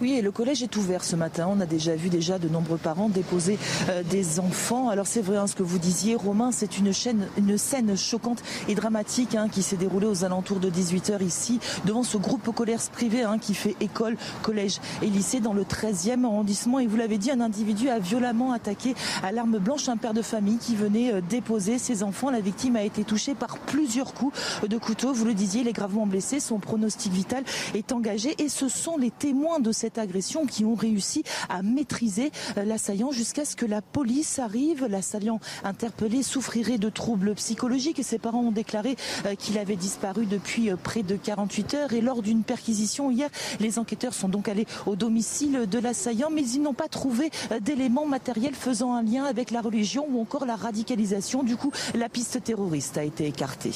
[0.00, 1.48] Oui, et le collège est ouvert ce matin.
[1.50, 4.88] On a déjà vu déjà de nombreux parents déposer euh, des enfants.
[4.88, 6.92] Alors c'est vrai hein, ce que vous disiez, Romain, c'est une,
[7.36, 12.02] une scène choquante et dramatique hein, qui s'est déroulée aux alentours de 18h ici, devant
[12.02, 16.78] ce groupe scolaire privé hein, qui fait école, collège et lycée dans le 13e arrondissement.
[16.78, 20.22] Et vous l'avez dit, un individu a violemment attaqué à l'arme blanche un père de
[20.22, 22.30] famille qui venait euh, déposer ses enfants.
[22.30, 24.36] La victime a été touchée par plusieurs coups
[24.66, 25.12] de couteau.
[25.12, 26.40] Vous le disiez, il est gravement blessé.
[26.40, 27.44] Son pronostic vital
[27.74, 32.30] est engagé et ce sont les témoins de cette agression qui ont réussi à maîtriser
[32.56, 34.86] l'assaillant jusqu'à ce que la police arrive.
[34.86, 38.96] L'assaillant interpellé souffrirait de troubles psychologiques et ses parents ont déclaré
[39.38, 41.92] qu'il avait disparu depuis près de 48 heures.
[41.92, 43.28] Et lors d'une perquisition hier,
[43.60, 47.30] les enquêteurs sont donc allés au domicile de l'assaillant, mais ils n'ont pas trouvé
[47.60, 51.42] d'éléments matériels faisant un lien avec la religion ou encore la radicalisation.
[51.42, 53.72] Du coup, la piste terroriste a été écartée.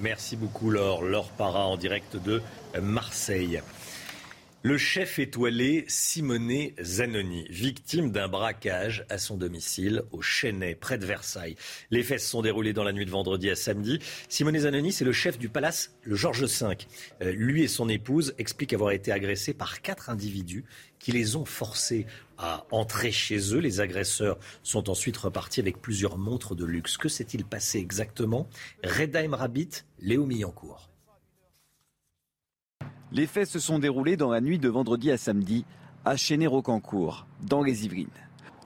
[0.00, 1.02] Merci beaucoup Laure.
[1.02, 2.42] Laure Para en direct de
[2.80, 3.60] Marseille.
[4.62, 11.06] Le chef étoilé Simonet Zanoni, victime d'un braquage à son domicile au Chênay, près de
[11.06, 11.56] Versailles.
[11.90, 14.00] Les faits se sont déroulés dans la nuit de vendredi à samedi.
[14.28, 16.76] Simonet Zanoni, c'est le chef du palace, le Georges V.
[17.22, 20.66] Euh, lui et son épouse expliquent avoir été agressés par quatre individus
[20.98, 22.04] qui les ont forcés
[22.36, 23.60] à entrer chez eux.
[23.60, 26.98] Les agresseurs sont ensuite repartis avec plusieurs montres de luxe.
[26.98, 28.46] Que s'est-il passé exactement?
[28.84, 30.89] Reda Rabbit, Léo Millancourt.
[33.12, 35.64] Les faits se sont déroulés dans la nuit de vendredi à samedi
[36.04, 38.06] à Chéné-Rocancourt, dans les Yvelines.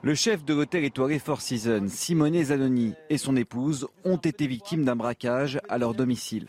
[0.03, 4.85] Le chef de l'hôtel étoilé Four Seasons, Simone Zanoni, et son épouse ont été victimes
[4.85, 6.49] d'un braquage à leur domicile.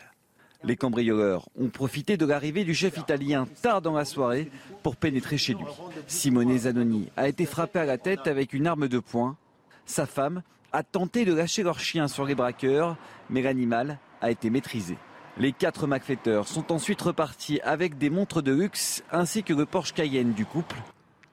[0.62, 4.50] Les cambrioleurs ont profité de l'arrivée du chef italien tard dans la soirée
[4.82, 5.64] pour pénétrer chez lui.
[6.06, 9.38] Simone Zanoni a été frappé à la tête avec une arme de poing.
[9.86, 10.42] Sa femme
[10.72, 12.98] a tenté de lâcher leur chien sur les braqueurs,
[13.30, 14.98] mais l'animal a été maîtrisé.
[15.38, 19.92] Les quatre malfaiteurs sont ensuite repartis avec des montres de luxe ainsi que le Porsche
[19.92, 20.76] Cayenne du couple.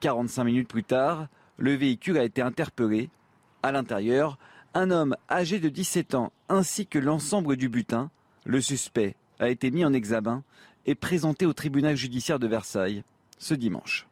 [0.00, 3.08] 45 minutes plus tard, le véhicule a été interpellé.
[3.62, 4.38] À l'intérieur,
[4.74, 8.10] un homme âgé de 17 ans ainsi que l'ensemble du butin.
[8.44, 10.42] Le suspect a été mis en examen
[10.84, 13.04] et présenté au tribunal judiciaire de Versailles
[13.38, 14.06] ce dimanche.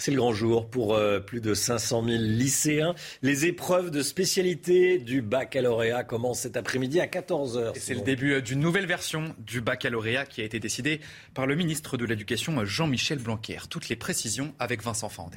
[0.00, 2.94] C'est le grand jour pour euh, plus de 500 000 lycéens.
[3.20, 7.72] Les épreuves de spécialité du baccalauréat commencent cet après-midi à 14h.
[7.74, 11.00] C'est le début euh, d'une nouvelle version du baccalauréat qui a été décidée
[11.34, 13.58] par le ministre de l'Éducation Jean-Michel Blanquer.
[13.68, 15.36] Toutes les précisions avec Vincent Fandez.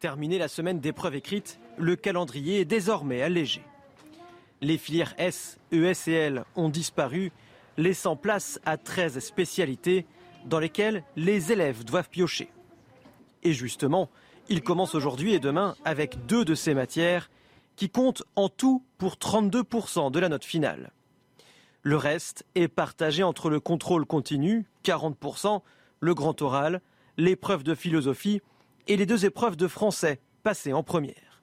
[0.00, 3.62] Terminée la semaine d'épreuves écrites, le calendrier est désormais allégé.
[4.62, 7.30] Les filières S, ES et L ont disparu,
[7.76, 10.06] laissant place à 13 spécialités
[10.46, 12.50] dans lesquels les élèves doivent piocher.
[13.42, 14.10] Et justement,
[14.48, 17.30] ils commencent aujourd'hui et demain avec deux de ces matières
[17.76, 20.92] qui comptent en tout pour 32% de la note finale.
[21.82, 25.62] Le reste est partagé entre le contrôle continu, 40%,
[26.00, 26.82] le grand oral,
[27.16, 28.42] l'épreuve de philosophie
[28.86, 31.42] et les deux épreuves de français passées en première.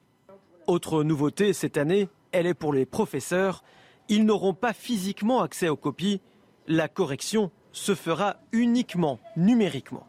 [0.66, 3.64] Autre nouveauté cette année, elle est pour les professeurs.
[4.08, 6.20] Ils n'auront pas physiquement accès aux copies.
[6.66, 10.06] La correction se fera uniquement numériquement.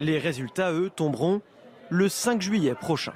[0.00, 1.42] Les résultats, eux, tomberont
[1.90, 3.14] le 5 juillet prochain.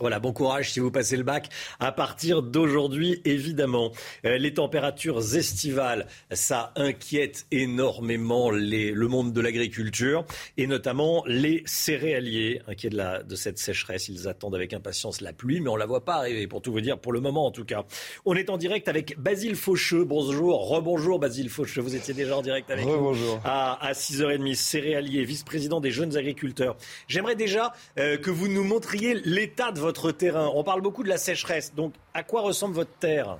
[0.00, 3.92] Voilà, bon courage si vous passez le bac à partir d'aujourd'hui, évidemment.
[4.24, 10.24] Euh, les températures estivales, ça inquiète énormément le monde de l'agriculture
[10.56, 14.08] et notamment les céréaliers inquiets de, la, de cette sécheresse.
[14.08, 16.80] Ils attendent avec impatience la pluie, mais on la voit pas arriver, pour tout vous
[16.80, 17.84] dire, pour le moment en tout cas.
[18.24, 20.04] On est en direct avec Basile Faucheux.
[20.04, 21.82] Bonjour, rebonjour Basile Faucheux.
[21.82, 23.14] Vous étiez déjà en direct avec nous
[23.44, 24.54] à, à 6h30.
[24.54, 26.76] Céréalier, vice-président des jeunes agriculteurs.
[27.06, 30.50] J'aimerais déjà euh, que vous nous montriez l'état de votre terrain.
[30.54, 31.74] On parle beaucoup de la sécheresse.
[31.74, 33.38] Donc, à quoi ressemble votre terre?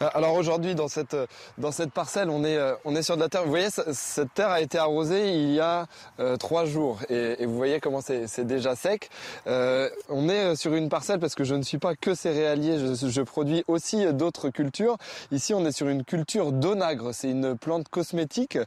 [0.00, 1.16] Alors aujourd'hui, dans cette,
[1.58, 3.44] dans cette parcelle, on est, euh, on est sur de la terre.
[3.44, 5.86] Vous voyez, cette terre a été arrosée il y a
[6.20, 7.00] euh, trois jours.
[7.08, 9.10] Et, vous voyez comment c'est déjà sec.
[9.46, 13.64] on est sur une parcelle parce que je ne suis pas que céréalier, je, produis
[13.68, 14.96] aussi d'autres cultures.
[15.32, 17.12] Ici, on est sur une culture d'onagre.
[17.12, 18.58] C'est une plante cosmétique.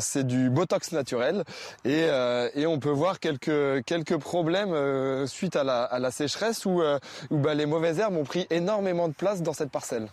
[0.00, 1.44] c'est du botox naturel.
[1.84, 2.06] Et,
[2.54, 6.82] et, on peut voir quelques, quelques problèmes suite à la, à la sécheresse où,
[7.30, 10.08] où bah, les mauvaises herbes ont pris énormément de place dans cette parcelle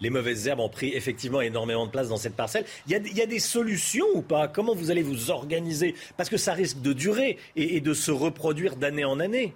[0.00, 2.64] les mauvaises herbes ont pris effectivement énormément de place dans cette parcelle.
[2.86, 4.48] Il y a, des solutions ou pas?
[4.48, 5.94] Comment vous allez vous organiser?
[6.16, 9.54] Parce que ça risque de durer et de se reproduire d'année en année.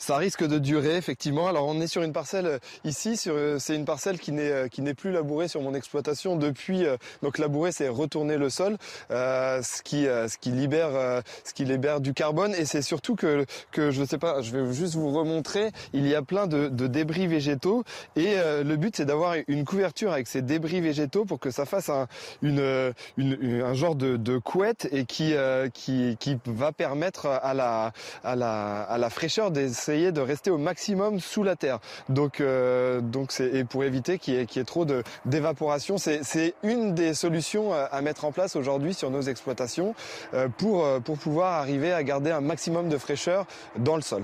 [0.00, 1.48] Ça risque de durer effectivement.
[1.48, 4.68] Alors on est sur une parcelle euh, ici, euh, c'est une parcelle qui n'est euh,
[4.68, 6.86] qui n'est plus labourée sur mon exploitation depuis.
[7.22, 8.76] donc labourer, c'est retourner le sol,
[9.10, 13.90] ce qui ce qui libère ce qui libère du carbone et c'est surtout que que
[13.90, 15.70] je ne sais pas, je vais juste vous remontrer.
[15.92, 17.82] Il y a plein de, de débris végétaux
[18.14, 21.88] et le but c'est d'avoir une couverture avec ces débris végétaux pour que ça fasse
[21.88, 22.06] un
[22.42, 25.34] une, une un genre de, de couette et qui
[25.74, 27.92] qui qui va permettre à la
[28.22, 31.78] à la à la fraîcheur des de rester au maximum sous la terre.
[32.08, 34.86] Donc, euh, donc c'est et pour éviter qu'il y, ait trop
[35.24, 35.96] d'évaporation.
[35.98, 39.94] C'est une des solutions à mettre en place aujourd'hui sur nos exploitations
[40.34, 43.46] euh, pour euh, pour pouvoir arriver à garder un maximum de fraîcheur
[43.78, 44.22] dans le sol.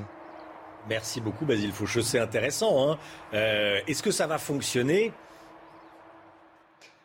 [0.88, 2.90] Merci beaucoup Basile Foucheux, c'est intéressant.
[2.90, 2.98] Hein.
[3.32, 5.12] Est-ce que ça va fonctionner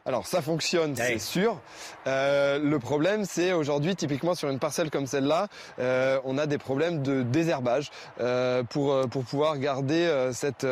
[0.10, 1.60] Alors ça fonctionne, c'est sûr.
[2.08, 6.58] Euh, le problème, c'est aujourd'hui, typiquement sur une parcelle comme celle-là, euh, on a des
[6.58, 10.66] problèmes de désherbage euh, pour pour pouvoir garder cette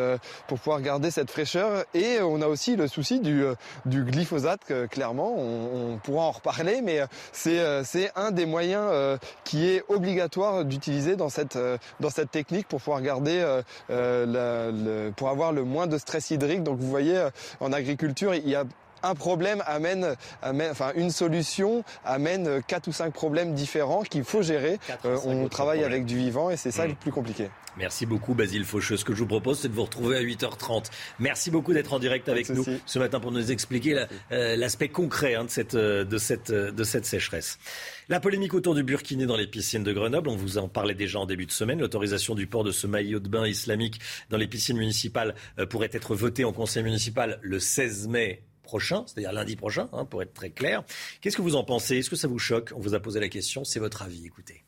[0.48, 1.84] pour pouvoir garder cette fraîcheur.
[1.94, 3.44] Et on a aussi le souci du
[3.86, 4.64] du glyphosate.
[4.66, 8.90] Que, clairement, on, on, pourra en reparler, mais c'est c'est un des moyens
[9.44, 11.56] qui est obligatoire d'utiliser dans cette
[12.00, 13.38] dans cette technique pour pouvoir garder
[13.88, 16.64] la, le, pour avoir le moins de stress hydrique.
[16.64, 17.24] Donc vous voyez,
[17.60, 18.64] en agriculture, il y a
[19.02, 24.78] un problème amène, enfin une solution amène quatre ou cinq problèmes différents qu'il faut gérer.
[25.04, 27.48] Euh, on travaille avec du vivant et c'est ça le plus compliqué.
[27.76, 28.96] Merci beaucoup Basile Faucheux.
[28.96, 30.86] Ce que je vous propose, c'est de vous retrouver à 8h30.
[31.20, 35.36] Merci beaucoup d'être en direct avec nous ce matin pour nous expliquer euh, l'aspect concret
[35.36, 37.58] hein, de, cette, euh, de, cette, de cette sécheresse.
[38.08, 41.20] La polémique autour du burkiné dans les piscines de Grenoble, on vous en parlait déjà
[41.20, 41.78] en début de semaine.
[41.78, 44.00] L'autorisation du port de ce maillot de bain islamique
[44.30, 45.34] dans les piscines municipales
[45.70, 50.22] pourrait être votée en conseil municipal le 16 mai prochain, c'est-à-dire lundi prochain, hein, pour
[50.22, 50.84] être très clair.
[51.22, 51.96] Qu'est-ce que vous en pensez?
[51.96, 52.72] Est-ce que ça vous choque?
[52.76, 54.62] On vous a posé la question, c'est votre avis, écoutez.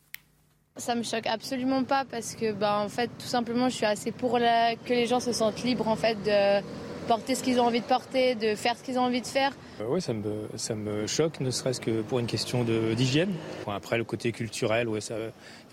[0.75, 4.11] Ça me choque absolument pas parce que, bah, en fait, tout simplement, je suis assez
[4.11, 6.63] pour que les gens se sentent libres, en fait, de
[7.07, 9.51] porter ce qu'ils ont envie de porter, de faire ce qu'ils ont envie de faire.
[9.79, 13.33] Euh, oui, ça me, ça me choque, ne serait-ce que pour une question d'hygiène.
[13.67, 15.15] Après, le côté culturel, ouais, ça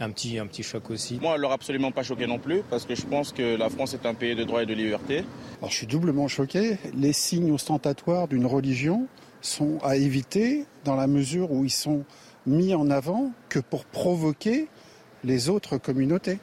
[0.01, 1.19] un petit, un petit choc aussi.
[1.21, 3.95] Moi, elle leur absolument pas choqué non plus, parce que je pense que la France
[3.95, 5.25] est un pays de droit et de liberté.
[5.59, 6.79] Alors, je suis doublement choqué.
[6.95, 9.07] Les signes ostentatoires d'une religion
[9.41, 12.05] sont à éviter dans la mesure où ils sont
[12.47, 14.69] mis en avant que pour provoquer
[15.25, 16.39] les autres communautés.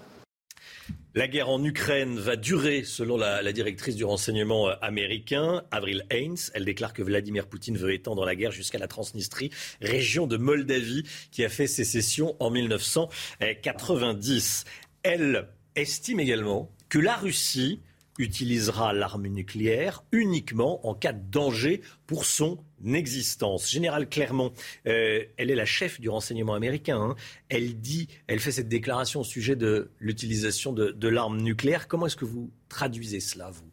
[1.17, 6.35] La guerre en Ukraine va durer, selon la, directrice du renseignement euh, américain, Avril Haines.
[6.53, 11.05] Elle déclare que Vladimir Poutine veut étendre la guerre jusqu'à la Transnistrie, région de Moldavie
[11.31, 14.65] qui a fait sécession en 1990.
[15.03, 15.47] Elle
[15.77, 17.79] estime également que la Russie
[18.19, 22.57] utilisera l'arme nucléaire uniquement en cas de danger pour son
[22.93, 23.69] existence.
[23.69, 24.53] Général Clermont,
[24.87, 26.99] euh, elle est la chef du renseignement américain.
[26.99, 27.15] Hein.
[27.49, 31.87] Elle dit, elle fait cette déclaration au sujet de l'utilisation de, l'arme nucléaire.
[31.87, 33.71] Comment est-ce que vous traduisez cela, vous?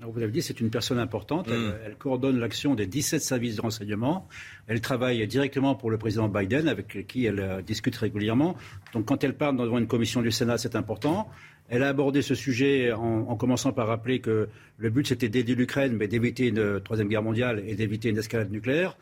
[0.00, 1.46] Vous avez dit, c'est une personne importante.
[1.48, 1.74] Elle, mm.
[1.86, 4.28] elle, coordonne l'action des 17 services de renseignement.
[4.66, 8.56] Elle travaille directement pour le président Biden, avec qui elle euh, discute régulièrement.
[8.92, 11.30] Donc, quand elle parle devant une commission du Sénat, c'est important.
[11.68, 15.96] Elle a abordé ce sujet en, commençant par rappeler que le but c'était d'aider l'Ukraine,
[15.96, 18.96] mais d'éviter une troisième guerre mondiale et d'éviter une escalade nucléaire.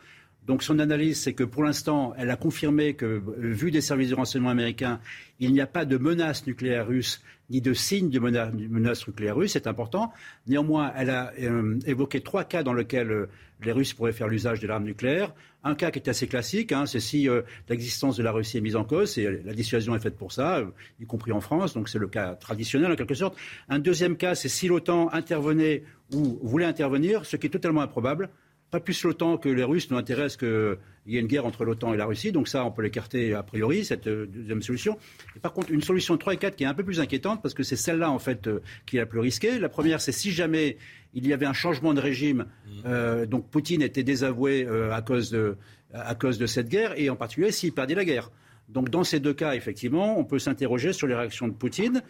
[0.47, 4.15] Donc son analyse, c'est que pour l'instant, elle a confirmé que, vu des services de
[4.15, 4.99] renseignement américains,
[5.39, 9.53] il n'y a pas de menace nucléaire russe ni de signe de menace, nucléaire russe.
[9.53, 10.11] C'est important.
[10.47, 13.29] Néanmoins, elle a euh, évoqué trois cas dans lesquels euh,
[13.65, 15.33] les Russes pourraient faire l'usage de l'arme nucléaire.
[15.63, 18.61] Un cas qui est assez classique, hein, c'est si euh, l'existence de la Russie est
[18.61, 20.61] mise en cause, et la dissuasion est faite pour ça,
[20.99, 23.37] y compris en France, donc c'est le cas traditionnel en quelque sorte.
[23.69, 25.83] Un deuxième cas, c'est si l'OTAN intervenait
[26.13, 28.29] ou voulait intervenir, ce qui est totalement improbable
[28.73, 31.93] pas plus l'OTAN que les Russes à ce qu'il y ait une guerre entre l'OTAN
[31.93, 32.31] et la Russie.
[32.31, 34.97] Donc ça, on peut l'écarter a priori, cette euh, deuxième solution.
[35.43, 37.61] par contre, une solution 3 et 4 qui est un peu plus inquiétante, parce que
[37.61, 39.59] c'est celle-là, en fait, euh, qui est la plus risquée.
[39.59, 40.77] La première, c'est si jamais
[41.13, 42.71] il y avait un changement de régime, mmh.
[42.87, 45.55] euh, donc Poutine était désavoué à, cause de,
[45.93, 48.31] à cause de cette guerre, et en particulier s'il perdait la guerre.
[48.69, 52.01] Donc dans ces deux cas, effectivement, on peut s'interroger sur les réactions de Poutine.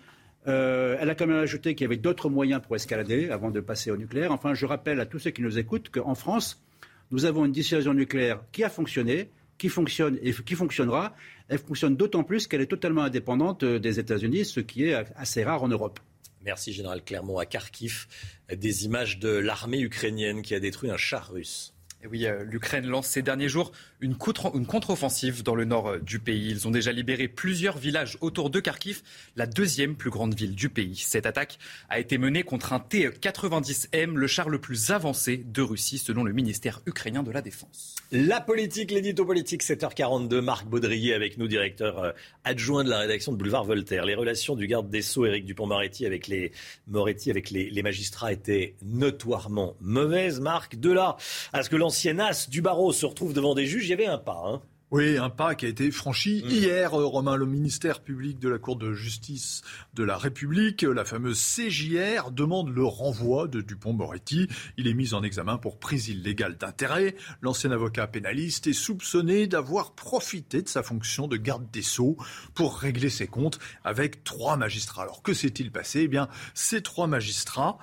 [0.47, 3.59] Euh, elle a quand même ajouté qu'il y avait d'autres moyens pour escalader avant de
[3.59, 4.31] passer au nucléaire.
[4.31, 6.63] Enfin, je rappelle à tous ceux qui nous écoutent qu'en France,
[7.11, 11.15] nous avons une dissuasion nucléaire qui a fonctionné, qui fonctionne et qui fonctionnera.
[11.47, 15.43] Elle fonctionne d'autant plus qu'elle est totalement indépendante euh, des États-Unis, ce qui est assez
[15.43, 15.99] rare en Europe.
[16.43, 17.37] Merci, Général Clermont.
[17.37, 18.07] À Kharkiv,
[18.53, 21.73] des images de l'armée ukrainienne qui a détruit un char russe
[22.09, 23.71] oui, euh, l'Ukraine lance ces derniers jours
[24.03, 26.49] une, contre-offensive dans le nord euh, du pays.
[26.49, 29.01] Ils ont déjà libéré plusieurs villages autour de Kharkiv,
[29.37, 30.97] la deuxième plus grande ville du pays.
[30.97, 31.57] Cette attaque
[31.89, 36.33] a été menée contre un T-90M, le char le plus avancé de Russie, selon le
[36.33, 37.95] ministère ukrainien de la Défense.
[38.11, 40.41] La politique, l'édito politique, 7h42.
[40.41, 42.11] Marc Baudrier avec nous, directeur euh,
[42.43, 44.05] adjoint de la rédaction de Boulevard Voltaire.
[44.05, 46.51] Les relations du garde des Sceaux, Éric Dupont-Moretti, avec les,
[46.87, 50.39] Moretti, avec les, magistrats étaient notoirement mauvaises.
[50.41, 51.15] Marc, de là
[51.53, 54.13] à ce que l'ancien as du barreau se retrouve devant des juges, il y avait
[54.13, 54.41] un pas.
[54.45, 54.61] Hein.
[54.93, 56.49] Oui, un pas qui a été franchi mm.
[56.49, 59.63] hier, euh, Romain, le ministère public de la Cour de justice
[59.95, 64.47] de la République, la fameuse CJR, demande le renvoi de Dupont-Moretti.
[64.77, 67.15] Il est mis en examen pour prise illégale d'intérêt.
[67.41, 72.15] L'ancien avocat pénaliste est soupçonné d'avoir profité de sa fonction de garde des Sceaux
[72.53, 75.01] pour régler ses comptes avec trois magistrats.
[75.01, 76.01] Alors que s'est-il passé?
[76.01, 77.79] Eh bien, ces trois magistrats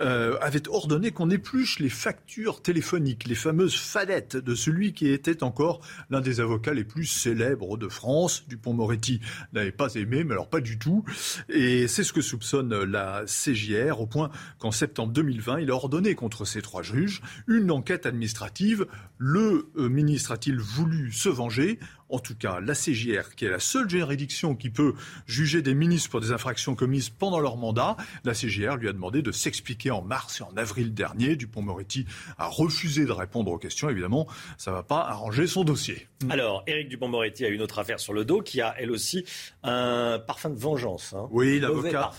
[0.00, 5.42] euh, avaient ordonné qu'on épluche les factures téléphoniques, les fameuses fadettes de celui qui était
[5.42, 8.44] encore l'un des avocats avocats les plus célèbres de France.
[8.46, 9.20] Dupont-Moretti
[9.54, 11.04] n'avait pas aimé, mais alors pas du tout.
[11.48, 16.14] Et c'est ce que soupçonne la CJR, au point qu'en septembre 2020, il a ordonné
[16.14, 18.86] contre ces trois juges une enquête administrative.
[19.16, 21.78] Le euh, ministre a-t-il voulu se venger?
[22.12, 24.94] En tout cas, la CJR, qui est la seule juridiction qui peut
[25.26, 29.22] juger des ministres pour des infractions commises pendant leur mandat, la CJR lui a demandé
[29.22, 31.36] de s'expliquer en mars et en avril dernier.
[31.36, 32.06] Dupont-Moretti
[32.36, 33.88] a refusé de répondre aux questions.
[33.88, 34.26] Évidemment,
[34.58, 36.06] ça ne va pas arranger son dossier.
[36.28, 39.24] Alors, Éric Dupont-Moretti a une autre affaire sur le dos qui a, elle aussi,
[39.62, 41.14] un parfum de vengeance.
[41.14, 41.28] Hein.
[41.30, 42.10] Oui, l'avocat.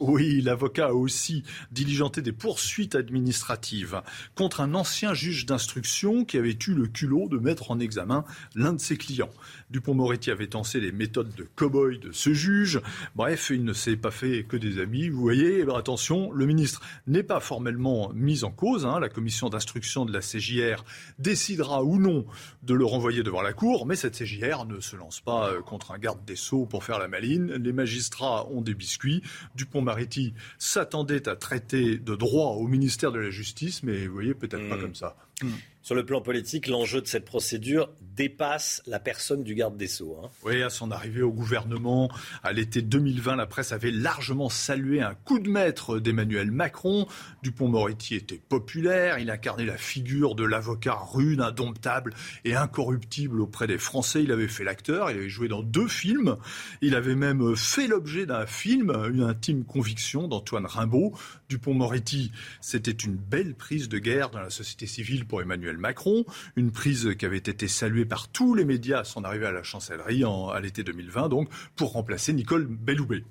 [0.00, 4.02] Oui, l'avocat a aussi diligenté des poursuites administratives
[4.34, 8.72] contre un ancien juge d'instruction qui avait eu le culot de mettre en examen l'un
[8.72, 9.30] de ses clients.
[9.70, 12.80] Dupont-Moretti avait tensé les méthodes de cow-boy de ce juge.
[13.14, 15.08] Bref, il ne s'est pas fait que des amis.
[15.08, 18.86] Vous voyez, eh attention, le ministre n'est pas formellement mis en cause.
[18.86, 19.00] Hein.
[19.00, 20.84] La commission d'instruction de la CJR
[21.18, 22.26] décidera ou non
[22.62, 25.92] de le renvoyer devant la Cour, mais cette CJR ne se lance pas euh, contre
[25.92, 27.52] un garde des Sceaux pour faire la maline.
[27.54, 29.22] Les magistrats ont des biscuits.
[29.54, 34.68] Dupont-Moretti s'attendait à traiter de droit au ministère de la Justice, mais vous voyez, peut-être
[34.68, 34.80] pas mmh.
[34.80, 35.16] comme ça.
[35.42, 35.48] Mmh.
[35.84, 40.18] Sur le plan politique, l'enjeu de cette procédure dépasse la personne du garde des Sceaux.
[40.24, 40.30] Hein.
[40.42, 42.10] Oui, à son arrivée au gouvernement,
[42.42, 47.06] à l'été 2020, la presse avait largement salué un coup de maître d'Emmanuel Macron.
[47.42, 52.14] Dupont-Moretti était populaire, il incarnait la figure de l'avocat rude, indomptable
[52.46, 54.22] et incorruptible auprès des Français.
[54.22, 56.38] Il avait fait l'acteur, il avait joué dans deux films,
[56.80, 61.12] il avait même fait l'objet d'un film, Une intime conviction d'Antoine Rimbaud.
[61.50, 62.32] Dupont-Moretti,
[62.62, 66.24] c'était une belle prise de guerre dans la société civile pour Emmanuel Macron,
[66.56, 69.62] une prise qui avait été saluée par tous les médias à son arrivée à la
[69.62, 73.24] chancellerie à l'été 2020, donc pour remplacer Nicole Belloubet.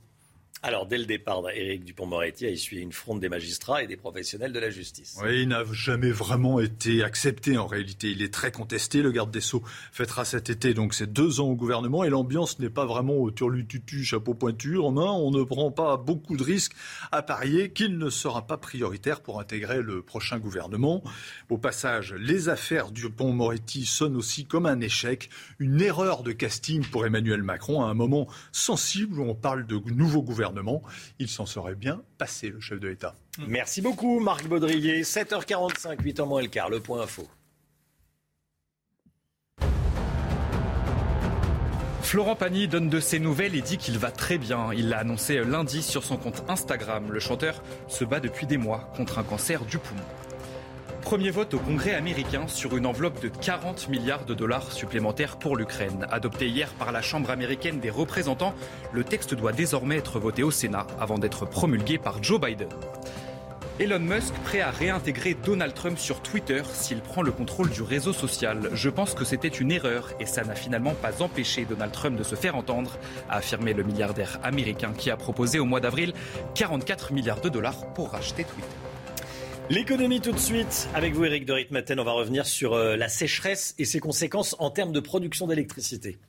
[0.66, 4.54] Alors, dès le départ, Éric Dupont-Moretti a essuyé une fronde des magistrats et des professionnels
[4.54, 5.20] de la justice.
[5.22, 8.12] Oui, il n'a jamais vraiment été accepté en réalité.
[8.12, 9.02] Il est très contesté.
[9.02, 9.62] Le garde des Sceaux
[9.92, 13.30] fêtera cet été donc ses deux ans au gouvernement et l'ambiance n'est pas vraiment au
[13.30, 15.12] turlututu, chapeau pointu en main.
[15.12, 16.76] On ne prend pas beaucoup de risques
[17.12, 21.04] à parier qu'il ne sera pas prioritaire pour intégrer le prochain gouvernement.
[21.50, 25.30] Au passage, les affaires Dupont-Moretti sonnent aussi comme un échec,
[25.60, 29.78] une erreur de casting pour Emmanuel Macron à un moment sensible où on parle de
[29.92, 30.53] nouveau gouvernement
[31.20, 33.16] il s'en serait bien passé, le chef de l'État.
[33.48, 35.02] Merci beaucoup, Marc Baudrier.
[35.02, 37.28] 7h45, 8h moins le quart, le point info.
[42.02, 44.72] Florent Pagny donne de ses nouvelles et dit qu'il va très bien.
[44.74, 47.12] Il l'a annoncé lundi sur son compte Instagram.
[47.12, 50.04] Le chanteur se bat depuis des mois contre un cancer du poumon.
[51.04, 55.58] Premier vote au Congrès américain sur une enveloppe de 40 milliards de dollars supplémentaires pour
[55.58, 56.08] l'Ukraine.
[56.10, 58.56] Adopté hier par la Chambre américaine des représentants,
[58.94, 62.70] le texte doit désormais être voté au Sénat avant d'être promulgué par Joe Biden.
[63.80, 68.14] Elon Musk prêt à réintégrer Donald Trump sur Twitter s'il prend le contrôle du réseau
[68.14, 68.70] social.
[68.74, 72.24] Je pense que c'était une erreur et ça n'a finalement pas empêché Donald Trump de
[72.24, 72.98] se faire entendre,
[73.30, 76.14] a affirmé le milliardaire américain qui a proposé au mois d'avril
[76.56, 78.93] 44 milliards de dollars pour racheter Twitter.
[79.74, 80.88] L'économie tout de suite.
[80.94, 84.56] Avec vous, Eric de Ritmaten, on va revenir sur euh, la sécheresse et ses conséquences
[84.60, 86.20] en termes de production d'électricité.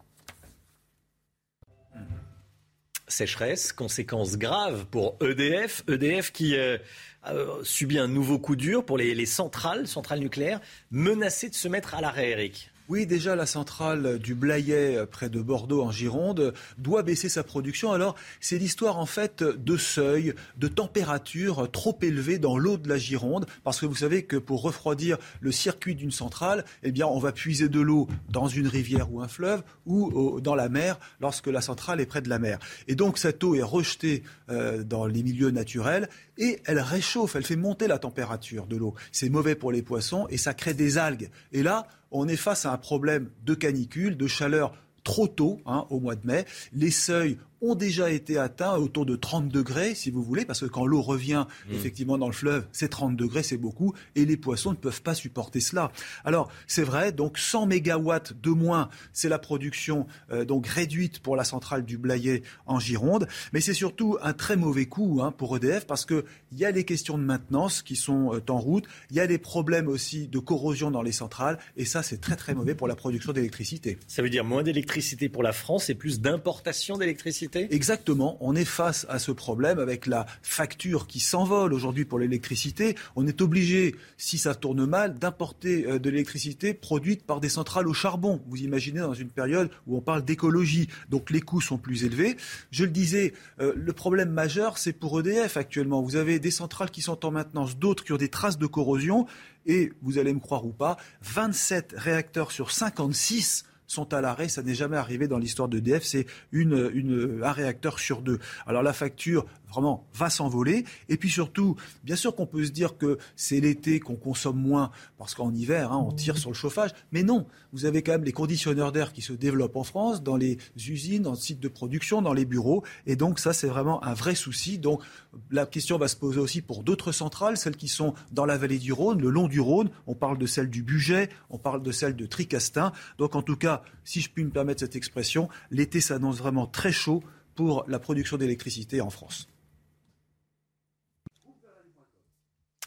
[3.06, 5.84] Sécheresse, conséquences graves pour EDF.
[5.88, 6.78] EDF qui euh,
[7.22, 7.34] a
[7.64, 11.94] subi un nouveau coup dur pour les, les centrales, centrales nucléaires, menacées de se mettre
[11.94, 12.70] à l'arrêt, Eric.
[12.90, 17.42] Oui, déjà la centrale du Blayet euh, près de Bordeaux en Gironde doit baisser sa
[17.42, 17.92] production.
[17.92, 22.98] Alors c'est l'histoire en fait de seuil, de température trop élevée dans l'eau de la
[22.98, 27.18] Gironde, parce que vous savez que pour refroidir le circuit d'une centrale, eh bien on
[27.18, 31.46] va puiser de l'eau dans une rivière ou un fleuve ou dans la mer lorsque
[31.46, 32.58] la centrale est près de la mer.
[32.86, 37.44] Et donc cette eau est rejetée euh, dans les milieux naturels et elle réchauffe, elle
[37.44, 38.94] fait monter la température de l'eau.
[39.12, 41.30] C'est mauvais pour les poissons et ça crée des algues.
[41.52, 44.74] Et là, on est face à un problème de canicule, de chaleur
[45.04, 46.46] trop tôt, hein, au mois de mai.
[46.72, 50.66] Les seuils ont déjà été atteints autour de 30 degrés, si vous voulez, parce que
[50.66, 51.74] quand l'eau revient mmh.
[51.74, 55.14] effectivement dans le fleuve, c'est 30 degrés, c'est beaucoup, et les poissons ne peuvent pas
[55.14, 55.92] supporter cela.
[56.24, 61.36] Alors, c'est vrai, donc 100 mégawatts de moins, c'est la production euh, donc réduite pour
[61.36, 65.56] la centrale du Blayet en Gironde, mais c'est surtout un très mauvais coup hein, pour
[65.56, 69.16] EDF, parce qu'il y a les questions de maintenance qui sont euh, en route, il
[69.16, 72.54] y a des problèmes aussi de corrosion dans les centrales, et ça, c'est très très
[72.54, 73.98] mauvais pour la production d'électricité.
[74.06, 78.36] Ça veut dire moins d'électricité pour la France et plus d'importation d'électricité Exactement.
[78.40, 82.96] On est face à ce problème avec la facture qui s'envole aujourd'hui pour l'électricité.
[83.16, 87.88] On est obligé, si ça tourne mal, d'importer euh, de l'électricité produite par des centrales
[87.88, 88.40] au charbon.
[88.46, 92.36] Vous imaginez dans une période où on parle d'écologie, donc les coûts sont plus élevés.
[92.70, 96.02] Je le disais, euh, le problème majeur, c'est pour EDF actuellement.
[96.02, 99.26] Vous avez des centrales qui sont en maintenance, d'autres qui ont des traces de corrosion.
[99.66, 104.48] Et vous allez me croire ou pas, 27 réacteurs sur 56 sont à l'arrêt.
[104.48, 106.04] Ça n'est jamais arrivé dans l'histoire d'EDF.
[106.04, 108.38] C'est un réacteur sur deux.
[108.66, 110.84] Alors la facture vraiment va s'envoler.
[111.08, 114.90] Et puis surtout, bien sûr qu'on peut se dire que c'est l'été qu'on consomme moins
[115.18, 116.90] parce qu'en hiver, hein, on tire sur le chauffage.
[117.12, 120.36] Mais non, vous avez quand même les conditionneurs d'air qui se développent en France, dans
[120.36, 122.84] les usines, dans le site de production, dans les bureaux.
[123.06, 124.78] Et donc ça, c'est vraiment un vrai souci.
[124.78, 125.02] Donc
[125.50, 128.78] la question va se poser aussi pour d'autres centrales, celles qui sont dans la vallée
[128.78, 129.90] du Rhône, le long du Rhône.
[130.06, 132.92] On parle de celle du Budget, on parle de celle de Tricastin.
[133.18, 136.92] Donc en tout cas, si je puis me permettre cette expression, l'été s'annonce vraiment très
[136.92, 137.22] chaud
[137.54, 139.48] pour la production d'électricité en France.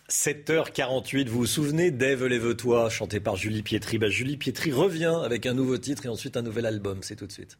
[0.09, 3.97] 7h48, vous vous souvenez d'Ève Lève-toi, chanté par Julie Pietri?
[3.97, 7.27] Bah, Julie Pietri revient avec un nouveau titre et ensuite un nouvel album, c'est tout
[7.27, 7.57] de suite.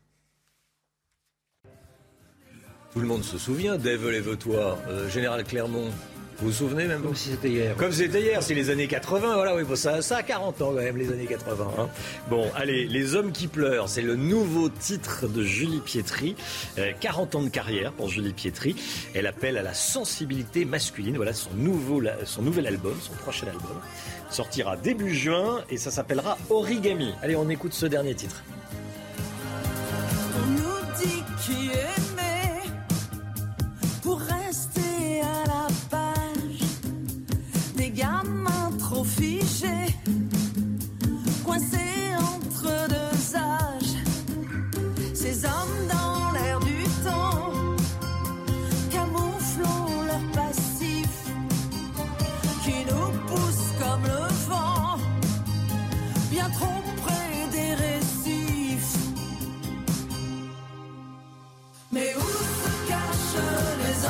[2.94, 5.90] Tout le monde se souvient d'Ève Lève-toi, euh, Général Clermont,
[6.40, 7.76] vous vous souvenez même Comme si c'était hier.
[7.78, 10.68] Comme c'était hier, c'est les années 80, voilà, oui, bon, ça, ça a 40 ans
[10.68, 11.68] quand même, les années 80.
[11.80, 11.90] Hein.
[12.30, 16.36] Bon, allez, Les Hommes qui pleurent, c'est le nouveau titre de Julie Pietri.
[17.00, 18.76] 40 euh, ans de carrière pour Julie Pietri.
[19.16, 21.16] Elle appelle à la sensibilité masculine.
[21.16, 23.82] Voilà son, nouveau, son nouvel album, son prochain album.
[24.30, 27.14] Sortira début juin et ça s'appellera Origami.
[27.24, 28.44] Allez, on écoute ce dernier titre.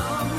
[0.07, 0.36] Les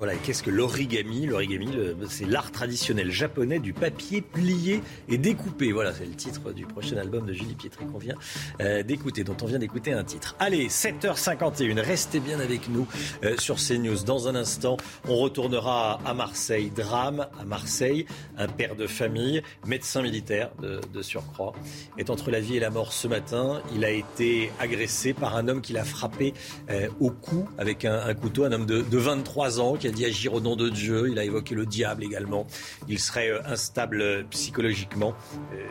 [0.00, 1.26] Voilà, qu'est-ce que l'origami?
[1.26, 1.68] L'origami,
[2.08, 5.72] c'est l'art traditionnel japonais du papier plié et découpé.
[5.72, 8.14] Voilà, c'est le titre du prochain album de Julie Pietri qu'on vient
[8.62, 10.36] euh, d'écouter, dont on vient d'écouter un titre.
[10.38, 12.88] Allez, 7h51, restez bien avec nous
[13.24, 14.02] euh, sur CNews.
[14.06, 16.72] Dans un instant, on retournera à Marseille.
[16.74, 18.06] Drame à Marseille,
[18.38, 21.52] un père de famille, médecin militaire de, surcroît,
[21.98, 23.60] est entre la vie et la mort ce matin.
[23.74, 26.32] Il a été agressé par un homme qui l'a frappé
[26.70, 30.34] euh, au cou avec un, couteau, un homme de, de 23 ans qui dit agir
[30.34, 31.08] au nom de Dieu.
[31.10, 32.46] Il a évoqué le diable également.
[32.88, 35.14] Il serait euh, instable euh, psychologiquement.
[35.52, 35.66] Euh,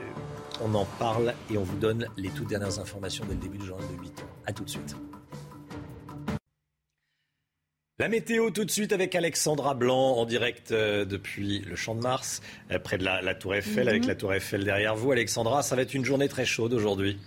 [0.61, 3.65] on en parle et on vous donne les toutes dernières informations dès le début du
[3.65, 4.29] journal de 8 ans.
[4.45, 4.95] A tout de suite.
[7.99, 12.41] La météo tout de suite avec Alexandra Blanc en direct depuis le Champ de Mars,
[12.81, 14.07] près de la, Tour Eiffel, avec mhm.
[14.07, 15.11] la Tour Eiffel derrière vous.
[15.11, 17.19] Alexandra, ça va être une journée très chaude aujourd'hui.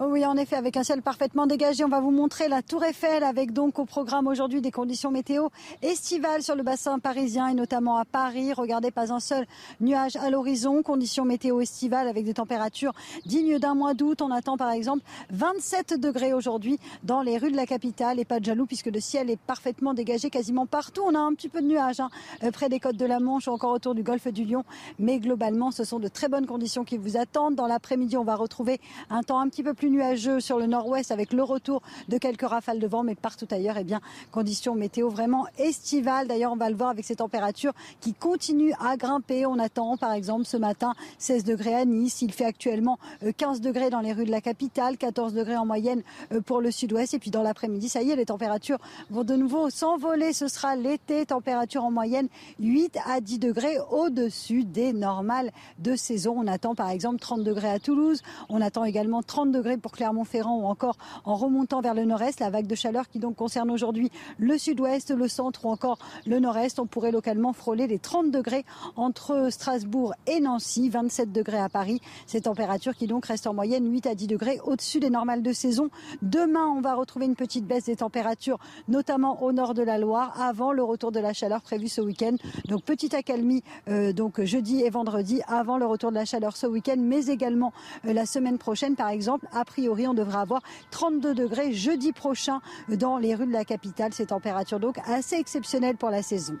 [0.00, 3.22] Oui, en effet, avec un ciel parfaitement dégagé, on va vous montrer la Tour Eiffel
[3.22, 5.50] avec donc au programme aujourd'hui des conditions météo
[5.82, 8.52] estivales sur le bassin parisien et notamment à Paris.
[8.52, 9.46] Regardez, pas un seul
[9.80, 10.82] nuage à l'horizon.
[10.82, 12.92] Conditions météo estivales avec des températures
[13.24, 14.20] dignes d'un mois d'août.
[14.20, 18.40] On attend par exemple 27 degrés aujourd'hui dans les rues de la capitale et pas
[18.40, 21.02] de jaloux puisque le ciel est parfaitement dégagé quasiment partout.
[21.06, 22.10] On a un petit peu de nuages hein,
[22.42, 24.64] euh, près des côtes de la Manche ou encore autour du golfe du Lion.
[24.98, 27.54] Mais globalement, ce sont de très bonnes conditions qui vous attendent.
[27.54, 31.10] Dans l'après-midi, on va retrouver un temps un petit peu plus nuageux sur le nord-ouest
[31.10, 34.00] avec le retour de quelques rafales de vent, mais partout ailleurs, eh bien,
[34.30, 36.26] conditions météo vraiment estivales.
[36.26, 39.46] D'ailleurs, on va le voir avec ces températures qui continuent à grimper.
[39.46, 42.22] On attend, par exemple, ce matin 16 degrés à Nice.
[42.22, 42.98] Il fait actuellement
[43.36, 46.02] 15 euh, degrés dans les rues de la capitale, 14 degrés en moyenne
[46.32, 47.14] euh, pour le sud-ouest.
[47.14, 48.78] Et puis dans l'après-midi, ça y est, les températures
[49.10, 50.32] vont de nouveau s'envoler.
[50.32, 52.28] Ce sera l'été, température en moyenne
[52.60, 56.34] 8 à 10 degrés au-dessus des normales de saison.
[56.38, 58.22] On attend par exemple 30 degrés à Toulouse.
[58.48, 62.40] On attend également 30 degrés pour Clermont-Ferrand ou encore en remontant vers le nord-est.
[62.40, 66.38] La vague de chaleur qui donc concerne aujourd'hui le sud-ouest, le centre ou encore le
[66.40, 66.78] nord-est.
[66.78, 68.64] On pourrait localement frôler les 30 degrés
[68.96, 72.00] entre Strasbourg et Nancy, 27 degrés à Paris.
[72.26, 75.52] Ces températures qui donc restent en moyenne 8 à 10 degrés au-dessus des normales de
[75.52, 75.90] saison.
[76.22, 80.40] Demain, on va retrouver une petite baisse des températures, notamment au nord de la Loire,
[80.40, 82.36] avant le retour de la chaleur prévu ce week-end.
[82.68, 86.66] Donc petite accalmie euh, donc jeudi et vendredi avant le retour de la chaleur ce
[86.66, 87.72] week-end, mais également
[88.04, 90.60] euh, la semaine prochaine, par exemple, a priori, on devrait avoir
[90.90, 94.12] 32 degrés jeudi prochain dans les rues de la capitale.
[94.12, 96.58] Ces températures donc assez exceptionnelles pour la saison.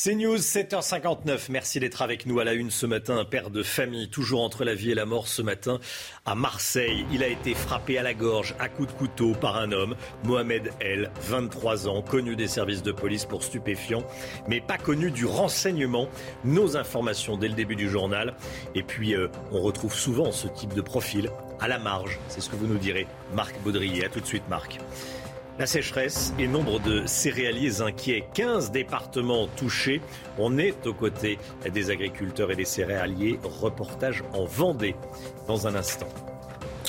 [0.00, 1.46] C'est News 7h59.
[1.50, 3.18] Merci d'être avec nous à la une ce matin.
[3.18, 5.80] Un père de famille, toujours entre la vie et la mort ce matin
[6.24, 7.04] à Marseille.
[7.12, 10.70] Il a été frappé à la gorge à coups de couteau par un homme, Mohamed
[10.78, 14.04] El, 23 ans, connu des services de police pour stupéfiants,
[14.46, 16.08] mais pas connu du renseignement.
[16.44, 18.36] Nos informations dès le début du journal.
[18.76, 22.20] Et puis, euh, on retrouve souvent ce type de profil à la marge.
[22.28, 24.04] C'est ce que vous nous direz, Marc Baudrier.
[24.04, 24.78] À tout de suite, Marc.
[25.58, 28.24] La sécheresse et nombre de céréaliers inquiets.
[28.32, 30.00] 15 départements touchés.
[30.38, 31.36] On est aux côtés
[31.72, 33.40] des agriculteurs et des céréaliers.
[33.42, 34.94] Reportage en Vendée
[35.48, 36.08] dans un instant.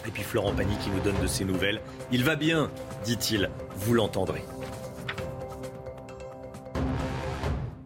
[0.07, 1.81] Et puis Florent Pagny qui nous donne de ses nouvelles.
[2.11, 2.69] Il va bien,
[3.05, 3.49] dit-il.
[3.75, 4.43] Vous l'entendrez.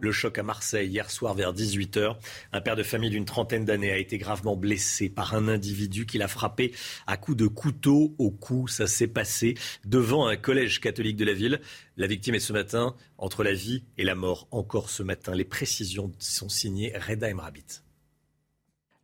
[0.04, 2.16] Le choc à Marseille hier soir vers 18h.
[2.52, 6.18] Un père de famille d'une trentaine d'années a été gravement blessé par un individu qui
[6.18, 6.74] l'a frappé
[7.06, 8.68] à coups de couteau au cou.
[8.68, 9.54] Ça s'est passé
[9.86, 11.58] devant un collège catholique de la ville.
[11.96, 14.46] La victime est ce matin entre la vie et la mort.
[14.50, 15.34] Encore ce matin.
[15.34, 17.80] Les précisions sont signées Reda Emrabit.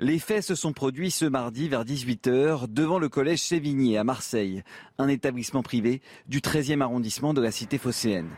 [0.00, 4.62] Les faits se sont produits ce mardi vers 18h devant le collège Sévigné à Marseille,
[4.98, 8.28] un établissement privé du 13e arrondissement de la cité phocéenne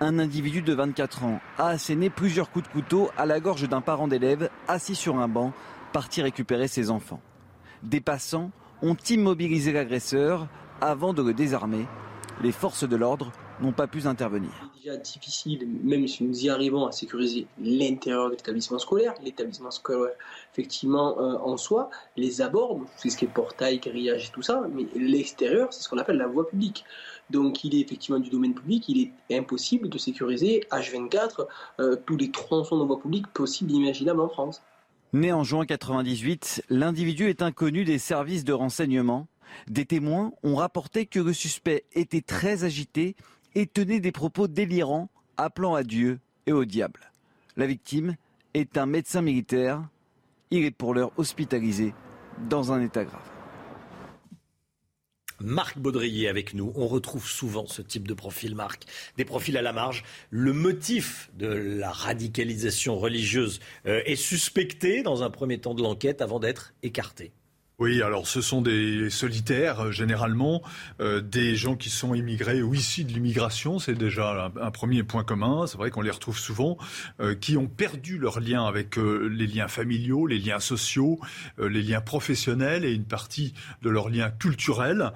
[0.00, 3.80] un individu de 24 ans a asséné plusieurs coups de couteau à la gorge d'un
[3.80, 5.52] parent d'élève assis sur un banc,
[5.92, 7.20] parti récupérer ses enfants.
[7.82, 8.50] Des passants
[8.82, 10.48] ont immobilisé l'agresseur
[10.80, 11.86] avant de le désarmer.
[12.42, 14.50] Les forces de l'ordre n'ont pas pu intervenir.
[14.74, 19.70] C'est déjà difficile, même si nous y arrivons, à sécuriser l'intérieur de l'établissement scolaire, l'établissement
[19.70, 20.12] scolaire,
[20.52, 24.62] effectivement, euh, en soi, les abords, c'est ce qui est portail, grillage et tout ça,
[24.74, 26.84] mais l'extérieur, c'est ce qu'on appelle la voie publique.
[27.30, 31.46] Donc il est effectivement du domaine public, il est impossible de sécuriser H24
[31.80, 34.62] euh, tous les tronçons de voie publique possibles et imaginables en France.
[35.12, 39.28] Né en juin 1998, l'individu est inconnu des services de renseignement.
[39.68, 43.16] Des témoins ont rapporté que le suspect était très agité
[43.54, 47.12] et tenait des propos délirants appelant à Dieu et au diable.
[47.56, 48.16] La victime
[48.54, 49.82] est un médecin militaire.
[50.50, 51.94] Il est pour l'heure hospitalisé
[52.48, 53.35] dans un état grave.
[55.40, 56.72] Marc Baudrier avec nous.
[56.74, 58.84] On retrouve souvent ce type de profil, Marc.
[59.16, 60.04] Des profils à la marge.
[60.30, 66.22] Le motif de la radicalisation religieuse euh, est suspecté dans un premier temps de l'enquête
[66.22, 67.32] avant d'être écarté.
[67.78, 70.62] Oui, alors ce sont des solitaires euh, généralement,
[71.02, 75.24] euh, des gens qui sont immigrés ou issus de l'immigration, c'est déjà un, premier point
[75.24, 75.66] commun.
[75.66, 76.78] C'est vrai qu'on les retrouve souvent,
[77.20, 81.20] euh, qui ont perdu leurs liens avec les liens familiaux, les liens sociaux,
[81.58, 85.12] les liens professionnels et une partie de leurs liens culturels,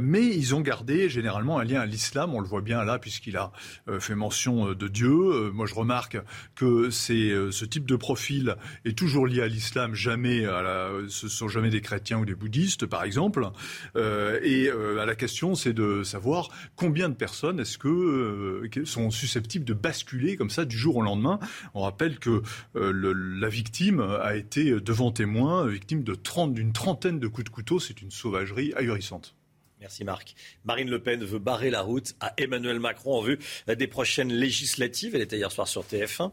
[0.00, 2.34] mais ils ont gardé généralement un lien à l'islam.
[2.34, 3.52] On le voit bien là puisqu'il a
[3.98, 5.50] fait mention de Dieu.
[5.52, 6.18] moi, je remarque
[6.54, 11.70] que c'est ce type de profil est toujours lié à l'islam, jamais à sont jamais
[11.70, 13.48] des chrétiens ou des bouddhistes, par exemple.
[13.96, 19.10] Euh, et euh, la question, c'est de savoir combien de personnes est-ce que euh, sont
[19.10, 21.38] susceptibles de basculer comme ça du jour au lendemain.
[21.74, 22.42] On rappelle que
[22.74, 27.80] la victime a été devant témoin, victime de 30, d'une trentaine de coups de couteau.
[27.80, 29.34] C'est une sauvagerie ahurissante.
[29.80, 30.34] Merci Marc.
[30.64, 35.14] Marine Le Pen veut barrer la route à Emmanuel Macron en vue des prochaines législatives.
[35.14, 36.32] Elle était hier soir sur TF1.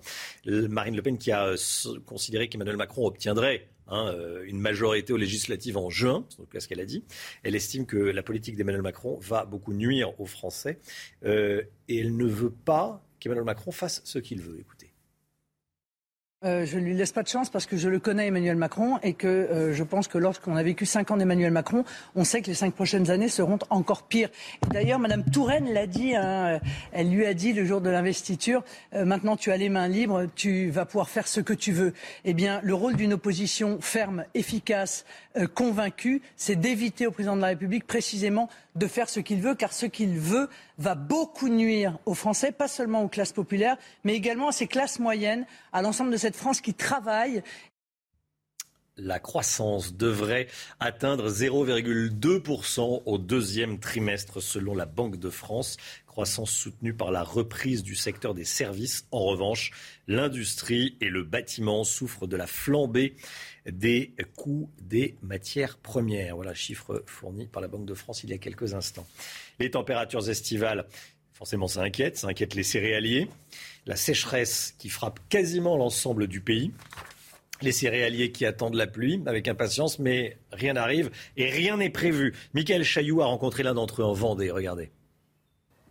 [0.68, 1.54] Marine Le Pen qui a
[2.06, 6.80] considéré qu'Emmanuel Macron obtiendrait Hein, euh, une majorité aux législatives en juin, c'est ce qu'elle
[6.80, 7.04] a dit.
[7.44, 10.80] Elle estime que la politique d'Emmanuel Macron va beaucoup nuire aux Français
[11.24, 14.60] euh, et elle ne veut pas qu'Emmanuel Macron fasse ce qu'il veut.
[14.60, 14.85] Écoutez.
[16.46, 19.00] Euh, je ne lui laisse pas de chance parce que je le connais, Emmanuel Macron,
[19.02, 21.84] et que euh, je pense que lorsqu'on a vécu cinq ans d'Emmanuel Macron,
[22.16, 24.30] on sait que les cinq prochaines années seront encore pires.
[24.70, 26.60] D'ailleurs, Madame Touraine l'a dit, hein,
[26.92, 28.64] elle lui a dit le jour de l'investiture,
[28.94, 31.94] euh, maintenant tu as les mains libres, tu vas pouvoir faire ce que tu veux.
[32.26, 35.06] Eh bien, le rôle d'une opposition ferme, efficace,
[35.54, 39.74] convaincue, c'est d'éviter au président de la République précisément de faire ce qu'il veut, car
[39.74, 44.50] ce qu'il veut va beaucoup nuire aux Français, pas seulement aux classes populaires, mais également
[44.50, 47.42] à ces classes moyennes, à l'ensemble de cette France qui travaille
[48.98, 50.48] la croissance devrait
[50.80, 55.78] atteindre 0,2% au deuxième trimestre selon la Banque de France.
[56.08, 59.06] Croissance soutenue par la reprise du secteur des services.
[59.12, 59.72] En revanche,
[60.08, 63.18] l'industrie et le bâtiment souffrent de la flambée
[63.66, 66.36] des coûts des matières premières.
[66.36, 69.08] Voilà, chiffre fourni par la Banque de France il y a quelques instants.
[69.60, 70.86] Les températures estivales,
[71.34, 73.28] forcément ça inquiète, ça inquiète les céréaliers.
[73.86, 76.72] La sécheresse qui frappe quasiment l'ensemble du pays.
[77.62, 82.34] Les céréaliers qui attendent la pluie avec impatience, mais rien n'arrive et rien n'est prévu.
[82.54, 84.92] Michael Chailloux a rencontré l'un d'entre eux en Vendée, regardez.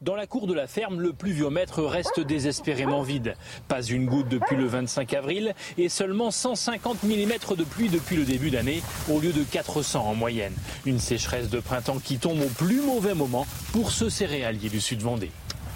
[0.04, 3.36] Dans la cour de la ferme, le pluviomètre reste désespérément vide.
[3.68, 8.24] Pas une goutte depuis le 25 avril et seulement 150 mm de pluie depuis le
[8.24, 10.52] début d'année au lieu de 400 en moyenne.
[10.84, 15.00] Une sécheresse de printemps qui tombe au plus mauvais moment pour ce céréalier du sud
[15.00, 15.30] Vendée.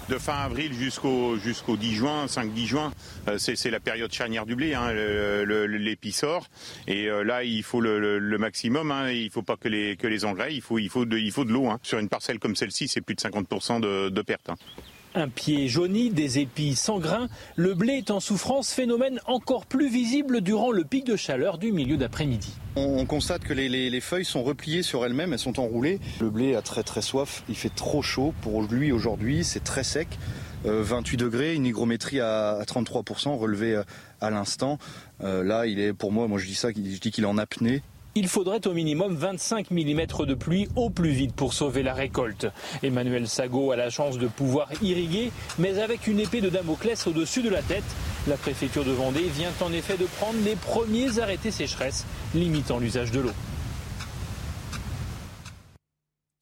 [0.09, 2.91] De fin avril jusqu'au jusqu'au 10 juin, 5-10 juin,
[3.27, 4.89] euh, c'est la période charnière du blé, hein.
[4.89, 4.95] Et
[7.07, 8.91] euh, là, il faut le, maximum.
[8.91, 11.31] Hein, il faut pas que les, que les engrais, il faut, il faut de, il
[11.31, 11.67] faut de l'eau.
[11.67, 11.79] Hein.
[11.83, 14.49] Sur une parcelle comme celle-ci, c'est plus de 50% de, de perte.
[15.15, 19.89] Un pied jauni, des épis sans grains, le blé est en souffrance, phénomène encore plus
[19.89, 22.53] visible durant le pic de chaleur du milieu d'après-midi.
[22.75, 25.99] On, constate que les, feuilles sont repliées sur elles-mêmes, elles sont enroulées.
[26.21, 29.83] Le blé a très très soif, il fait trop chaud pour lui aujourd'hui, c'est très
[29.83, 30.07] sec.
[30.63, 33.83] 28 euh, degrés, une hygrométrie à, 33% relevée euh,
[34.21, 34.77] à l'instant.
[35.23, 37.37] Euh, là, il est pour moi, moi je dis ça, je dis qu'il est en
[37.37, 37.81] apnée.
[38.15, 42.47] Il faudrait au minimum 25 mm de pluie au plus vite pour sauver la récolte.
[42.81, 47.43] Emmanuel Sago a la chance de pouvoir irriguer, mais avec une épée de Damoclès au-dessus
[47.43, 47.83] de la tête.
[48.27, 53.11] La préfecture de Vendée vient en effet de prendre les premiers arrêtés sécheresse, limitant l'usage
[53.11, 53.31] de l'eau.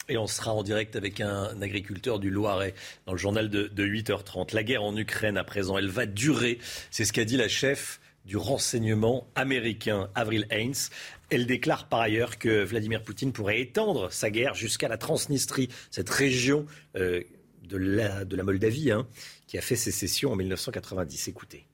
[0.09, 2.75] Et on sera en direct avec un agriculteur du Loiret
[3.05, 4.55] dans le journal de, 8h30.
[4.55, 6.59] La guerre en Ukraine à présent, elle va durer.
[6.91, 10.73] C'est ce qu'a dit la chef du renseignement américain, Avril Haines.
[11.29, 16.09] Elle déclare par ailleurs que Vladimir Poutine pourrait étendre sa guerre jusqu'à la Transnistrie, cette
[16.09, 17.21] région euh,
[17.63, 19.07] de, la, Moldavie hein,
[19.45, 21.27] qui a fait sécession en 1990.
[21.27, 21.66] Écoutez.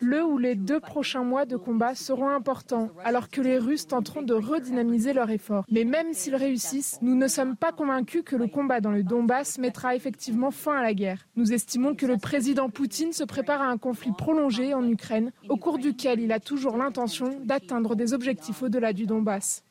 [0.00, 4.22] Le ou les deux prochains mois de combat seront importants, alors que les Russes tenteront
[4.22, 5.64] de redynamiser leur effort.
[5.70, 9.58] Mais même s'ils réussissent, nous ne sommes pas convaincus que le combat dans le Donbass
[9.58, 11.26] mettra effectivement fin à la guerre.
[11.36, 15.56] Nous estimons que le président Poutine se prépare à un conflit prolongé en Ukraine, au
[15.56, 19.62] cours duquel il a toujours l'intention d'atteindre des objectifs au-delà du Donbass.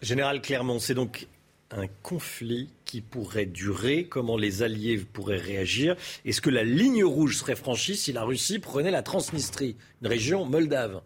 [0.00, 1.26] Général Clermont, c'est donc
[1.70, 5.94] un conflit qui pourrait durer Comment les Alliés pourraient réagir
[6.24, 10.46] Est-ce que la ligne rouge serait franchie si la Russie prenait la Transnistrie, une région
[10.46, 11.02] moldave?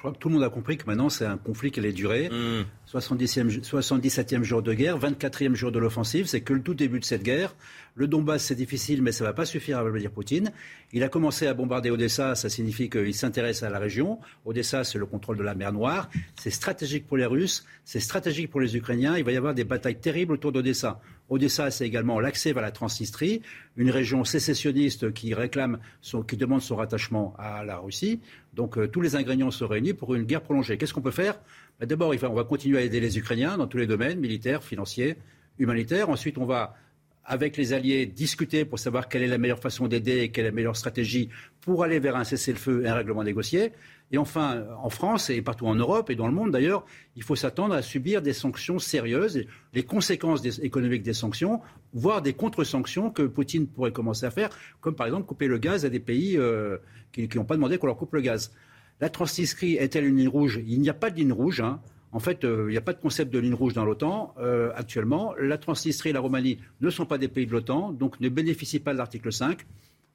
[0.00, 1.92] Je crois que tout le monde a compris que maintenant c'est un conflit qui allait
[1.92, 2.30] durer.
[2.90, 7.04] 70e, 77e jour de guerre, 24e jour de l'offensive, c'est que le tout début de
[7.04, 7.54] cette guerre.
[7.96, 10.52] Le Donbass, c'est difficile, mais ça ne va pas suffire à Vladimir Poutine.
[10.94, 14.18] Il a commencé à bombarder Odessa, ça signifie qu'il s'intéresse à la région.
[14.46, 16.08] Odessa, c'est le contrôle de la mer Noire.
[16.34, 19.18] C'est stratégique pour les Russes, c'est stratégique pour les Ukrainiens.
[19.18, 20.98] Il va y avoir des batailles terribles autour d'Odessa.
[21.28, 23.42] Odessa, c'est également l'accès vers la Transnistrie,
[23.76, 25.78] une région sécessionniste qui réclame,
[26.26, 28.20] qui demande son rattachement à la Russie.
[28.54, 30.76] Donc euh, tous les ingrédients se réunissent pour une guerre prolongée.
[30.76, 31.40] Qu'est-ce qu'on peut faire?
[31.78, 35.16] Ben, D'abord, on va continuer à aider les Ukrainiens dans tous les domaines, militaires, financiers,
[35.58, 36.10] humanitaires.
[36.10, 36.74] Ensuite, on va
[37.24, 40.48] avec les alliés, discuter pour savoir quelle est la meilleure façon d'aider et quelle est
[40.48, 41.28] la meilleure stratégie
[41.60, 43.72] pour aller vers un cessez-le-feu et un règlement négocié.
[44.12, 46.84] Et enfin, en France et partout en Europe et dans le monde d'ailleurs,
[47.14, 51.60] il faut s'attendre à subir des sanctions sérieuses, les conséquences économiques des sanctions,
[51.92, 55.84] voire des contre-sanctions que Poutine pourrait commencer à faire, comme par exemple couper le gaz
[55.84, 56.78] à des pays euh,
[57.12, 58.52] qui n'ont pas demandé qu'on leur coupe le gaz.
[59.00, 60.60] La Transnistrie est-elle une ligne rouge?
[60.66, 61.60] Il n'y a pas de ligne rouge.
[61.60, 61.80] Hein.
[62.12, 64.72] En fait, euh, il n'y a pas de concept de ligne rouge dans l'OTAN euh,
[64.74, 65.34] actuellement.
[65.38, 68.80] La Transnistrie et la Roumanie ne sont pas des pays de l'OTAN, donc ne bénéficient
[68.80, 69.60] pas de l'article 5.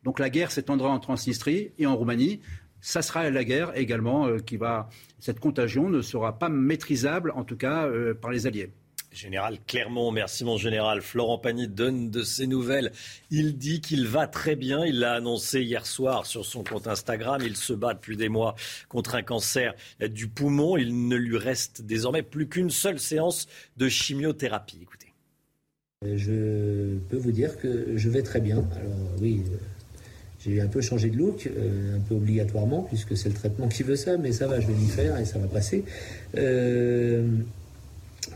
[0.03, 2.41] Donc la guerre s'étendra en Transnistrie et en Roumanie.
[2.81, 4.89] Ça sera la guerre également euh, qui va.
[5.19, 7.89] Cette contagion ne sera pas maîtrisable, en tout cas,
[8.21, 8.71] par les Alliés.
[9.15, 11.01] Général Clermont, merci mon général.
[11.01, 12.91] Florent Pagny donne de ses nouvelles.
[13.31, 14.85] Il dit qu'il va très bien.
[14.85, 17.41] Il l'a annoncé hier soir sur son compte Instagram.
[17.43, 18.55] Il se bat depuis des mois
[18.89, 20.75] contre un cancer du poumon.
[20.75, 23.47] Il ne lui reste désormais plus qu'une seule séance
[23.77, 24.79] de chimiothérapie.
[24.81, 25.13] Écoutez.
[26.03, 28.57] Je peux vous dire que je vais très bien.
[28.75, 29.43] Alors oui,
[30.45, 33.83] j'ai un peu changé de look, euh, un peu obligatoirement, puisque c'est le traitement qui
[33.83, 35.85] veut ça, mais ça va, je vais m'y faire et ça va passer.
[36.37, 37.25] Euh,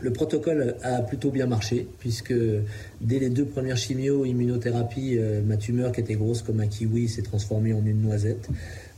[0.02, 2.34] le protocole a plutôt bien marché, puisque
[3.00, 7.08] dès les deux premières chimio, immunothérapie, euh, ma tumeur qui était grosse comme un kiwi
[7.08, 8.48] s'est transformée en une noisette.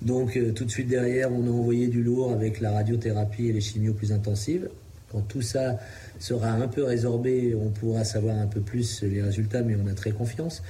[0.01, 3.53] Donc euh, tout de suite derrière, on a envoyé du lourd avec la radiothérapie et
[3.53, 4.69] les chimios plus intensives.
[5.11, 5.79] Quand tout ça
[6.19, 9.95] sera un peu résorbé, on pourra savoir un peu plus les résultats, mais on a
[9.95, 10.63] très confiance.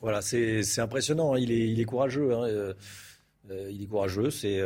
[0.00, 1.38] Voilà, c'est impressionnant, hein.
[1.38, 2.34] il, est, courageux.
[2.34, 2.44] Hein.
[2.46, 2.74] Euh,
[3.70, 4.60] il est courageux, c'est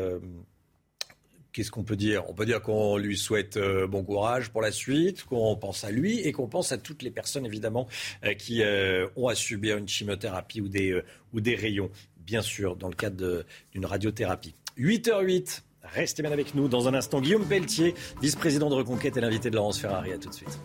[1.58, 2.22] Qu'est-ce qu'on peut dire?
[2.28, 5.90] On peut dire qu'on lui souhaite euh, bon courage pour la suite, qu'on pense à
[5.90, 7.88] lui et qu'on pense à toutes les personnes évidemment
[8.24, 11.02] euh, qui euh, ont à subir une chimiothérapie ou des,
[11.32, 11.90] ou des rayons,
[12.24, 14.54] bien sûr, dans le cadre d'une radiothérapie.
[14.78, 15.62] 8h08.
[15.82, 16.68] Restez bien avec nous.
[16.68, 20.12] Dans un instant, Guillaume Pelletier, vice-président de Reconquête et l'invité de Laurence Ferrari.
[20.12, 20.60] À tout de suite.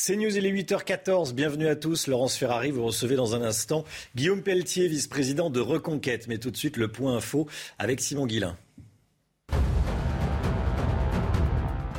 [0.00, 1.32] C'est News, il est 8h14.
[1.32, 2.06] Bienvenue à tous.
[2.06, 3.84] Laurence Ferrari, vous recevez dans un instant
[4.14, 6.28] Guillaume Pelletier, vice-président de Reconquête.
[6.28, 7.48] Mais tout de suite, le point info
[7.80, 8.56] avec Simon Guillain.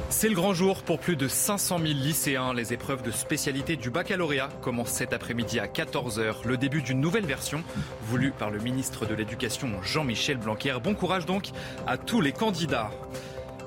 [0.09, 2.53] C'est le grand jour pour plus de 500 000 lycéens.
[2.53, 6.45] Les épreuves de spécialité du baccalauréat commencent cet après-midi à 14h.
[6.45, 7.65] Le début d'une nouvelle version
[8.03, 10.77] voulue par le ministre de l'Éducation Jean-Michel Blanquer.
[10.81, 11.49] Bon courage donc
[11.85, 12.91] à tous les candidats.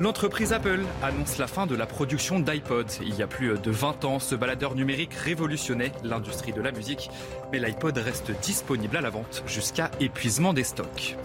[0.02, 2.88] L'entreprise Apple annonce la fin de la production d'iPod.
[3.02, 7.08] Il y a plus de 20 ans, ce baladeur numérique révolutionnait l'industrie de la musique.
[7.52, 11.16] Mais l'iPod reste disponible à la vente jusqu'à épuisement des stocks.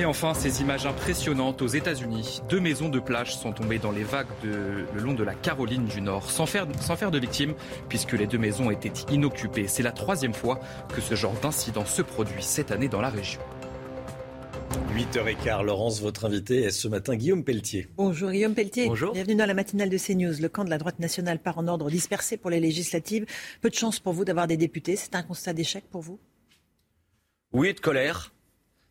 [0.00, 2.42] Et enfin, ces images impressionnantes aux États-Unis.
[2.48, 6.00] Deux maisons de plage sont tombées dans les vagues le long de la Caroline du
[6.00, 7.54] Nord, sans faire de victimes,
[7.88, 9.68] puisque les deux maisons étaient inoccupées.
[9.68, 10.58] C'est la troisième fois
[10.92, 13.40] que ce genre d'incident se produit cette année dans la région.
[14.76, 17.88] 8h15, Laurence, votre invité est ce matin Guillaume Pelletier.
[17.96, 18.86] Bonjour Guillaume Pelletier.
[18.86, 19.12] Bonjour.
[19.12, 20.40] Bienvenue dans la matinale de CNews.
[20.40, 23.26] Le camp de la droite nationale part en ordre dispersé pour les législatives.
[23.60, 24.96] Peu de chance pour vous d'avoir des députés.
[24.96, 26.18] C'est un constat d'échec pour vous?
[27.52, 28.32] Oui, de colère.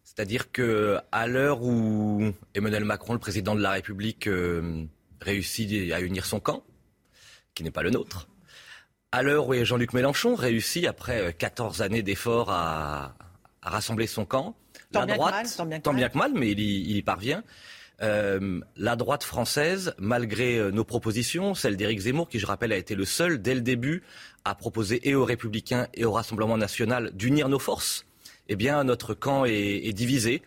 [0.03, 4.85] C'est-à-dire que à l'heure où Emmanuel Macron, le président de la République, euh,
[5.21, 6.63] réussit à unir son camp,
[7.53, 8.27] qui n'est pas le nôtre,
[9.11, 13.15] à l'heure où Jean-Luc Mélenchon réussit, après 14 années d'efforts, à,
[13.61, 14.55] rassembler son camp,
[14.95, 15.99] tant la bien droite, que mal, tant bien que tant mal.
[15.99, 17.43] bien que mal, mais il y, il y parvient.
[18.01, 22.77] Euh, la droite française, malgré euh, nos propositions, celle d'Éric Zemmour, qui je rappelle a
[22.77, 24.03] été le seul dès le début
[24.43, 28.05] à proposer et aux Républicains et au Rassemblement national d'unir nos forces,
[28.49, 30.41] eh bien notre camp est, est divisé.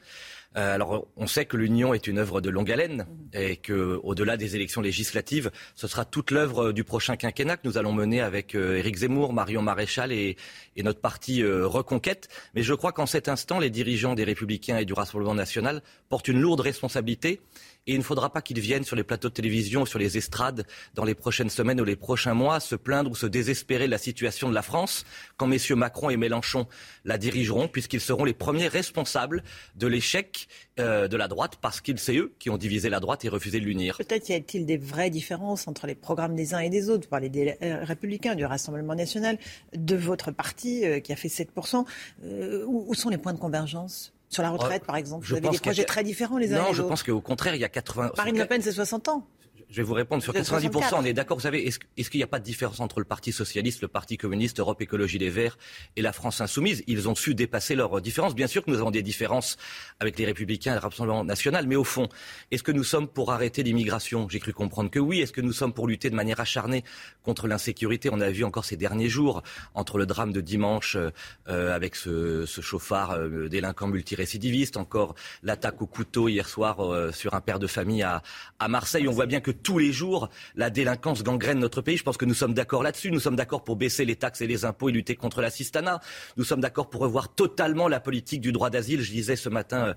[0.57, 4.37] Euh, alors, on sait que l'union est une œuvre de longue haleine et que, au-delà
[4.37, 8.55] des élections législatives, ce sera toute l'œuvre du prochain quinquennat que nous allons mener avec
[8.55, 10.37] euh, Éric Zemmour, Marion Maréchal et,
[10.77, 12.29] et notre parti euh, Reconquête.
[12.55, 16.29] Mais je crois qu'en cet instant, les dirigeants des Républicains et du Rassemblement national portent
[16.29, 17.41] une lourde responsabilité.
[17.87, 20.67] Et il ne faudra pas qu'ils viennent sur les plateaux de télévision, sur les estrades,
[20.95, 23.99] dans les prochaines semaines ou les prochains mois, se plaindre ou se désespérer de la
[23.99, 25.05] situation de la France,
[25.37, 26.67] quand messieurs Macron et Mélenchon
[27.05, 29.43] la dirigeront, puisqu'ils seront les premiers responsables
[29.77, 30.49] de l'échec
[30.79, 33.61] euh, de la droite, parce qu'ils, c'est eux qui ont divisé la droite et refusé
[33.61, 33.97] de l'unir.
[33.97, 37.05] Peut-être y a-t-il des vraies différences entre les programmes des uns et des autres.
[37.05, 39.39] Vous parlez des euh, Républicains, du Rassemblement national,
[39.75, 41.85] de votre parti euh, qui a fait 7%.
[42.25, 44.13] Euh, où, où sont les points de convergence?
[44.29, 46.59] Sur la retraite, Euh, par exemple je Vous avez des projets très différents les uns
[46.59, 48.13] Non, et les je pense qu'au contraire, il y a 80.
[48.17, 49.27] Marine Le Pen, c'est 60 ans.
[49.71, 50.49] Je vais vous répondre sur Vous êtes 90%.
[50.49, 50.95] 64.
[50.99, 51.37] On est d'accord.
[51.37, 53.89] Vous savez, est-ce est-ce qu'il n'y a pas de différence entre le Parti socialiste, le
[53.89, 55.59] Parti communiste, Europe Écologie Les Verts
[55.97, 56.83] et la France insoumise?
[56.87, 58.35] Ils ont su dépasser leurs différences.
[58.35, 59.59] Bien sûr que nous avons des différences
[60.01, 62.09] avec les Républicains et le Rassemblement national, mais au fond,
[62.51, 64.27] est-ce que nous sommes pour arrêter l'immigration?
[64.31, 65.21] J'ai cru comprendre que oui.
[65.21, 66.83] Est-ce que nous sommes pour lutter de manière acharnée
[67.23, 68.09] contre l'insécurité?
[68.11, 69.43] On a vu encore ces derniers jours
[69.75, 71.11] entre le drame de dimanche euh,
[71.49, 77.13] euh, avec ce, ce chauffard euh, délinquant multirécidiviste, encore l'attaque au couteau hier soir euh,
[77.13, 78.23] sur un père de famille à,
[78.59, 79.07] à Marseille.
[79.09, 81.97] On voit bien que tous les jours, la délinquance gangrène notre pays.
[81.97, 83.11] Je pense que nous sommes d'accord là-dessus.
[83.11, 86.01] Nous sommes d'accord pour baisser les taxes et les impôts et lutter contre l'assistanat.
[86.37, 89.01] Nous sommes d'accord pour revoir totalement la politique du droit d'asile.
[89.03, 89.95] Je disais ce matin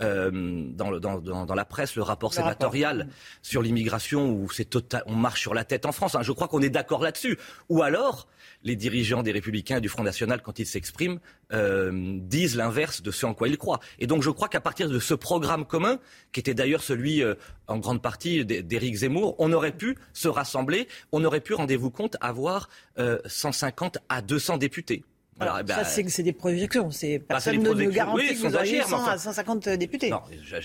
[0.00, 2.52] euh, dans, le- dans- dans- dans la presse le rapport Le rapport.
[2.52, 3.08] sénatorial
[3.42, 6.14] sur l'immigration où c'est total, on marche sur la tête en France.
[6.14, 6.22] hein.
[6.22, 7.38] Je crois qu'on est d'accord là-dessus.
[7.68, 8.26] Ou alors,
[8.62, 11.18] les dirigeants des Républicains et du Front National, quand ils s'expriment,
[11.52, 13.80] euh, disent l'inverse de ce en quoi ils croient.
[13.98, 15.98] Et donc, je crois qu'à partir de ce programme commun,
[16.32, 17.34] qui était d'ailleurs celui euh,
[17.66, 21.90] en grande partie d'É- d'Éric Zemmour, on aurait pu se rassembler, on aurait pu, rendez-vous
[21.90, 22.68] compte, avoir
[22.98, 25.04] euh, 150 à 200 députés.
[25.36, 26.92] Voilà, eh ben, ça, c'est des projections.
[26.92, 29.18] C'est bah, personne ne nous garantit Oui, que vous auriez sondagères, mais 100 enfin- à
[29.18, 30.10] 150 députés.
[30.10, 30.20] non,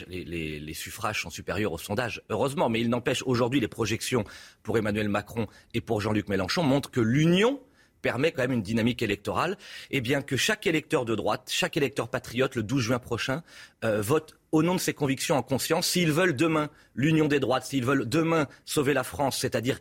[0.08, 4.26] les, les- les suffrages sont supérieurs aux sondages, heureusement, mais il n'empêche aujourd'hui les projections
[4.62, 7.60] pour Emmanuel Macron et pour Jean-Luc Mélenchon montrent que l'union
[8.02, 9.58] permet quand même une dynamique électorale,
[9.92, 13.44] et bien que chaque électeur de droite, chaque électeur patriote, le 12 juin prochain,
[13.84, 17.66] euh, vote au nom de ses convictions en conscience, s'ils veulent demain l'union des droites,
[17.66, 19.80] s'ils veulent demain sauver la France, c'est-à-dire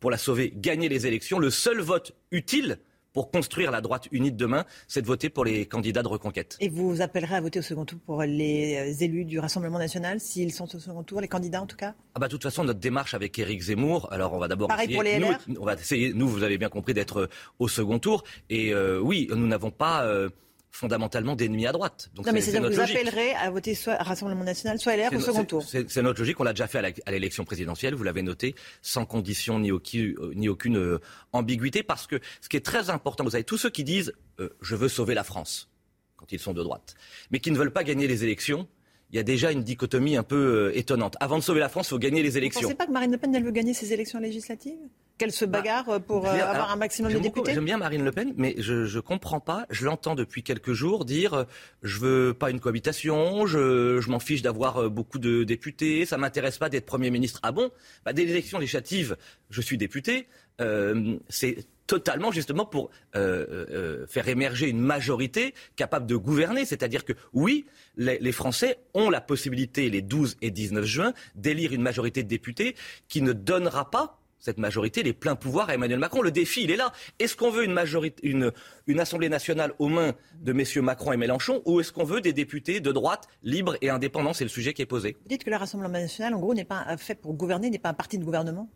[0.00, 2.78] pour la sauver, gagner les élections, le seul vote utile
[3.16, 6.58] pour construire la droite unie de demain, c'est de voter pour les candidats de reconquête.
[6.60, 10.20] Et vous appellerez à voter au second tour pour les euh, élus du Rassemblement national,
[10.20, 11.94] s'ils sont au second tour, les candidats en tout cas?
[12.14, 14.84] Ah bah, de toute façon, notre démarche avec Éric Zemmour, alors on va d'abord Pareil
[14.84, 17.28] essayer, pour les nous, LR on va essayer, nous, vous avez bien compris, d'être euh,
[17.58, 18.22] au second tour.
[18.50, 20.28] Et euh, oui, nous n'avons pas euh,
[20.76, 22.10] fondamentalement d'ennemis à droite.
[22.14, 22.96] Donc Non, mais c'est- c'est-à-dire c'est que vous logique.
[23.08, 25.62] appellerez à voter soit Rassemblement national, soit LR au second tour.
[25.64, 29.58] C'est notre logique, on l'a déjà fait à l'élection présidentielle, vous l'avez noté, sans condition
[29.58, 30.98] ni, aucune- euh, ni aucune euh,
[31.32, 34.50] ambiguïté, parce que ce qui est très important, vous savez, tous ceux qui disent euh,
[34.60, 35.70] je veux sauver la France,
[36.16, 36.94] quand ils sont de droite,
[37.30, 38.68] mais qui ne veulent pas gagner les élections,
[39.10, 40.36] il y a déjà une dichotomie un peu
[40.72, 41.16] euh, étonnante.
[41.20, 42.62] Avant de sauver la France, il faut gagner les Vous ne élections.
[42.62, 44.78] pensez pas que Marine Le Pen, elle veut gagner ces élections législatives?
[45.18, 48.12] Qu'elle se bagarre euh, pour euh, avoir un maximum de députés J'aime bien Marine Le
[48.12, 49.66] Pen, mais je ne comprends pas.
[49.70, 51.44] Je l'entends depuis quelques jours dire euh,
[51.82, 56.58] je veux pas une cohabitation, je, je m'en fiche d'avoir beaucoup de députés, ça m'intéresse
[56.58, 57.40] pas d'être Premier ministre.
[57.42, 57.70] Ah bon?
[58.04, 59.16] Bah, Des élections législatives,
[59.50, 60.28] je suis député.
[60.60, 66.64] Euh, c'est totalement justement pour euh, euh, faire émerger une majorité capable de gouverner.
[66.64, 67.66] C'est-à-dire que oui,
[67.96, 72.28] les, les, Français ont la possibilité, les 12 et 19 juin, d'élire une majorité de
[72.28, 72.74] députés
[73.08, 76.22] qui ne donnera pas cette majorité les pleins pouvoirs à Emmanuel Macron.
[76.22, 76.92] Le défi, il est là.
[77.18, 78.52] Est-ce qu'on veut une, majorité, une,
[78.86, 82.32] une Assemblée nationale aux mains de messieurs Macron et Mélenchon ou est-ce qu'on veut des
[82.32, 84.32] députés de droite libres et indépendants?
[84.32, 85.16] C'est le sujet qui est posé.
[85.22, 87.90] Vous dites que le Rassemblement national, en gros, n'est pas fait pour gouverner, n'est pas
[87.90, 88.68] un parti de gouvernement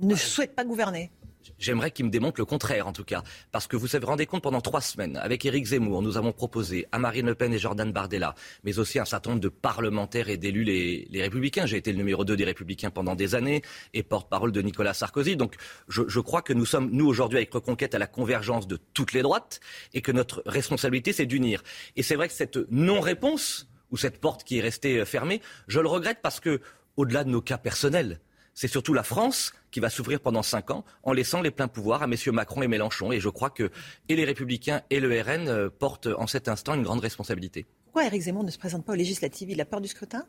[0.00, 1.10] Ne souhaite pas gouverner
[1.58, 3.22] J'aimerais qu'il me démontre le contraire, en tout cas.
[3.52, 6.86] Parce que vous vous rendez compte, pendant trois semaines, avec Éric Zemmour, nous avons proposé
[6.92, 8.34] à Marine Le Pen et Jordan Bardella,
[8.64, 11.66] mais aussi un certain nombre de parlementaires et d'élus les, les, Républicains.
[11.66, 13.62] J'ai été le numéro 2 des Républicains pendant des années
[13.94, 15.36] et porte-parole de Nicolas Sarkozy.
[15.36, 15.54] Donc
[15.88, 19.12] je, je crois que nous sommes, nous, aujourd'hui, avec Reconquête, à la convergence de toutes
[19.12, 19.60] les droites
[19.94, 21.62] et que notre responsabilité, c'est d'unir.
[21.96, 25.88] Et c'est vrai que cette non-réponse, ou cette porte qui est restée fermée, je le
[25.88, 26.60] regrette parce que,
[26.96, 28.20] au-delà de nos cas personnels,
[28.54, 32.02] c'est surtout la France qui va s'ouvrir pendant cinq ans en laissant les pleins pouvoirs
[32.02, 33.12] à messieurs Macron et Mélenchon.
[33.12, 33.70] Et je crois que
[34.08, 37.66] et les Républicains et le RN euh, portent en cet instant une grande responsabilité.
[37.84, 39.50] Pourquoi Éric Zemmour ne se présente pas aux législatives?
[39.50, 40.24] Il a peur du scrutin?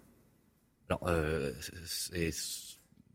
[0.89, 1.53] Alors, euh,
[1.85, 2.31] c'est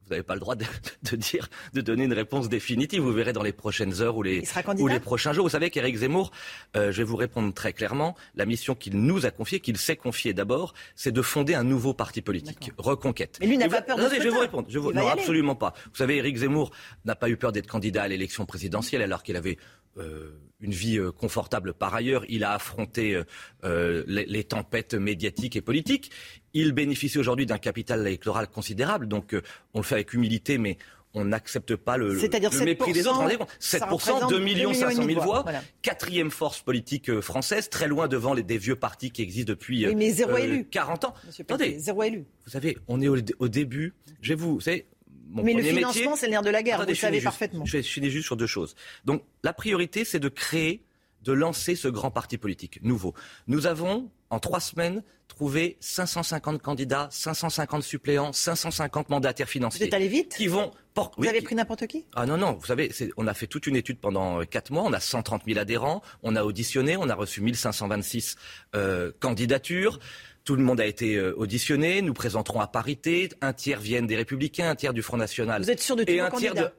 [0.06, 3.02] vous n'avez pas le droit de, dire, de donner une réponse définitive.
[3.02, 4.44] Vous verrez dans les prochaines heures ou les,
[4.78, 5.44] ou les prochains jours.
[5.44, 6.30] Vous savez qu'Éric Zemmour,
[6.76, 9.96] euh, je vais vous répondre très clairement, la mission qu'il nous a confiée, qu'il s'est
[9.96, 13.38] confiée d'abord, c'est de fonder un nouveau parti politique, Reconquête.
[13.40, 14.66] Mais lui n'a pas peur de Je vais vous répondre.
[14.68, 14.92] Je vous...
[14.92, 15.74] Non, absolument pas.
[15.86, 16.70] Vous savez, Éric Zemmour
[17.04, 19.58] n'a pas eu peur d'être candidat à l'élection présidentielle alors qu'il avait
[20.60, 22.24] une vie euh, confortable par ailleurs.
[22.28, 23.22] Il a affronté
[23.64, 26.10] euh, les, les, tempêtes médiatiques et politiques.
[26.54, 29.08] Il bénéficie aujourd'hui d'un capital électoral considérable.
[29.08, 29.34] Donc
[29.74, 30.78] on le fait avec humilité, mais
[31.14, 33.22] on n'accepte pas le, le mépris des autres.
[33.60, 35.62] 7%, 2 millions 500 000 voix, voilà.
[35.80, 39.94] quatrième force politique française, très loin devant les, des vieux partis qui existent depuis oui,
[39.94, 40.66] mais zéro élu.
[40.70, 41.14] 40 ans.
[41.26, 42.26] Monsieur Attendez, zéro élu.
[42.44, 43.94] Vous savez, on est au, au début.
[44.20, 44.86] Je vais vous, vous savez,
[45.30, 47.64] mais le financement, c'est le nerf de la guerre, Attendez, vous le savez parfaitement.
[47.64, 48.74] je, je finis juste sur deux choses.
[49.04, 50.82] Donc, la priorité, c'est de créer,
[51.22, 53.14] de lancer ce grand parti politique nouveau.
[53.46, 59.80] Nous avons, en trois semaines, trouvé 550 candidats, 550 suppléants, 550 mandataires financiers.
[59.80, 62.54] Vous êtes allé vite Qui vont vous oui, avez pris n'importe qui Ah non, non,
[62.54, 65.58] vous savez, on a fait toute une étude pendant quatre mois, on a 130 000
[65.58, 68.36] adhérents, on a auditionné, on a reçu 1526
[68.74, 69.98] euh, candidatures.
[70.46, 72.00] Tout le monde a été euh, auditionné.
[72.02, 73.28] Nous présenterons à parité.
[73.40, 75.60] Un tiers viennent des Républicains, un tiers du Front National.
[75.60, 76.70] Vous êtes sûr de tout et un tiers de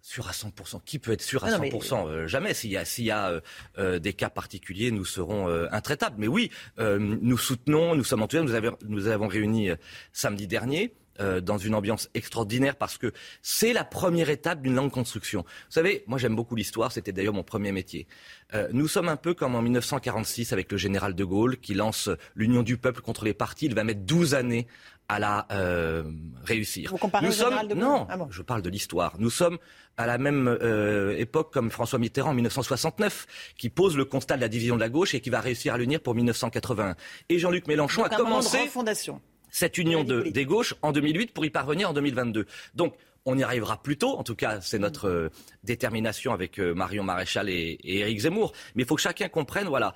[0.00, 0.82] Sûr à 100%.
[0.84, 2.10] Qui peut être sûr à ah non, 100% mais...
[2.10, 2.52] euh, Jamais.
[2.52, 3.40] S'il y a, s'il y a euh,
[3.78, 6.16] euh, des cas particuliers, nous serons euh, intraitables.
[6.18, 8.48] Mais oui, nous soutenons, nous sommes enthousiastes.
[8.48, 9.70] Nous avons, nous avons réuni
[10.12, 10.94] samedi dernier.
[11.18, 13.12] Dans une ambiance extraordinaire parce que
[13.42, 15.42] c'est la première étape d'une longue construction.
[15.42, 18.06] Vous savez, moi j'aime beaucoup l'histoire, c'était d'ailleurs mon premier métier.
[18.54, 22.08] Euh, nous sommes un peu comme en 1946 avec le général de Gaulle qui lance
[22.34, 23.66] l'union du peuple contre les partis.
[23.66, 24.66] Il va mettre 12 années
[25.08, 26.04] à la euh,
[26.44, 26.90] réussir.
[26.90, 28.28] Vous comparez nous au général de Gaulle Non, ah bon.
[28.30, 29.14] je parle de l'histoire.
[29.18, 29.58] Nous sommes
[29.96, 34.40] à la même euh, époque comme François Mitterrand en 1969, qui pose le constat de
[34.40, 36.96] la division de la gauche et qui va réussir à l'unir pour 1981.
[37.28, 39.20] Et Jean-Luc Mélenchon Donc a un commencé moment de refondation.
[39.54, 42.44] Cette union de, des gauches en 2008 pour y parvenir en 2022.
[42.74, 45.30] Donc on y arrivera plus tôt, en tout cas c'est notre euh,
[45.62, 48.52] détermination avec euh, Marion Maréchal et, et Éric Zemmour.
[48.74, 49.94] Mais il faut que chacun comprenne, voilà,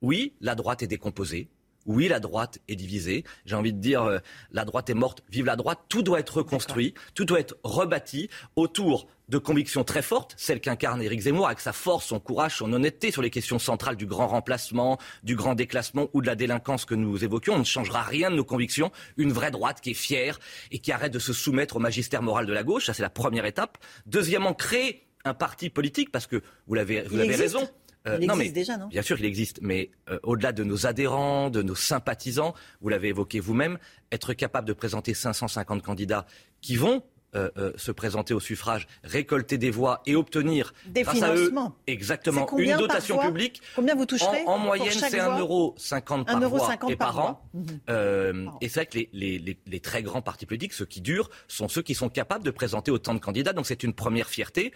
[0.00, 1.50] oui, la droite est décomposée,
[1.84, 3.24] oui, la droite est divisée.
[3.44, 4.18] J'ai envie de dire, euh,
[4.52, 5.80] la droite est morte, vive la droite.
[5.88, 11.02] Tout doit être reconstruit, tout doit être rebâti autour de convictions très fortes, celles qu'incarne
[11.02, 14.26] Éric Zemmour avec sa force, son courage, son honnêteté sur les questions centrales du grand
[14.26, 17.54] remplacement, du grand déclassement ou de la délinquance que nous évoquions.
[17.54, 18.90] On ne changera rien de nos convictions.
[19.16, 20.38] Une vraie droite qui est fière
[20.70, 22.86] et qui arrête de se soumettre au magistère moral de la gauche.
[22.86, 23.78] Ça, c'est la première étape.
[24.06, 27.68] Deuxièmement, créer un parti politique parce que vous l'avez, vous avez raison.
[28.06, 28.86] Euh, il non, existe mais, déjà, non?
[28.86, 33.08] Bien sûr, il existe, mais euh, au-delà de nos adhérents, de nos sympathisants, vous l'avez
[33.08, 33.78] évoqué vous-même,
[34.12, 36.24] être capable de présenter 550 candidats
[36.60, 37.02] qui vont
[37.34, 41.52] euh, euh, se présenter au suffrage, récolter des voix et obtenir Des grâce à eux
[41.86, 43.60] exactement combien une dotation publique.
[43.76, 47.42] Combien vous toucherez En, moyenne, c'est voix 1,50€ par 1,50 voix et par par an.
[47.52, 47.62] voix.
[47.62, 47.80] Mhm.
[47.90, 51.00] Euh, et c'est vrai que les, les- les- les très grands partis politiques, ceux qui
[51.02, 53.52] durent, sont ceux qui sont capables de présenter autant de candidats.
[53.52, 54.72] Donc c'est une première fierté.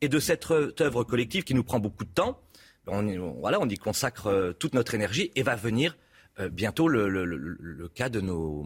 [0.00, 2.40] Et de cette œuvre- collective qui nous prend beaucoup de temps,
[2.86, 5.98] on, y- on- voilà, on y consacre euh, toute notre énergie et va venir
[6.38, 8.64] euh, bientôt le, le- le- le cas de nos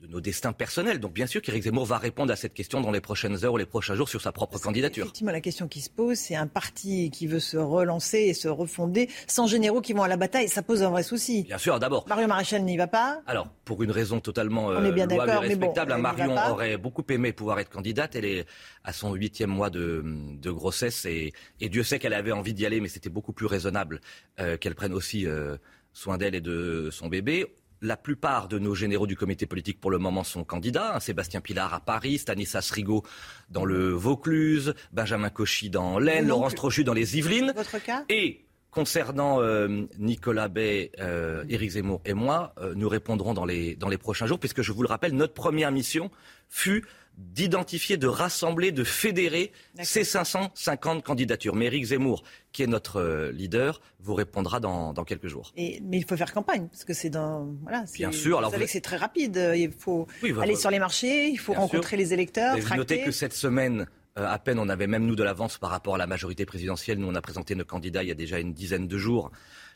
[0.00, 1.00] de nos destins personnels.
[1.00, 3.56] Donc bien sûr qu'Éric Zemmour va répondre à cette question dans les prochaines heures ou
[3.56, 5.04] les prochains jours sur sa propre candidature.
[5.04, 8.48] Effectivement, la question qui se pose, c'est un parti qui veut se relancer et se
[8.48, 10.48] refonder sans généraux qui vont à la bataille.
[10.48, 11.42] Ça pose un vrai souci.
[11.44, 12.06] Bien sûr, d'abord.
[12.08, 13.22] Mario Maréchal n'y va pas.
[13.26, 17.58] Alors, pour une raison totalement bien louable et bon, respectable, Marion aurait beaucoup aimé pouvoir
[17.58, 18.14] être candidate.
[18.14, 18.46] Elle est
[18.84, 22.64] à son huitième mois de, de grossesse et, et Dieu sait qu'elle avait envie d'y
[22.66, 24.00] aller, mais c'était beaucoup plus raisonnable
[24.38, 25.56] euh, qu'elle prenne aussi euh,
[25.92, 27.46] soin d'elle et de son bébé.
[27.80, 30.96] La plupart de nos généraux du comité politique pour le moment sont candidats.
[30.96, 31.00] hein.
[31.00, 33.04] Sébastien Pilar à Paris, Stanislas Rigaud
[33.50, 36.54] dans le Vaucluse, Benjamin Cauchy dans l'Aisne, Laurence.
[36.54, 37.52] Trochu dans les Yvelines.
[37.54, 38.04] Votre cas?
[38.08, 43.76] Et concernant euh, Nicolas Bay, euh, Éric Zemmour et moi, euh, nous répondrons dans les,
[43.76, 46.10] dans les prochains jours, puisque je vous le rappelle, notre première mission
[46.48, 46.84] fut
[47.18, 49.50] d'identifier, de rassembler, de fédérer
[49.82, 51.54] ces 550 candidatures.
[51.56, 52.22] Mais Éric Zemmour,
[52.52, 55.52] qui est notre euh, leader, vous répondra dans, dans quelques jours.
[55.56, 57.48] Et, mais il faut faire campagne, parce que c'est dans.
[57.62, 59.52] Voilà, Bien sûr, Vous alors savez vous- que c'est très rapide.
[59.56, 61.98] Il faut Oui, votre- aller sur les marchés, il faut rencontrer sûr.
[61.98, 63.86] les électeurs, vous notez que cette semaine,
[64.16, 66.98] euh, à peine on avait même nous de l'avance par rapport à la majorité présidentielle.
[66.98, 69.30] Nous, on a présenté nos candidats il y a déjà une dizaine de jours.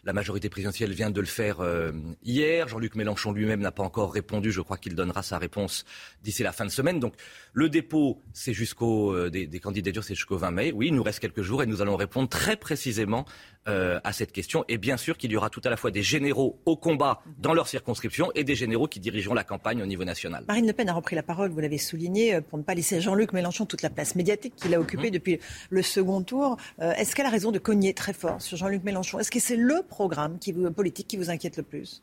[0.05, 1.93] La majorité présidentielle vient de le faire euh,
[2.24, 2.66] hier.
[2.66, 4.51] Jean-Luc Mélenchon lui-même n'a pas encore répondu.
[4.51, 5.85] Je crois qu'il donnera sa réponse
[6.24, 6.99] d'ici la fin de semaine.
[6.99, 7.15] Donc
[7.53, 10.73] le dépôt, c'est jusqu'au euh, des, des candidatures, c'est jusqu'au 20 mai.
[10.73, 13.27] Oui, il nous reste quelques jours et nous allons répondre très précisément
[13.68, 14.64] euh, à cette question.
[14.68, 17.55] Et bien sûr qu'il y aura tout à la fois des généraux au combat dans
[17.55, 20.44] leur circonscription et des généraux qui dirigeront la campagne au niveau national.
[20.48, 22.97] Marine Le Pen a repris la parole, vous l'avez souligné, euh, pour ne pas laisser
[22.97, 25.12] à Jean-Luc Mélenchon toute la place médiatique qu'il a occupée Mhm.
[25.12, 25.39] depuis
[25.70, 26.56] le second tour.
[26.80, 29.18] Euh, Est-ce qu'elle a raison de cogner très fort sur Jean-Luc Mélenchon?
[29.18, 32.02] Est-ce que c'est le programme qui vous- politique qui vous inquiète le plus?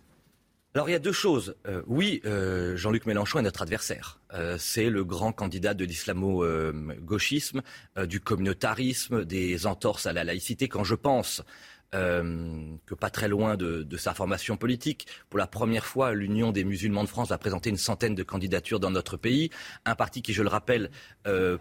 [0.75, 1.55] Alors il y a deux choses.
[1.67, 4.19] Euh, oui, euh, Jean-Luc Mélenchon est notre adversaire.
[4.33, 7.61] Euh, c'est le grand candidat de l'islamo-gauchisme,
[8.05, 10.67] du communautarisme, des entorses à la laïcité.
[10.67, 11.41] Quand je pense
[11.91, 16.63] que pas très loin de, de sa formation politique, pour la première fois, l'Union des
[16.63, 19.49] musulmans de France va présenter une centaine de candidatures dans notre pays.
[19.85, 20.91] Un parti qui, je le rappelle,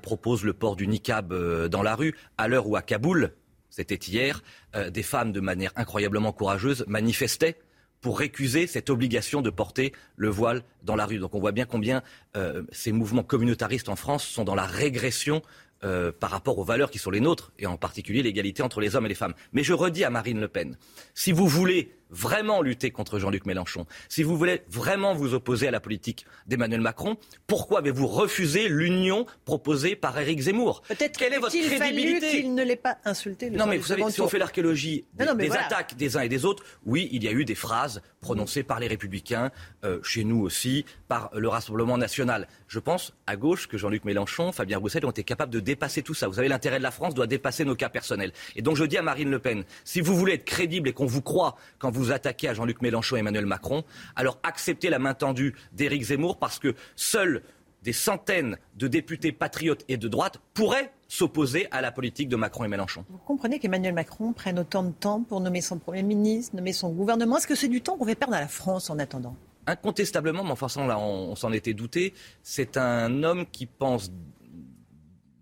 [0.03, 1.33] propose le port du niqab
[1.69, 3.33] dans la rue, à l'heure où à Kaboul,
[3.71, 4.43] c'était hier,
[4.91, 7.57] des femmes de manière incroyablement courageuse manifestaient
[8.01, 11.19] pour récuser cette obligation de porter le voile dans la rue.
[11.19, 12.03] Donc on voit bien combien
[12.37, 15.43] euh, ces mouvements communautaristes en France sont dans la régression
[15.85, 18.97] euh, par rapport aux valeurs qui sont les nôtres, et en particulier l'égalité entre les
[18.97, 19.35] hommes et les femmes.
[19.53, 20.77] Mais je redis à Marine Le Pen,
[21.15, 25.71] si vous voulez vraiment lutter contre Jean-Luc Mélenchon, si vous voulez vraiment vous opposer à
[25.71, 27.17] la politique d'Emmanuel Macron,
[27.47, 30.83] pourquoi avez-vous refusé l'union proposée par Éric Zemmour?
[30.89, 32.31] Peut-être Quelle est votre crédibilité?
[32.31, 33.51] qu'il ne l'ait pas insulté.
[33.51, 35.67] Le non, mais vous savez, si on fait l'archéologie des, Non, non, mais des voilà.
[35.67, 38.81] attaques des uns et des autres, oui, il y a eu des phrases prononcées par
[38.81, 39.51] les Républicains,
[39.85, 42.49] euh, chez nous aussi, par le Rassemblement national.
[42.67, 46.15] Je pense, à gauche, que Jean-Luc Mélenchon, Fabien Roussel ont été capables de dépasser tout
[46.15, 46.27] ça.
[46.29, 48.33] Vous savez, l'intérêt de la France doit dépasser nos cas personnels.
[48.57, 51.07] Et donc je dis à Marine Le Pen, si vous voulez être crédible et qu'on
[51.07, 53.85] vous croit quand vous attaquez à Jean-Luc Mélenchon et Emmanuel Macron,
[54.17, 57.43] alors acceptez la main tendue d'Éric Zemmour parce que seuls
[57.83, 62.65] des centaines de députés patriotes et de droite pourraient s'opposer à la politique de Macron
[62.65, 63.05] et Mélenchon.
[63.09, 66.91] Vous comprenez qu'Emmanuel Macron prenne autant de temps pour nommer son Premier ministre, nommer son
[66.91, 67.39] gouvernement?
[67.39, 69.37] Est-ce que c'est du temps qu'on fait perdre à la France en attendant?
[69.67, 74.11] Incontestablement, mais enfin, ça, là, on, on s'en était douté, c'est un homme qui pense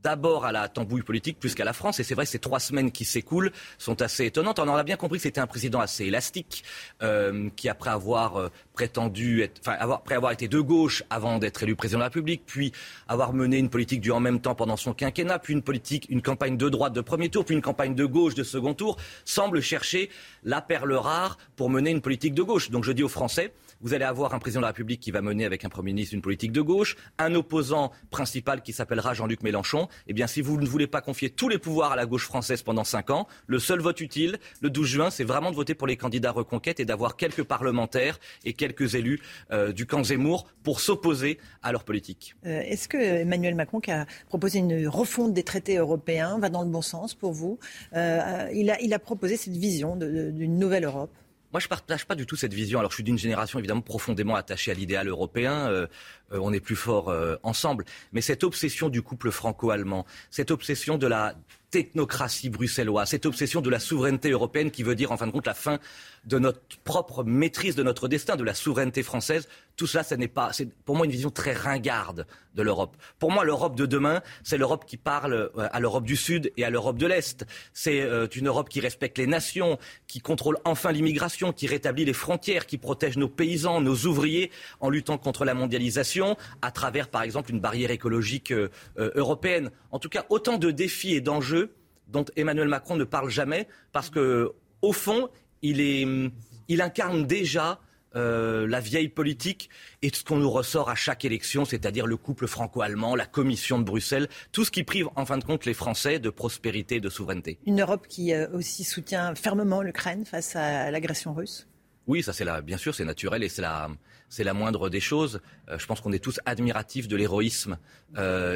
[0.07, 1.99] d'abord à la tambouille politique plus qu'à la France.
[1.99, 4.61] Et c'est vrai, ces trois semaines qui s'écoulent sont assez étonnantes.
[4.61, 6.63] On en a bien compris que c'était un président assez élastique,
[7.03, 11.65] euh, qui après avoir euh, prétendu, être, enfin, après avoir été de gauche avant d'être
[11.65, 12.71] élu président de la République, puis
[13.09, 16.23] avoir mené une politique du en même temps pendant son quinquennat, puis une politique, une
[16.23, 19.61] campagne de droite de premier tour, puis une campagne de gauche de second tour, semble
[19.61, 20.09] chercher
[20.45, 22.71] la perle rare pour mener une politique de gauche.
[22.71, 25.23] Donc je dis aux Français, vous allez avoir un président de la République qui va
[25.23, 29.43] mener avec un Premier ministre une politique de gauche, un opposant principal qui s'appellera Jean-Luc
[29.43, 29.89] Mélenchon.
[30.07, 32.63] Eh bien, si vous ne voulez pas confier tous les pouvoirs à la gauche française
[32.63, 35.87] pendant cinq ans, le seul vote utile, le 12 juin, c'est vraiment de voter pour
[35.87, 39.21] les candidats reconquête et d'avoir quelques parlementaires et quelques élus
[39.53, 42.37] euh, du camp Zemmour pour s'opposer à leur politique.
[42.47, 46.63] Euh, Est-ce que Emmanuel Macron, qui a proposé une refonte des traités européens, va dans
[46.63, 47.59] le bon sens pour vous?
[47.95, 51.11] Euh, il, a, proposé cette vision d'une nouvelle Europe.
[51.57, 52.81] Moi, je partage pas du tout cette vision.
[52.81, 55.71] Alors, je suis d'une génération évidemment profondément attachée à l'idéal européen.
[55.71, 55.87] Euh,
[56.35, 57.87] euh, on est plus fort euh, ensemble.
[58.13, 61.35] Mais cette obsession du couple franco-allemand, cette obsession de la
[61.71, 65.47] technocratie bruxelloise, cette obsession de la souveraineté européenne qui veut dire en fin de compte
[65.47, 65.79] la fin
[66.27, 70.29] de notre propre maîtrise de notre destin, de la souveraineté française, tout cela, ce n'est
[70.29, 72.97] pas, c'est pour moi une vision très ringarde de l'Europe.
[73.19, 76.65] Pour moi, l'Europe de demain, c'est l'Europe qui parle euh, à l'Europe du Sud et
[76.65, 77.47] à l'Europe de l'Est.
[77.75, 82.15] C'est euh, une Europe qui respecte les nations, qui contrôle enfin l'immigration, qui rétablit les
[82.15, 84.51] frontières, qui protège nos paysans, nos ouvriers
[84.81, 89.71] en luttant contre la mondialisation à travers, par exemple, une barrière écologique euh, européenne.
[89.91, 91.75] En tout cas, autant de défis et d'enjeux
[92.09, 95.29] dont Emmanuel Macron ne parle jamais parce que, au fond,
[95.67, 96.31] il, est, hum,
[96.69, 97.81] il incarne déjà
[98.17, 99.69] euh, la vieille politique
[100.01, 103.85] et ce qu'on nous ressort à chaque élection, c'est-à-dire le couple franco-allemand, la Commission de
[103.85, 107.11] Bruxelles, tout ce qui prive en fin de compte les Français de prospérité et de
[107.11, 107.59] souveraineté.
[107.67, 111.69] Une Europe qui euh, aussi soutient fermement l'Ukraine face à l'agression russe?
[112.07, 113.91] Oui, ça c'est bien sûr, c'est naturel et c'est la,
[114.31, 115.41] c'est la moindre des choses.
[115.69, 117.77] Euh, je pense qu'on est tous admiratifs de l'héroïsme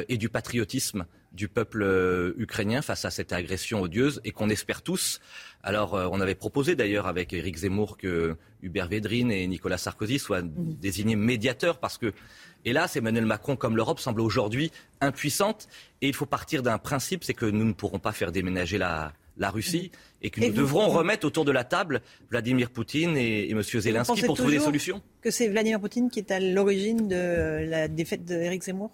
[0.07, 5.21] et du patriotisme du peuple ukrainien face à cette agression odieuse et qu'on espère tous
[5.63, 10.19] alors, euh, on avait proposé d'ailleurs avec Éric Zemmour que Hubert Védrine et Nicolas Sarkozy
[10.19, 12.13] soient désignés médiateurs parce que,
[12.65, 14.71] hélas, Emmanuel Macron, comme l'Europe, semble aujourd'hui
[15.01, 15.67] impuissante.
[16.01, 19.13] Et il faut partir d'un principe, c'est que nous ne pourrons pas faire déménager la,
[19.43, 19.91] Russie
[20.21, 23.63] et que nous devrons remettre autour de la table Vladimir Poutine et, et M.
[23.63, 25.01] Zelensky pour trouver des solutions.
[25.21, 28.91] Que c'est Vladimir Poutine qui est à l'origine de la défaite d'Éric Zemmour?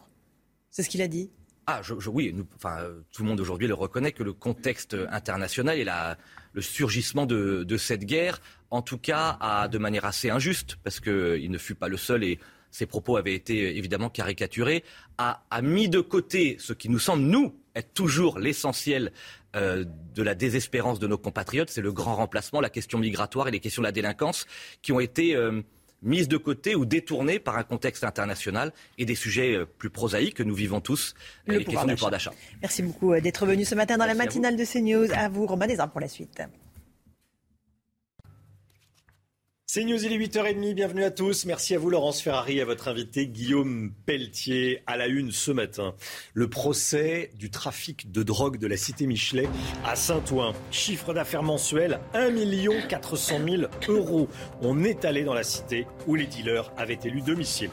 [0.72, 1.30] C'est ce qu'il a dit
[1.70, 2.78] ah, oui, enfin,
[3.12, 6.18] tout le monde aujourd'hui le reconnaît que le contexte international et la,
[6.54, 8.40] le surgissement de, cette guerre,
[8.72, 12.24] en tout cas, a, de manière assez injuste, parce qu'il ne fut pas le seul
[12.24, 12.40] et
[12.72, 14.86] ses propos avaient été évidemment caricaturés,
[15.18, 19.12] a, mis de côté ce qui nous semble, nous, être toujours l'essentiel
[19.58, 19.84] euh,
[20.16, 23.60] de la désespérance de nos compatriotes, c'est le grand remplacement, la question migratoire et les
[23.60, 24.46] questions de la délinquance,
[24.82, 25.36] qui ont été...
[25.36, 25.62] Euh,
[26.02, 30.36] mise de côté ou détournée par un contexte international et des sujets euh, plus prosaïques
[30.36, 31.16] que nous vivons tous,
[31.46, 32.34] le les questions du pouvoir d'achat.
[32.62, 35.12] Merci beaucoup euh, d'être venu ce matin dans la matinale de CNews.
[35.14, 36.42] À vous, Romain Desarmes, pour la suite.
[39.70, 41.44] C'est News, il est 8h30, bienvenue à tous.
[41.44, 45.94] Merci à vous Laurence Ferrari, à votre invité Guillaume Pelletier, à la une ce matin.
[46.34, 49.50] Le procès du trafic de drogue de la cité Michelet
[49.86, 50.54] à Saint-Ouen.
[50.72, 52.32] Chiffre d'affaires mensuel, 1
[52.88, 54.30] 400 000 euros.
[54.62, 57.72] On est allé dans la cité où les dealers avaient élu domicile.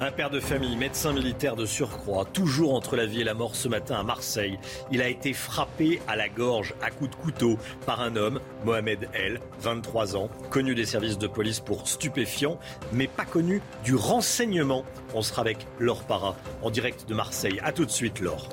[0.00, 3.56] Un père de famille, médecin militaire de surcroît, toujours entre la vie et la mort
[3.56, 4.56] ce matin à Marseille.
[4.92, 9.08] Il a été frappé à la gorge à coups de couteau par un homme, Mohamed
[9.12, 12.60] El, 23 ans, connu des services de police pour stupéfiants,
[12.92, 14.84] mais pas connu du renseignement.
[15.14, 17.58] On sera avec Laure Para en direct de Marseille.
[17.64, 18.48] A tout de suite, Laure.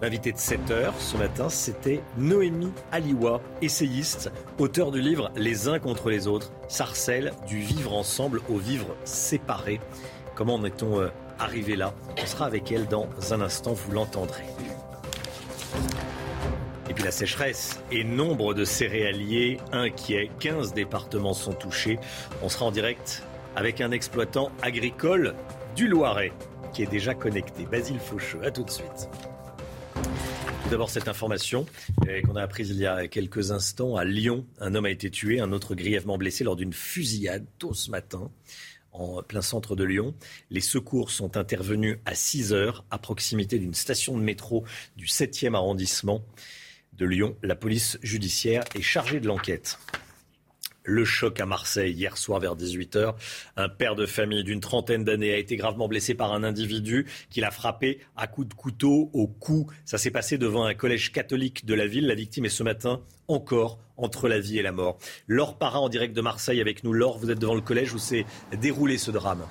[0.00, 5.80] L'invité de 7 heures ce matin, c'était Noémie Aliwa, essayiste, auteur du livre Les uns
[5.80, 9.80] contre les autres, sarcelle du vivre ensemble au vivre séparé.
[10.38, 11.08] Comment en est-on euh,
[11.40, 11.92] arrivé là?
[12.16, 14.44] On sera avec elle dans un instant, vous l'entendrez.
[16.88, 20.30] Et puis la sécheresse et nombre de céréaliers inquiets.
[20.38, 21.98] 15 départements sont touchés.
[22.40, 23.24] On sera en direct
[23.56, 25.34] avec un exploitant agricole
[25.74, 26.32] du Loiret
[26.72, 27.66] qui est déjà connecté.
[27.66, 29.08] Basile Faucheux, à tout de suite.
[30.62, 31.66] Tout d'abord, cette information
[32.06, 34.46] euh, qu'on a apprise il y a quelques instants à Lyon.
[34.60, 38.30] Un homme a été tué, un autre grièvement blessé lors d'une fusillade tôt ce matin
[38.98, 40.14] en plein centre de Lyon.
[40.50, 44.64] Les secours sont intervenus à 6 heures à proximité d'une station de métro
[44.96, 46.22] du 7e arrondissement
[46.92, 47.36] de Lyon.
[47.42, 49.78] La police judiciaire est chargée de l'enquête.
[50.90, 53.14] Le choc à Marseille hier soir vers 18h.
[53.58, 57.42] Un père de famille d'une trentaine d'années a été gravement blessé par un individu qui
[57.42, 59.66] l'a frappé à coups de couteau au cou.
[59.84, 62.06] Ça s'est passé devant un collège catholique de la ville.
[62.06, 64.96] La victime est ce matin encore entre la vie et la mort.
[65.26, 66.94] Laure Parra en direct de Marseille avec nous.
[66.94, 68.24] Laure, vous êtes devant le collège où s'est
[68.58, 69.44] déroulé ce drame.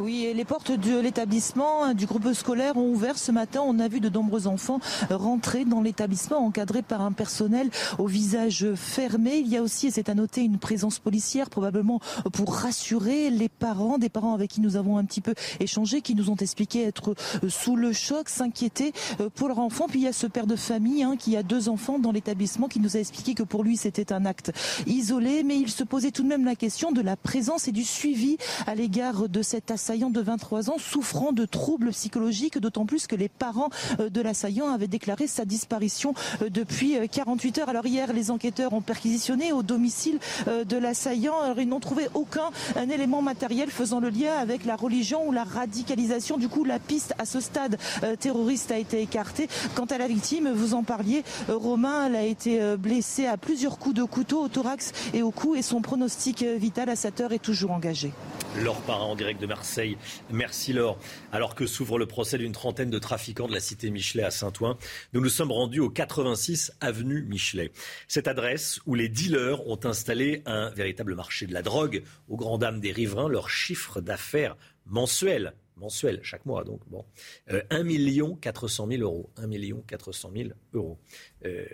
[0.00, 3.62] Oui, les portes de l'établissement hein, du groupe scolaire ont ouvert ce matin.
[3.64, 4.78] On a vu de nombreux enfants
[5.10, 7.68] rentrer dans l'établissement encadrés par un personnel
[7.98, 9.38] au visage fermé.
[9.38, 11.98] Il y a aussi, et c'est à noter, une présence policière probablement
[12.32, 16.14] pour rassurer les parents, des parents avec qui nous avons un petit peu échangé, qui
[16.14, 17.16] nous ont expliqué être
[17.48, 19.86] sous le choc, s'inquiéter euh, pour leur enfant.
[19.88, 22.68] Puis il y a ce père de famille hein, qui a deux enfants dans l'établissement
[22.68, 24.52] qui nous a expliqué que pour lui c'était un acte
[24.86, 27.82] isolé, mais il se posait tout de même la question de la présence et du
[27.82, 28.36] suivi
[28.68, 33.06] à l'égard de cet assaillant assaillant de 23 ans souffrant de troubles psychologiques, d'autant plus
[33.06, 33.70] que les parents
[34.00, 36.12] euh, de l'assaillant avaient déclaré sa disparition
[36.42, 37.68] euh, depuis 48 euh, heures.
[37.70, 41.40] Alors hier, les enquêteurs ont perquisitionné au domicile de l'assaillant.
[41.40, 45.44] Alors ils n'ont trouvé aucun élément matériel faisant le lien avec la religion ou la
[45.44, 46.36] radicalisation.
[46.36, 47.78] Du coup, la piste à ce stade
[48.20, 49.48] terroriste a été écartée.
[49.74, 53.94] Quant à la victime, vous en parliez, Romain, elle a été blessée à plusieurs coups
[53.94, 57.38] de couteau au thorax et au cou et son pronostic vital à cette heure est
[57.38, 58.12] toujours engagé.
[58.56, 59.77] Laure parent en direct de Marseille.
[60.30, 60.98] Merci Laure.
[61.32, 64.76] Alors que s'ouvre le procès d'une trentaine de trafiquants de la cité Michelet à Saint-Ouen,
[65.12, 67.72] nous nous sommes rendus au 86 avenue Michelet.
[68.08, 72.62] Cette adresse où les dealers ont installé un véritable marché de la drogue aux grandes
[72.62, 74.56] dames des riverains, leur chiffre d'affaires
[74.86, 77.04] mensuel mensuel, chaque mois donc, bon,
[77.50, 77.84] euh, 1
[78.40, 79.30] 400 000 euros.
[79.36, 79.48] 1
[79.86, 80.98] 400 000 euros.
[81.44, 81.64] Euh,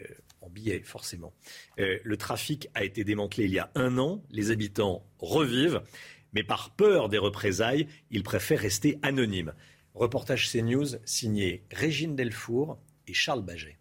[0.41, 1.33] en billets, forcément.
[1.79, 4.23] Euh, le trafic a été démantelé il y a un an.
[4.31, 5.83] Les habitants revivent
[6.35, 9.53] mais par peur des représailles, il préfère rester anonyme.
[9.95, 13.79] Reportage CNews signé Régine Delfour et Charles Baget.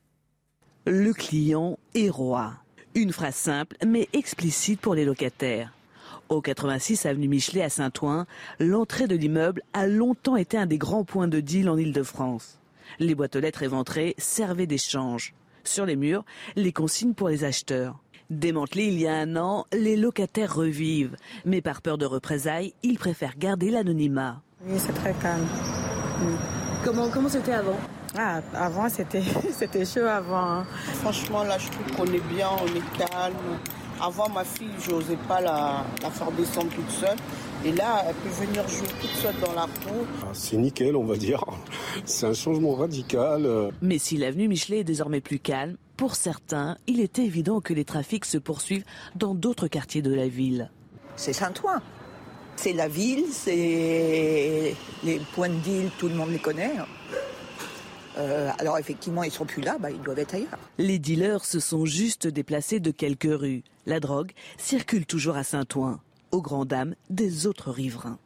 [0.85, 2.53] Le client est roi.
[2.95, 5.73] Une phrase simple mais explicite pour les locataires.
[6.29, 8.25] Au 86 avenue Michelet à Saint-Ouen,
[8.59, 12.59] l'entrée de l'immeuble a longtemps été un des grands points de deal en Ile-de-France.
[12.99, 15.33] Les boîtes aux lettres éventrées servaient d'échange.
[15.63, 16.25] Sur les murs,
[16.55, 18.02] les consignes pour les acheteurs.
[18.29, 21.15] Démantelés il y a un an, les locataires revivent.
[21.45, 24.41] Mais par peur de représailles, ils préfèrent garder l'anonymat.
[24.65, 25.47] Oui, c'est très calme.
[26.83, 27.77] Comment comment c'était avant?
[28.15, 30.59] Ah, avant, c'était, c'était chaud avant.
[30.59, 30.65] Hein.
[31.01, 33.35] Franchement, là, je trouve qu'on est bien, on est calme.
[34.01, 37.17] Avant, ma fille, je n'osais pas la, la, faire descendre toute seule.
[37.65, 40.05] Et là, elle peut venir jouer toute seule dans la cour.
[40.21, 41.43] Ah, c'est nickel, on va dire.
[42.05, 43.71] C'est un changement radical.
[43.81, 47.85] Mais si l'avenue Michelet est désormais plus calme, pour certains, il est évident que les
[47.85, 48.83] trafics se poursuivent
[49.15, 50.69] dans d'autres quartiers de la ville.
[51.15, 51.81] C'est Saint-Ouen.
[52.57, 54.75] C'est la ville, c'est
[55.05, 56.73] les points de deal, tout le monde les connaît.
[58.17, 60.59] Euh, alors effectivement, ils sont plus là, bah, ils doivent être ailleurs.
[60.77, 63.63] Les dealers se sont juste déplacés de quelques rues.
[63.85, 66.01] La drogue circule toujours à Saint-Ouen,
[66.31, 68.19] aux grandes dames des autres riverains.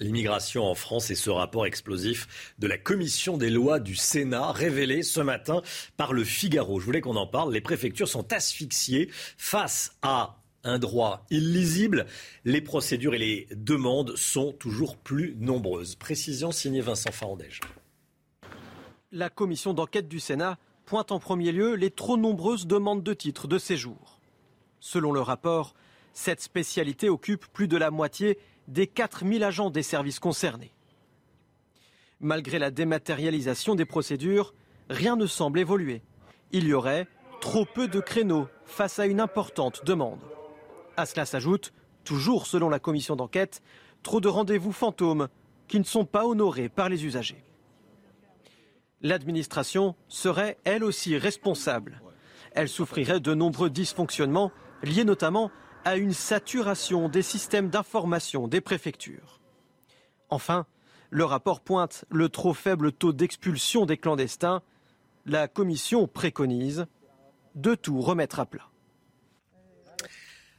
[0.00, 5.02] L'immigration en France et ce rapport explosif de la commission des lois du Sénat révélé
[5.02, 5.62] ce matin
[5.96, 6.80] par le Figaro.
[6.80, 7.52] Je voulais qu'on en parle.
[7.52, 9.08] Les préfectures sont asphyxiées
[9.38, 12.06] face à un droit illisible.
[12.44, 15.94] Les procédures et les demandes sont toujours plus nombreuses.
[15.94, 17.60] Précision signée Vincent Farandège
[19.14, 23.46] la commission d'enquête du Sénat pointe en premier lieu les trop nombreuses demandes de titres
[23.46, 24.20] de séjour.
[24.80, 25.74] Selon le rapport,
[26.12, 28.38] cette spécialité occupe plus de la moitié
[28.68, 30.72] des 4000 agents des services concernés.
[32.20, 34.54] Malgré la dématérialisation des procédures,
[34.88, 36.02] rien ne semble évoluer.
[36.52, 37.06] Il y aurait
[37.40, 40.20] trop peu de créneaux face à une importante demande.
[40.96, 41.72] À cela s'ajoute,
[42.04, 43.62] toujours selon la commission d'enquête,
[44.02, 45.28] trop de rendez-vous fantômes
[45.68, 47.44] qui ne sont pas honorés par les usagers
[49.04, 52.00] l'administration serait elle aussi responsable.
[52.52, 54.50] Elle souffrirait de nombreux dysfonctionnements
[54.82, 55.52] liés notamment
[55.84, 59.40] à une saturation des systèmes d'information des préfectures.
[60.30, 60.66] Enfin,
[61.10, 64.62] le rapport pointe le trop faible taux d'expulsion des clandestins.
[65.26, 66.86] La Commission préconise
[67.54, 68.68] de tout remettre à plat.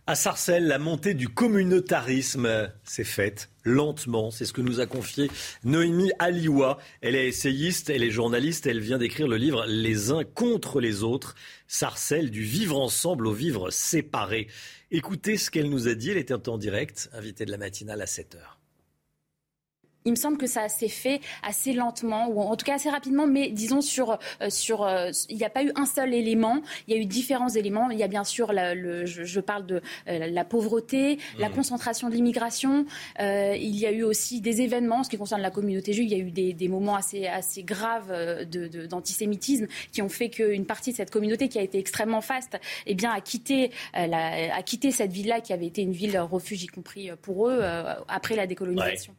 [0.08, 4.30] À Sarcelles, la montée du communautarisme s'est faite lentement.
[4.30, 5.32] C'est ce que nous a confié
[5.64, 6.78] Noémie Aliwa.
[7.02, 11.02] Elle est essayiste, elle est journaliste, elle vient d'écrire le livre Les uns contre les
[11.02, 11.34] autres.
[11.68, 14.48] Sarcelles, du vivre ensemble au vivre séparé.
[14.92, 16.12] Écoutez ce qu'elle nous a dit.
[16.12, 18.60] Elle était en direct, invitée de la matinale à 7 heures
[20.06, 23.26] il me semble que ça s'est fait assez lentement, ou en tout cas assez rapidement,
[23.26, 26.96] mais disons sur, euh, sur euh, il n'y a pas eu un seul élément, il
[26.96, 27.90] y a eu différents éléments.
[27.90, 31.54] Il y a bien sûr, le, je, parle de euh, la pauvreté, la mmh.
[31.54, 32.86] concentration de l'immigration.
[33.20, 36.18] il y a eu aussi des événements, en ce qui concerne la communauté juive, il
[36.18, 38.14] y a eu des, des moments assez, assez graves
[38.88, 42.60] d'antisémitisme de, qui ont fait qu'une partie de cette communauté qui a été extrêmement faste,
[42.86, 46.64] eh bien, a quitté, la, a quitté cette ville-là qui avait été une ville refuge,
[46.64, 47.62] y compris pour eux,
[48.08, 49.16] après la décolonisation.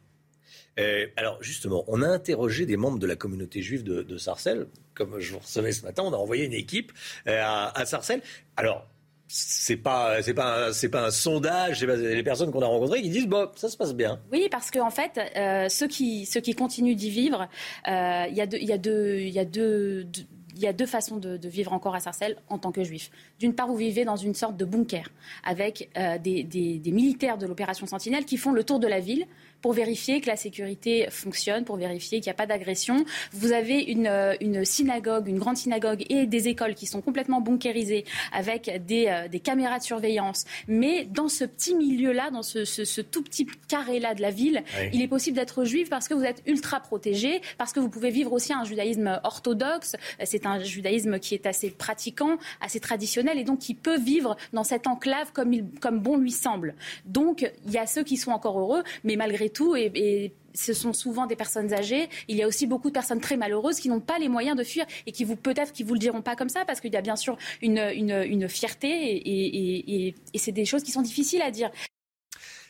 [0.79, 4.67] Euh, alors justement, on a interrogé des membres de la communauté juive de, Sarcelles.
[4.93, 6.91] Comme je vous recevais ce matin, on a envoyé une équipe
[7.27, 8.21] euh, à, Sarcelles.
[8.55, 8.85] Alors,
[9.27, 13.67] c'est pas pas pas un sondage, les personnes qu'on a rencontrées qui disent bon ça
[13.67, 14.21] se passe bien.
[14.31, 17.49] Oui parce qu'en en fait euh, ceux qui ceux qui continuent d'y vivre,
[17.85, 20.07] il y a deux y a deux y a deux,
[20.55, 23.11] il y a deux façons de, vivre encore à Sarcelles en tant que juif.
[23.37, 25.09] D'une part, vous vivez dans une sorte de bunker
[25.43, 25.89] avec
[26.23, 29.27] des, des, militaires de l'opération Sentinelle qui font le tour de la ville
[29.61, 33.05] pour vérifier que la sécurité fonctionne, pour vérifier qu'il n'y a pas d'agression.
[33.31, 37.41] Vous avez une, euh, une, synagogue, une grande synagogue et des écoles qui sont complètement
[37.41, 40.45] bunkérisées avec des, euh, des caméras de surveillance.
[40.67, 45.01] Mais dans ce petit milieu-là, dans ce, ce, tout petit carré-là de la ville, il
[45.01, 48.33] est possible d'être juif parce que vous êtes ultra protégé, parce que vous pouvez vivre
[48.33, 49.95] aussi un judaïsme orthodoxe.
[50.23, 54.63] C'est un judaïsme qui est assez pratiquant, assez traditionnel et donc qui peut vivre dans
[54.63, 56.75] cette enclave comme, il, comme bon lui semble.
[57.05, 60.91] Donc il y a ceux qui sont encore heureux, mais malgré tout, et, ce sont
[60.91, 62.09] souvent des personnes âgées.
[62.27, 64.63] Il y a aussi beaucoup de personnes très malheureuses qui n'ont pas les moyens de
[64.63, 66.97] fuir et qui vous peut-être qui vous le diront pas comme ça parce qu'il y
[66.97, 71.51] a bien sûr une, une, fierté et, et c'est des choses qui sont difficiles à
[71.51, 71.69] dire.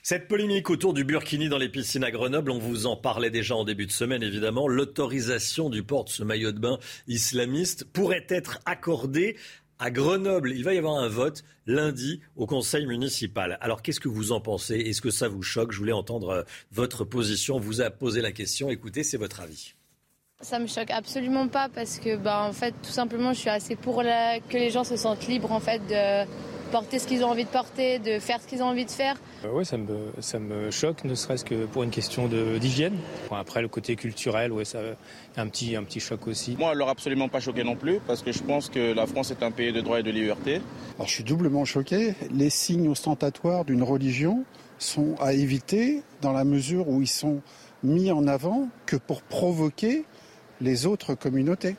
[0.10, 3.58] Cette polémique autour du burkini dans les piscines à Grenoble, on vous en parlait déjà
[3.58, 4.70] en début de semaine évidemment.
[4.70, 6.80] L'autorisation du port de ce maillot de bain
[7.10, 9.36] islamiste pourrait être accordée
[9.80, 13.58] à Grenoble, il va y avoir un vote lundi au conseil municipal.
[13.62, 14.76] Alors qu'est-ce que vous en pensez?
[14.76, 15.72] Est-ce que ça vous choque?
[15.72, 17.58] Je voulais entendre euh, votre position.
[17.58, 18.70] On vous a posé la question.
[18.70, 19.77] Écoutez, c'est votre avis.
[20.42, 23.76] Ça me choque absolument pas parce que, bah, en fait, tout simplement, je suis assez
[23.76, 26.30] pour que les gens se sentent libres, en fait, de
[26.72, 29.16] porter ce qu'ils ont envie de porter, de faire ce qu'ils ont envie de faire.
[29.46, 32.98] Euh, oui, ça me, ça me choque, ne serait-ce que pour une question d'hygiène.
[33.32, 34.80] après, le côté culturel, ouais, ça
[35.38, 36.56] un petit, un petit choc aussi.
[36.60, 39.32] Moi, elle leur absolument pas choqué non plus, parce que je pense que la France
[39.32, 40.62] est un pays de droit et de liberté.
[40.98, 42.14] Alors, je suis doublement choqué.
[42.32, 44.44] Les signes ostentatoires d'une religion
[44.78, 47.42] sont à éviter dans la mesure où ils sont
[47.84, 50.06] mis en avant que pour provoquer
[50.62, 51.76] les autres communautés.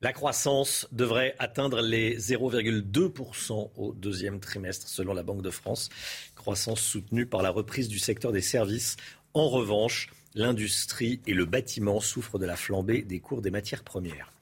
[0.00, 5.90] La croissance devrait atteindre les 0,2% au deuxième trimestre selon la Banque de France.
[6.34, 8.96] Croissance soutenue par la reprise du secteur des services.
[9.32, 14.32] En revanche, l'industrie et le bâtiment souffrent de la flambée des cours des matières premières.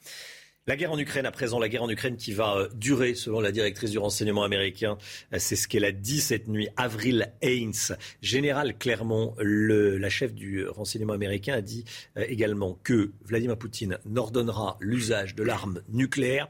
[0.70, 3.40] La guerre en Ukraine, à présent, la guerre en Ukraine qui va euh, durer, selon
[3.40, 4.98] la directrice du renseignement américain,
[5.32, 7.96] euh, c'est ce qu'elle a dit cette nuit, Avril Haines.
[8.22, 11.84] Général Clermont, la chef du renseignement américain, a dit
[12.16, 16.46] euh, également que Vladimir Poutine n'ordonnera l'usage de l'arme nucléaire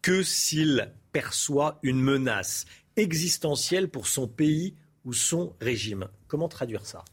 [0.00, 2.64] que s'il perçoit une menace
[2.96, 6.08] existentielle pour son pays ou son régime.
[6.26, 7.04] Comment traduire ça?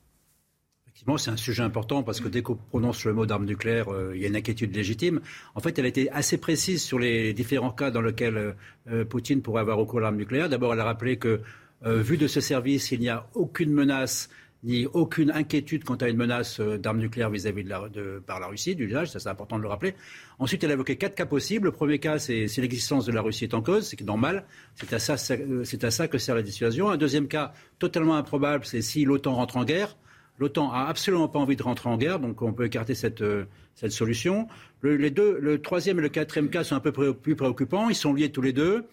[1.17, 4.21] C'est un sujet important parce que dès qu'on prononce le mot d'arme nucléaire, euh, il
[4.21, 5.21] y a une inquiétude légitime.
[5.53, 8.51] En fait, elle a été assez précise sur les différents cas dans lesquels euh,
[8.89, 10.49] euh, Poutine pourrait avoir recours à l'arme nucléaire.
[10.49, 11.41] D'abord, elle a rappelé que,
[11.85, 14.29] vu de ce service, il n'y a aucune menace
[14.63, 17.83] ni aucune inquiétude quant à une menace d'armes nucléaires vis-à-vis de, la,
[18.25, 19.93] par la Russie, du ça c'est important de le rappeler.
[20.39, 21.65] Ensuite, elle a évoqué quatre cas possibles.
[21.65, 24.91] Le premier cas, c'est si l'existence de la Russie est en cause, c'est normal, c'est
[24.93, 26.89] à, c'est à ça que sert la dissuasion.
[26.89, 29.95] Un deuxième cas, totalement improbable, c'est si l'OTAN rentre en guerre.
[30.37, 33.45] L'OTAN a absolument pas envie de rentrer en guerre, donc on peut écarter cette, euh,
[33.89, 34.47] solution.
[34.81, 37.89] Le, les deux, le troisième et le quatrième cas sont un peu plus préoccupants.
[37.89, 38.85] Ils sont liés tous les deux.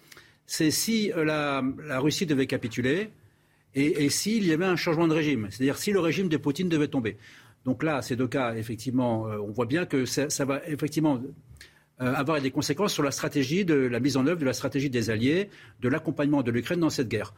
[0.46, 3.10] C'est si euh, la, Russie devait capituler
[3.74, 6.88] et, s'il y avait un changement de régime, c'est-à-dire si le régime de Poutine devait
[6.88, 7.16] tomber.
[7.64, 11.20] Donc là, ces deux cas, effectivement, euh, on voit bien que ça, ça va effectivement
[11.98, 15.08] avoir des conséquences sur la stratégie de la mise en œuvre de la stratégie des
[15.08, 15.48] alliés,
[15.80, 17.32] de l'accompagnement de l'Ukraine dans cette guerre.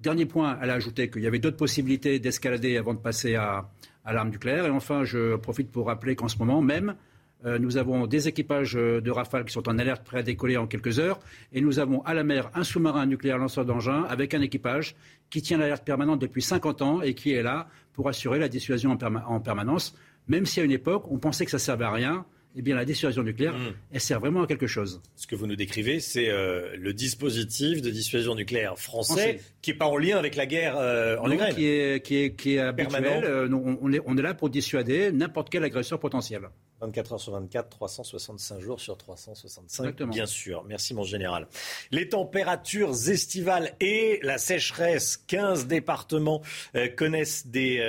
[0.00, 3.68] Dernier point, elle a ajouté qu'il y avait d'autres possibilités d'escalader avant de passer à,
[4.06, 4.64] l'arme nucléaire.
[4.64, 6.94] Et enfin, je profite pour rappeler qu'en ce moment même,
[7.44, 10.56] euh, nous avons des équipages euh, de Rafale qui sont en alerte prêts à décoller
[10.56, 11.18] en quelques heures.
[11.52, 14.96] Et nous avons à la mer un sous-marin nucléaire lanceur d'engins avec un équipage
[15.30, 18.96] qui tient l'alerte permanente depuis 50 ans et qui est là pour assurer la dissuasion
[19.26, 19.96] en, permanence.
[20.28, 22.24] Même si à une époque, on pensait que ça servait à rien,
[22.56, 23.74] eh bien, la dissuasion nucléaire, hmm.
[23.92, 25.00] elle sert vraiment à quelque chose.
[25.16, 29.76] Ce que vous nous décrivez, c'est euh, le dispositif de dissuasion nucléaire français, qui n'est
[29.76, 31.54] pas en lien avec la guerre euh, en Ukraine.
[31.54, 33.24] Qui est, qui est, qui est habituel.
[33.24, 36.48] Euh, on, est, on est là pour dissuader n'importe quel agresseur potentiel.
[36.80, 40.64] 24 heures sur 24, 365 jours sur 365, bien sûr.
[40.64, 41.48] Merci mon général.
[41.90, 46.42] Les températures estivales et la sécheresse, 15 départements
[46.96, 47.80] connaissent des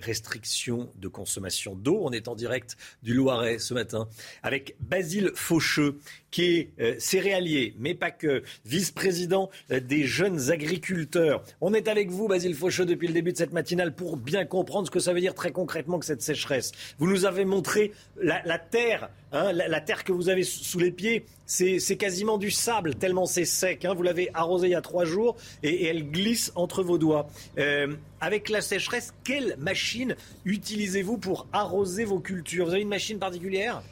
[0.00, 2.00] restrictions de consommation d'eau.
[2.02, 4.08] On est en direct du Loiret ce matin
[4.42, 5.98] avec Basile Faucheux,
[6.30, 11.42] qui est euh, céréalier, mais pas que, vice-président euh, des jeunes agriculteurs.
[11.60, 14.86] On est avec vous, Basile Faucheux, depuis le début de cette matinale pour bien comprendre
[14.86, 16.72] ce que ça veut dire très concrètement que cette sécheresse.
[16.98, 21.24] Vous nous avez montré la, terre, hein, la, terre que vous avez sous les pieds,
[21.46, 23.84] c'est quasiment du sable, tellement c'est sec.
[23.84, 23.94] Hein.
[23.94, 27.28] Vous l'avez arrosé il y a trois jours et, elle glisse entre vos doigts.
[27.58, 32.66] Euh, avec la sécheresse, quelle machine utilisez-vous pour arroser vos cultures?
[32.66, 33.82] Vous avez une machine particulière?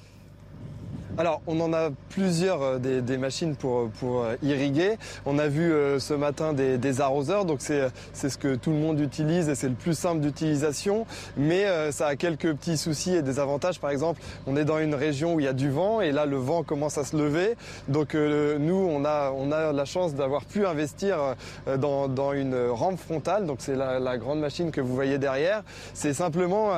[1.18, 4.98] Alors, on en a plusieurs euh, des, machines pour, pour euh, irriguer.
[5.26, 9.00] On a vu euh, ce matin des, arroseurs, donc c'est ce que tout le monde
[9.00, 11.06] utilise et c'est le plus simple d'utilisation.
[11.36, 13.80] Mais ça a quelques petits soucis et des avantages.
[13.80, 16.24] Par exemple, on est dans une région où il y a du vent et là,
[16.24, 17.56] le vent commence à se lever.
[17.88, 21.34] Donc, nous, on a, on a la chance d'avoir pu investir
[21.78, 23.46] dans, une rampe frontale.
[23.46, 25.62] Donc, c'est la, grande machine que vous voyez derrière.
[25.94, 26.70] C'est simplement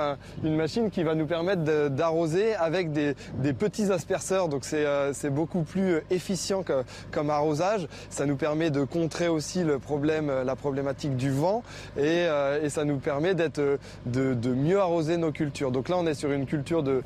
[0.44, 3.90] une machine qui va nous permettre d'arroser avec des, des petits
[4.30, 6.64] donc euh, c'est beaucoup plus efficient
[7.10, 7.88] comme arrosage.
[8.10, 11.62] Ça nous permet de contrer aussi problème, la problématique du vent
[11.96, 15.70] et, euh, ça nous permet d'être de, mieux arroser nos cultures.
[15.70, 17.02] Donc là on est sur une culture de,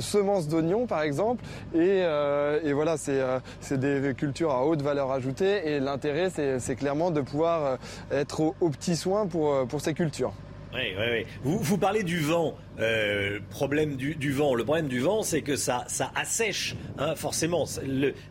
[0.00, 5.80] semences d'oignons par exemple et, euh, voilà c'est des cultures à haute valeur ajoutée et
[5.80, 7.78] l'intérêt c'est clairement de pouvoir
[8.10, 10.32] être aux au petits soins pour ces cultures.
[10.74, 11.26] Oui, oui, oui.
[11.42, 12.54] Vous, vous parlez du vent.
[12.78, 14.54] Euh, problème du, vent.
[14.54, 17.64] Le problème du vent, c'est que ça, ça assèche, hein, forcément.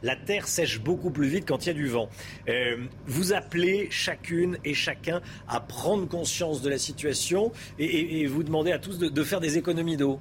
[0.04, 2.10] La terre sèche beaucoup plus vite quand il y a du vent.
[2.48, 8.72] Euh, vous appelez chacune et chacun à prendre conscience de la situation et vous demandez
[8.72, 10.20] à tous de, de faire des économies d'eau.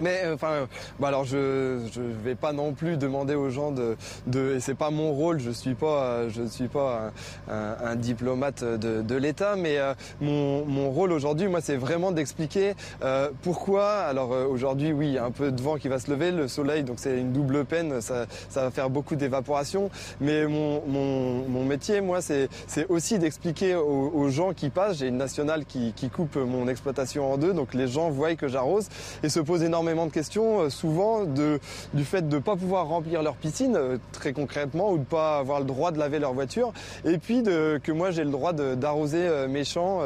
[0.00, 0.66] Mais euh, enfin,
[1.00, 4.74] bah alors je je vais pas non plus demander aux gens de de et c'est
[4.74, 5.40] pas mon rôle.
[5.40, 7.12] Je suis pas je suis pas
[7.50, 12.12] un, un, diplomate de, de l'État, mais euh, mon, mon rôle aujourd'hui, moi, c'est vraiment
[12.12, 13.90] d'expliquer euh, pourquoi.
[13.90, 16.30] Alors euh, aujourd'hui, oui, il y a un peu de vent qui va se lever,
[16.30, 18.00] le soleil, donc c'est une double peine.
[18.00, 19.90] Ça ça va faire beaucoup d'évaporation.
[20.20, 24.98] Mais mon mon mon métier, moi, c'est c'est aussi d'expliquer aux, aux, gens qui passent.
[24.98, 28.48] J'ai une nationale qui qui coupe mon exploitation en deux, donc les gens voient que
[28.48, 28.88] j'arrose
[29.22, 31.60] et se posent énormément de questions, euh, souvent de,
[31.94, 35.04] du fait de ne pas pouvoir remplir leur piscine, euh, très concrètement, ou de ne
[35.04, 36.72] pas avoir le droit de laver leur voiture,
[37.04, 40.00] et puis de, que moi j'ai le droit d'arroser euh, mes champs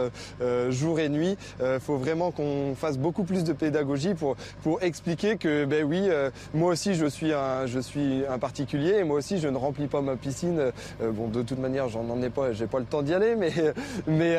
[0.69, 1.37] jour et nuit.
[1.61, 6.09] Il faut vraiment qu'on fasse beaucoup plus de pédagogie pour, pour expliquer que, ben oui,
[6.53, 9.87] moi aussi je suis, un, je suis un particulier, et moi aussi je ne remplis
[9.87, 10.73] pas ma piscine.
[11.01, 13.53] bon, de toute manière, j'en en ai pas, j'ai pas le temps d'y aller, mais,
[14.07, 14.37] mais,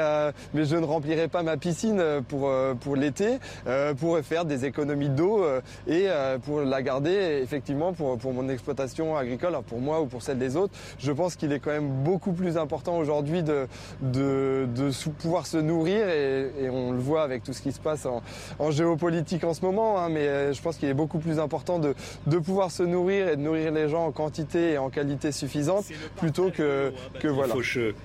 [0.53, 3.40] mais je ne remplirai pas ma piscine pour, pour l'été,
[4.00, 8.50] pour faire des économies d'eau euh, et euh, pour la garder effectivement pour, pour mon
[8.50, 11.90] exploitation agricole, pour moi ou pour celle des autres, je pense qu'il est quand même
[12.03, 13.68] beaucoup plus important aujourd'hui de,
[14.01, 17.80] de, de, pouvoir se nourrir et, et, on le voit avec tout ce qui se
[17.80, 18.22] passe en,
[18.60, 21.80] en géopolitique en ce moment, hein, mais euh, je pense qu'il est beaucoup plus important
[21.80, 21.95] de,
[22.27, 25.85] de pouvoir se nourrir et de nourrir les gens en quantité et en qualité suffisante
[26.18, 27.56] plutôt que, hein, que voilà.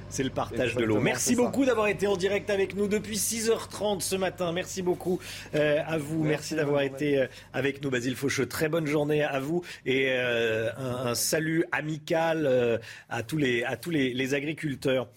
[0.09, 1.01] C'est le partage de l'eau.
[1.01, 4.53] Merci beaucoup d'avoir été en direct avec nous depuis 6h30 ce matin.
[4.53, 5.19] Merci beaucoup
[5.55, 6.23] euh, à vous.
[6.23, 8.47] Merci, Merci d'avoir été euh, avec nous, Basile Faucheux.
[8.47, 12.79] Très bonne journée à vous et euh, un, salut amical euh,
[13.09, 15.09] à tous les, agriculteurs.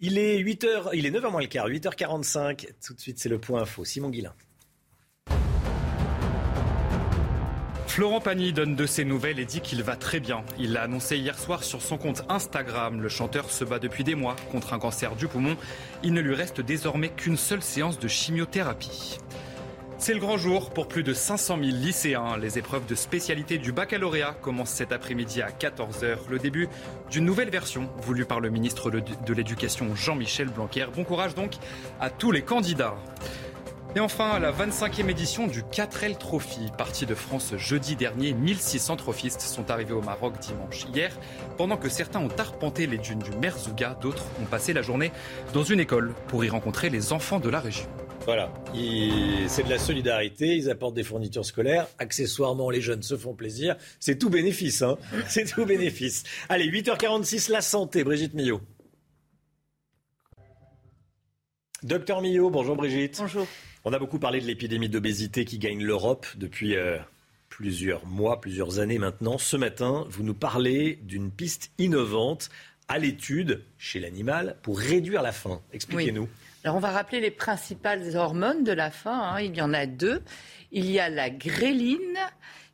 [0.00, 2.68] Il est 8h, il est 9h moins le quart, 8h45.
[2.84, 3.84] Tout de suite, c'est le point info.
[3.84, 4.34] Simon Guillain.
[7.90, 10.44] Florent Pagny donne de ses nouvelles et dit qu'il va très bien.
[10.60, 13.02] Il l'a annoncé hier soir sur son compte Instagram.
[13.02, 15.56] Le chanteur se bat depuis des mois contre un cancer du poumon.
[16.04, 19.18] Il ne lui reste désormais qu'une seule séance de chimiothérapie.
[20.02, 22.38] C'est le grand jour pour plus de 500 000 lycéens.
[22.38, 26.16] Les épreuves de spécialité du baccalauréat commencent cet après-midi à 14h.
[26.30, 26.70] Le début
[27.10, 30.86] d'une nouvelle version voulue par le ministre de l'Éducation Jean-Michel Blanquer.
[30.96, 31.52] Bon courage donc
[32.00, 32.96] à tous les candidats.
[33.94, 38.32] Et enfin, la 25e édition du 4L Trophy, partie de France jeudi dernier.
[38.32, 40.86] 1600 trophistes sont arrivés au Maroc dimanche.
[40.94, 41.14] Hier,
[41.58, 45.12] pendant que certains ont arpenté les dunes du Merzouga, d'autres ont passé la journée
[45.52, 47.86] dans une école pour y rencontrer les enfants de la région.
[48.26, 48.52] Voilà,
[49.48, 53.76] c'est de la solidarité, ils apportent des fournitures scolaires, accessoirement les jeunes se font plaisir,
[53.98, 56.24] c'est tout bénéfice, hein c'est tout bénéfice.
[56.48, 58.60] Allez, 8h46, la santé, Brigitte Millot.
[61.82, 63.16] Docteur Millot, bonjour Brigitte.
[63.18, 63.46] Bonjour.
[63.84, 66.98] On a beaucoup parlé de l'épidémie d'obésité qui gagne l'Europe depuis euh,
[67.48, 69.38] plusieurs mois, plusieurs années maintenant.
[69.38, 72.50] Ce matin, vous nous parlez d'une piste innovante
[72.86, 75.62] à l'étude chez l'animal pour réduire la faim.
[75.72, 76.24] Expliquez-nous.
[76.24, 76.28] Oui.
[76.62, 79.18] Alors on va rappeler les principales hormones de la faim.
[79.18, 79.40] Hein.
[79.40, 80.22] Il y en a deux.
[80.72, 82.18] Il y a la gréline,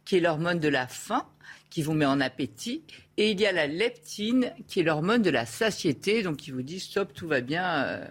[0.04, 1.24] qui est l'hormone de la faim,
[1.70, 2.82] qui vous met en appétit.
[3.16, 6.62] Et il y a la leptine, qui est l'hormone de la satiété, donc qui vous
[6.62, 7.84] dit stop, tout va bien.
[7.84, 8.06] Euh.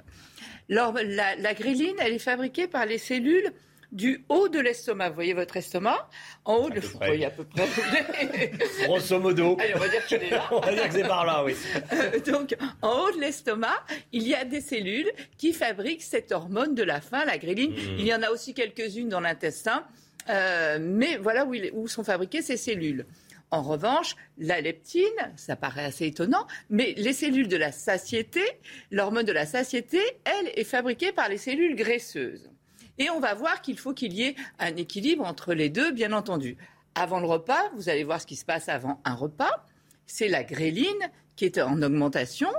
[0.69, 3.51] La, la gréline, elle est fabriquée par les cellules
[3.91, 5.09] du haut de l'estomac.
[5.09, 6.09] Vous voyez votre estomac
[6.45, 6.79] En haut, de...
[7.25, 8.51] à peu près.
[8.83, 9.57] Grosso modo.
[9.59, 10.47] Allez, on va dire qu'il est là.
[10.51, 11.55] on va dire que c'est par là, oui.
[11.93, 16.75] Euh, donc, en haut de l'estomac, il y a des cellules qui fabriquent cette hormone
[16.75, 17.71] de la faim, la gréline.
[17.71, 17.99] Mmh.
[17.99, 19.83] Il y en a aussi quelques-unes dans l'intestin.
[20.29, 23.05] Euh, mais voilà où, il, où sont fabriquées ces cellules.
[23.51, 25.03] En revanche, la leptine,
[25.37, 28.41] ça paraît assez étonnant, mais les cellules de la satiété,
[28.91, 32.49] l'hormone de la satiété, elle est fabriquée par les cellules graisseuses.
[32.97, 36.13] Et on va voir qu'il faut qu'il y ait un équilibre entre les deux, bien
[36.13, 36.57] entendu.
[36.95, 39.65] Avant le repas, vous allez voir ce qui se passe avant un repas.
[40.05, 42.49] C'est la gréline qui est en augmentation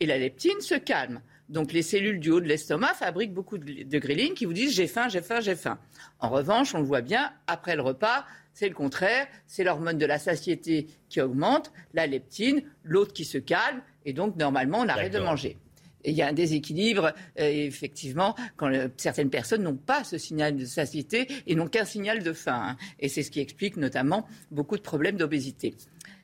[0.00, 1.20] et la leptine se calme.
[1.48, 4.86] Donc les cellules du haut de l'estomac fabriquent beaucoup de gréline qui vous disent j'ai
[4.86, 5.78] faim, j'ai faim, j'ai faim.
[6.20, 10.06] En revanche, on le voit bien, après le repas, c'est le contraire, c'est l'hormone de
[10.06, 15.12] la satiété qui augmente, la leptine, l'autre qui se calme, et donc normalement on arrête
[15.12, 15.58] de manger.
[16.04, 20.64] Il y a un déséquilibre, euh, effectivement, quand certaines personnes n'ont pas ce signal de
[20.64, 22.60] satiété et n'ont qu'un signal de faim.
[22.70, 22.76] Hein.
[22.98, 25.74] Et c'est ce qui explique notamment beaucoup de problèmes d'obésité.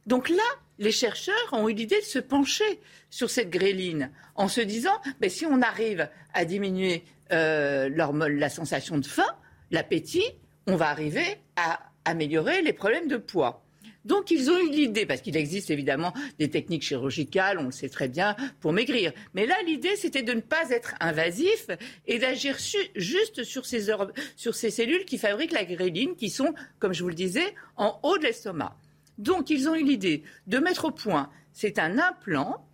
[0.06, 0.44] Donc là,
[0.78, 2.80] les chercheurs ont eu l'idée de se pencher
[3.10, 8.98] sur cette gréline en se disant, ben, si on arrive à diminuer euh, la sensation
[8.98, 9.36] de faim,
[9.70, 10.24] l'appétit,
[10.66, 13.65] on va arriver à améliorer les problèmes de poids.
[14.06, 17.88] Donc ils ont eu l'idée, parce qu'il existe évidemment des techniques chirurgicales, on le sait
[17.88, 19.12] très bien, pour maigrir.
[19.34, 21.66] Mais là, l'idée, c'était de ne pas être invasif
[22.06, 22.56] et d'agir
[22.94, 27.52] juste sur ces, cellules qui fabriquent la gréline, qui sont, comme je vous le disais,
[27.76, 28.76] en haut de l'estomac.
[29.18, 32.64] Donc ils ont eu l'idée de mettre au point, c'est un implant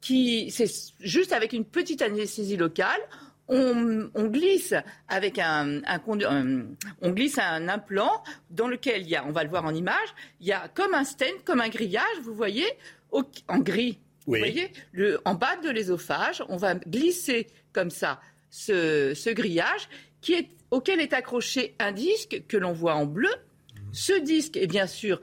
[0.00, 3.00] qui, c'est juste avec une petite anesthésie locale,
[3.48, 4.74] on, glisse
[5.08, 9.64] avec un, on glisse un implant dans lequel il y a, on va le voir
[9.64, 12.66] en image, il y a comme un stent, comme un grillage, vous voyez,
[13.12, 13.98] en gris.
[14.26, 18.20] Vous voyez, le, en bas de l'ésophage, on va glisser comme ça
[18.50, 19.88] ce, grillage
[20.20, 23.30] qui est, auquel est accroché un disque que l'on voit en bleu.
[23.92, 25.22] Ce disque est bien sûr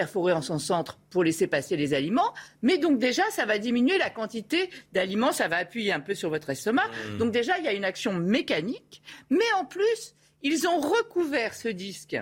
[0.00, 2.32] perforé en son centre pour laisser passer les aliments.
[2.62, 6.30] Mais donc déjà, ça va diminuer la quantité d'aliments, ça va appuyer un peu sur
[6.30, 6.88] votre estomac.
[6.88, 7.18] Mmh.
[7.18, 9.02] Donc déjà, il y a une action mécanique.
[9.28, 12.16] Mais en plus, ils ont recouvert ce disque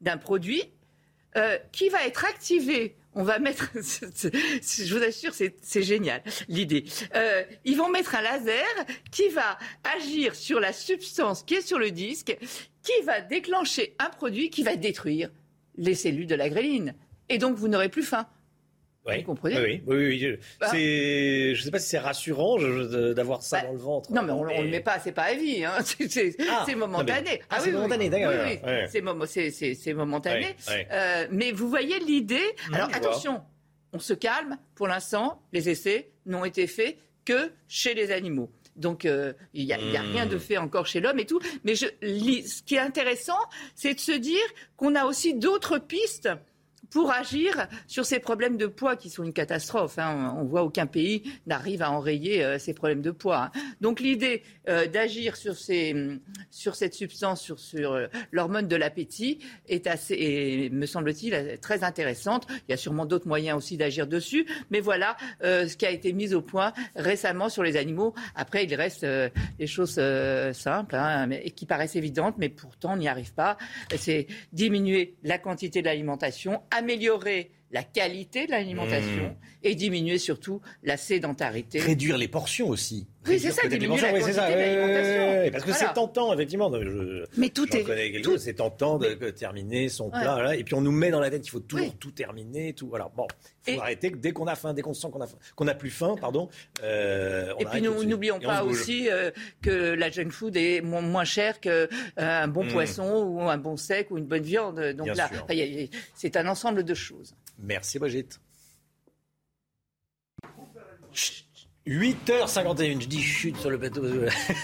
[0.00, 0.62] d'un produit
[1.36, 2.96] euh, qui va être activé.
[3.12, 6.84] On va mettre, je vous assure, c'est génial l'idée.
[7.14, 8.64] Euh, ils vont mettre un laser
[9.10, 9.58] qui va
[9.98, 12.34] agir sur la substance qui est sur le disque,
[12.82, 15.28] qui va déclencher un produit qui va détruire
[15.76, 16.94] les cellules de la gréline.
[17.30, 18.26] Et donc, vous n'aurez plus faim.
[19.06, 19.18] Oui.
[19.18, 20.18] Vous comprenez Oui, oui, oui.
[20.18, 20.66] Je bah.
[20.72, 22.58] ne sais pas si c'est rassurant
[23.14, 24.12] d'avoir ça bah, dans le ventre.
[24.12, 25.64] Non, mais on ne le met pas, c'est pas à vie.
[25.64, 25.78] Hein.
[26.50, 27.40] Ah, c'est momentané.
[27.48, 28.32] Ah, c'est momentané, d'accord.
[28.90, 30.56] C'est momentané.
[30.92, 32.54] Euh, mais vous voyez l'idée.
[32.68, 33.40] Mmh, Alors attention,
[33.92, 34.58] on se calme.
[34.74, 38.50] Pour l'instant, les essais n'ont été faits que chez les animaux.
[38.76, 40.40] Donc, euh, il n'y a, rien de hmm.
[40.40, 41.40] fait encore chez l'homme et tout.
[41.64, 43.38] Mais je, ce qui est intéressant,
[43.74, 44.40] c'est de se dire
[44.76, 46.30] qu'on a aussi d'autres pistes
[46.90, 49.98] pour agir sur ces problèmes de poids qui sont une catastrophe.
[49.98, 50.34] Hein.
[50.38, 53.44] On voit aucun pays n'arrive à enrayer euh, ces problèmes de poids.
[53.44, 53.50] Hein.
[53.80, 55.54] Donc l'idée euh, d'agir sur,
[56.50, 59.38] sur cette substance, sur, euh, l'hormone de l'appétit,
[59.68, 62.46] est assez, me semble-t-il, très intéressante.
[62.68, 66.12] Il y a sûrement d'autres moyens aussi d'agir dessus, mais voilà ce qui a été
[66.12, 68.14] mis au point récemment sur les animaux.
[68.34, 69.04] Après, il reste
[69.58, 70.00] des choses
[70.52, 73.56] simples hein, qui paraissent évidentes, mais pourtant on n'y arrive pas.
[73.96, 79.36] C'est diminuer la quantité de l'alimentation, améliorer la qualité de l'alimentation mmh.
[79.62, 81.78] et diminuer surtout la sédentarité.
[81.78, 83.06] Réduire les portions aussi.
[83.26, 85.52] Oui, c'est ça, diminuer la quantité de l'alimentation.
[85.52, 86.70] parce que c'est tentant, effectivement.
[87.36, 88.38] Mais tout est.
[88.38, 90.56] C'est tentant de terminer son plat.
[90.56, 92.72] et puis on nous met dans la tête qu'il faut toujours tout terminer.
[92.72, 93.10] Tout, voilà.
[93.14, 93.26] Bon,
[93.66, 95.90] il faut arrêter dès qu'on a faim, dès qu'on sent qu'on a, qu'on a plus
[95.90, 96.48] faim, pardon.
[96.82, 99.30] Euh, et puis nous n'oublions pas aussi euh,
[99.62, 101.86] que la junk food est moins chère qu'un
[102.18, 102.68] euh, bon mmh.
[102.68, 104.80] poisson ou un bon sec ou une bonne viande.
[104.96, 105.30] Donc là,
[106.14, 107.34] c'est un ensemble de choses.
[107.58, 108.40] Merci Brigitte.
[111.90, 114.02] 8h51, je dis chute sur le bateau.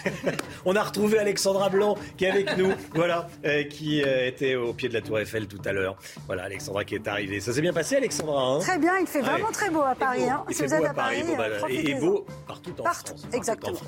[0.64, 4.72] On a retrouvé Alexandra Blanc qui est avec nous, voilà, euh, qui euh, était au
[4.72, 5.96] pied de la Tour Eiffel tout à l'heure.
[6.26, 7.40] Voilà, Alexandra qui est arrivée.
[7.40, 8.58] Ça s'est bien passé, Alexandra hein?
[8.60, 10.22] Très bien, il fait vraiment très beau à Paris.
[10.22, 10.44] Hein.
[10.50, 13.26] si vous êtes à, Paris, bah, et, beau partout en France.
[13.32, 13.80] Exactement.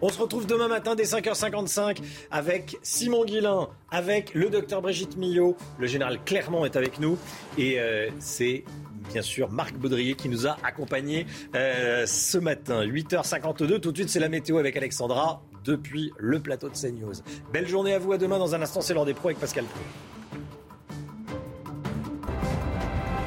[0.00, 1.98] On se retrouve demain matin dès 5h55
[2.30, 5.56] avec Simon Guillain, avec le docteur Brigitte Millot.
[5.80, 7.18] Le général Clermont est avec nous
[7.58, 8.62] et euh, c'est
[9.10, 12.84] bien sûr Marc Baudrier qui nous a accompagnés euh, ce matin.
[12.84, 17.14] 8h52, tout de suite c'est la météo avec Alexandra depuis le plateau de CNews.
[17.52, 18.38] Belle journée à vous, à demain.
[18.38, 19.80] Dans un instant, c'est l'heure des pros avec Pascal Pro.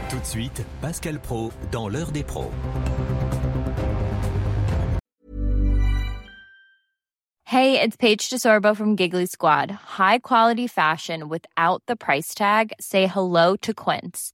[0.10, 2.52] Tout de suite, Pascal Pro dans l'heure des pros.
[7.46, 9.72] Hey, it's Paige DeSorbo from Giggly Squad.
[9.72, 12.74] High quality fashion without the price tag?
[12.80, 14.34] Say hello to Quince.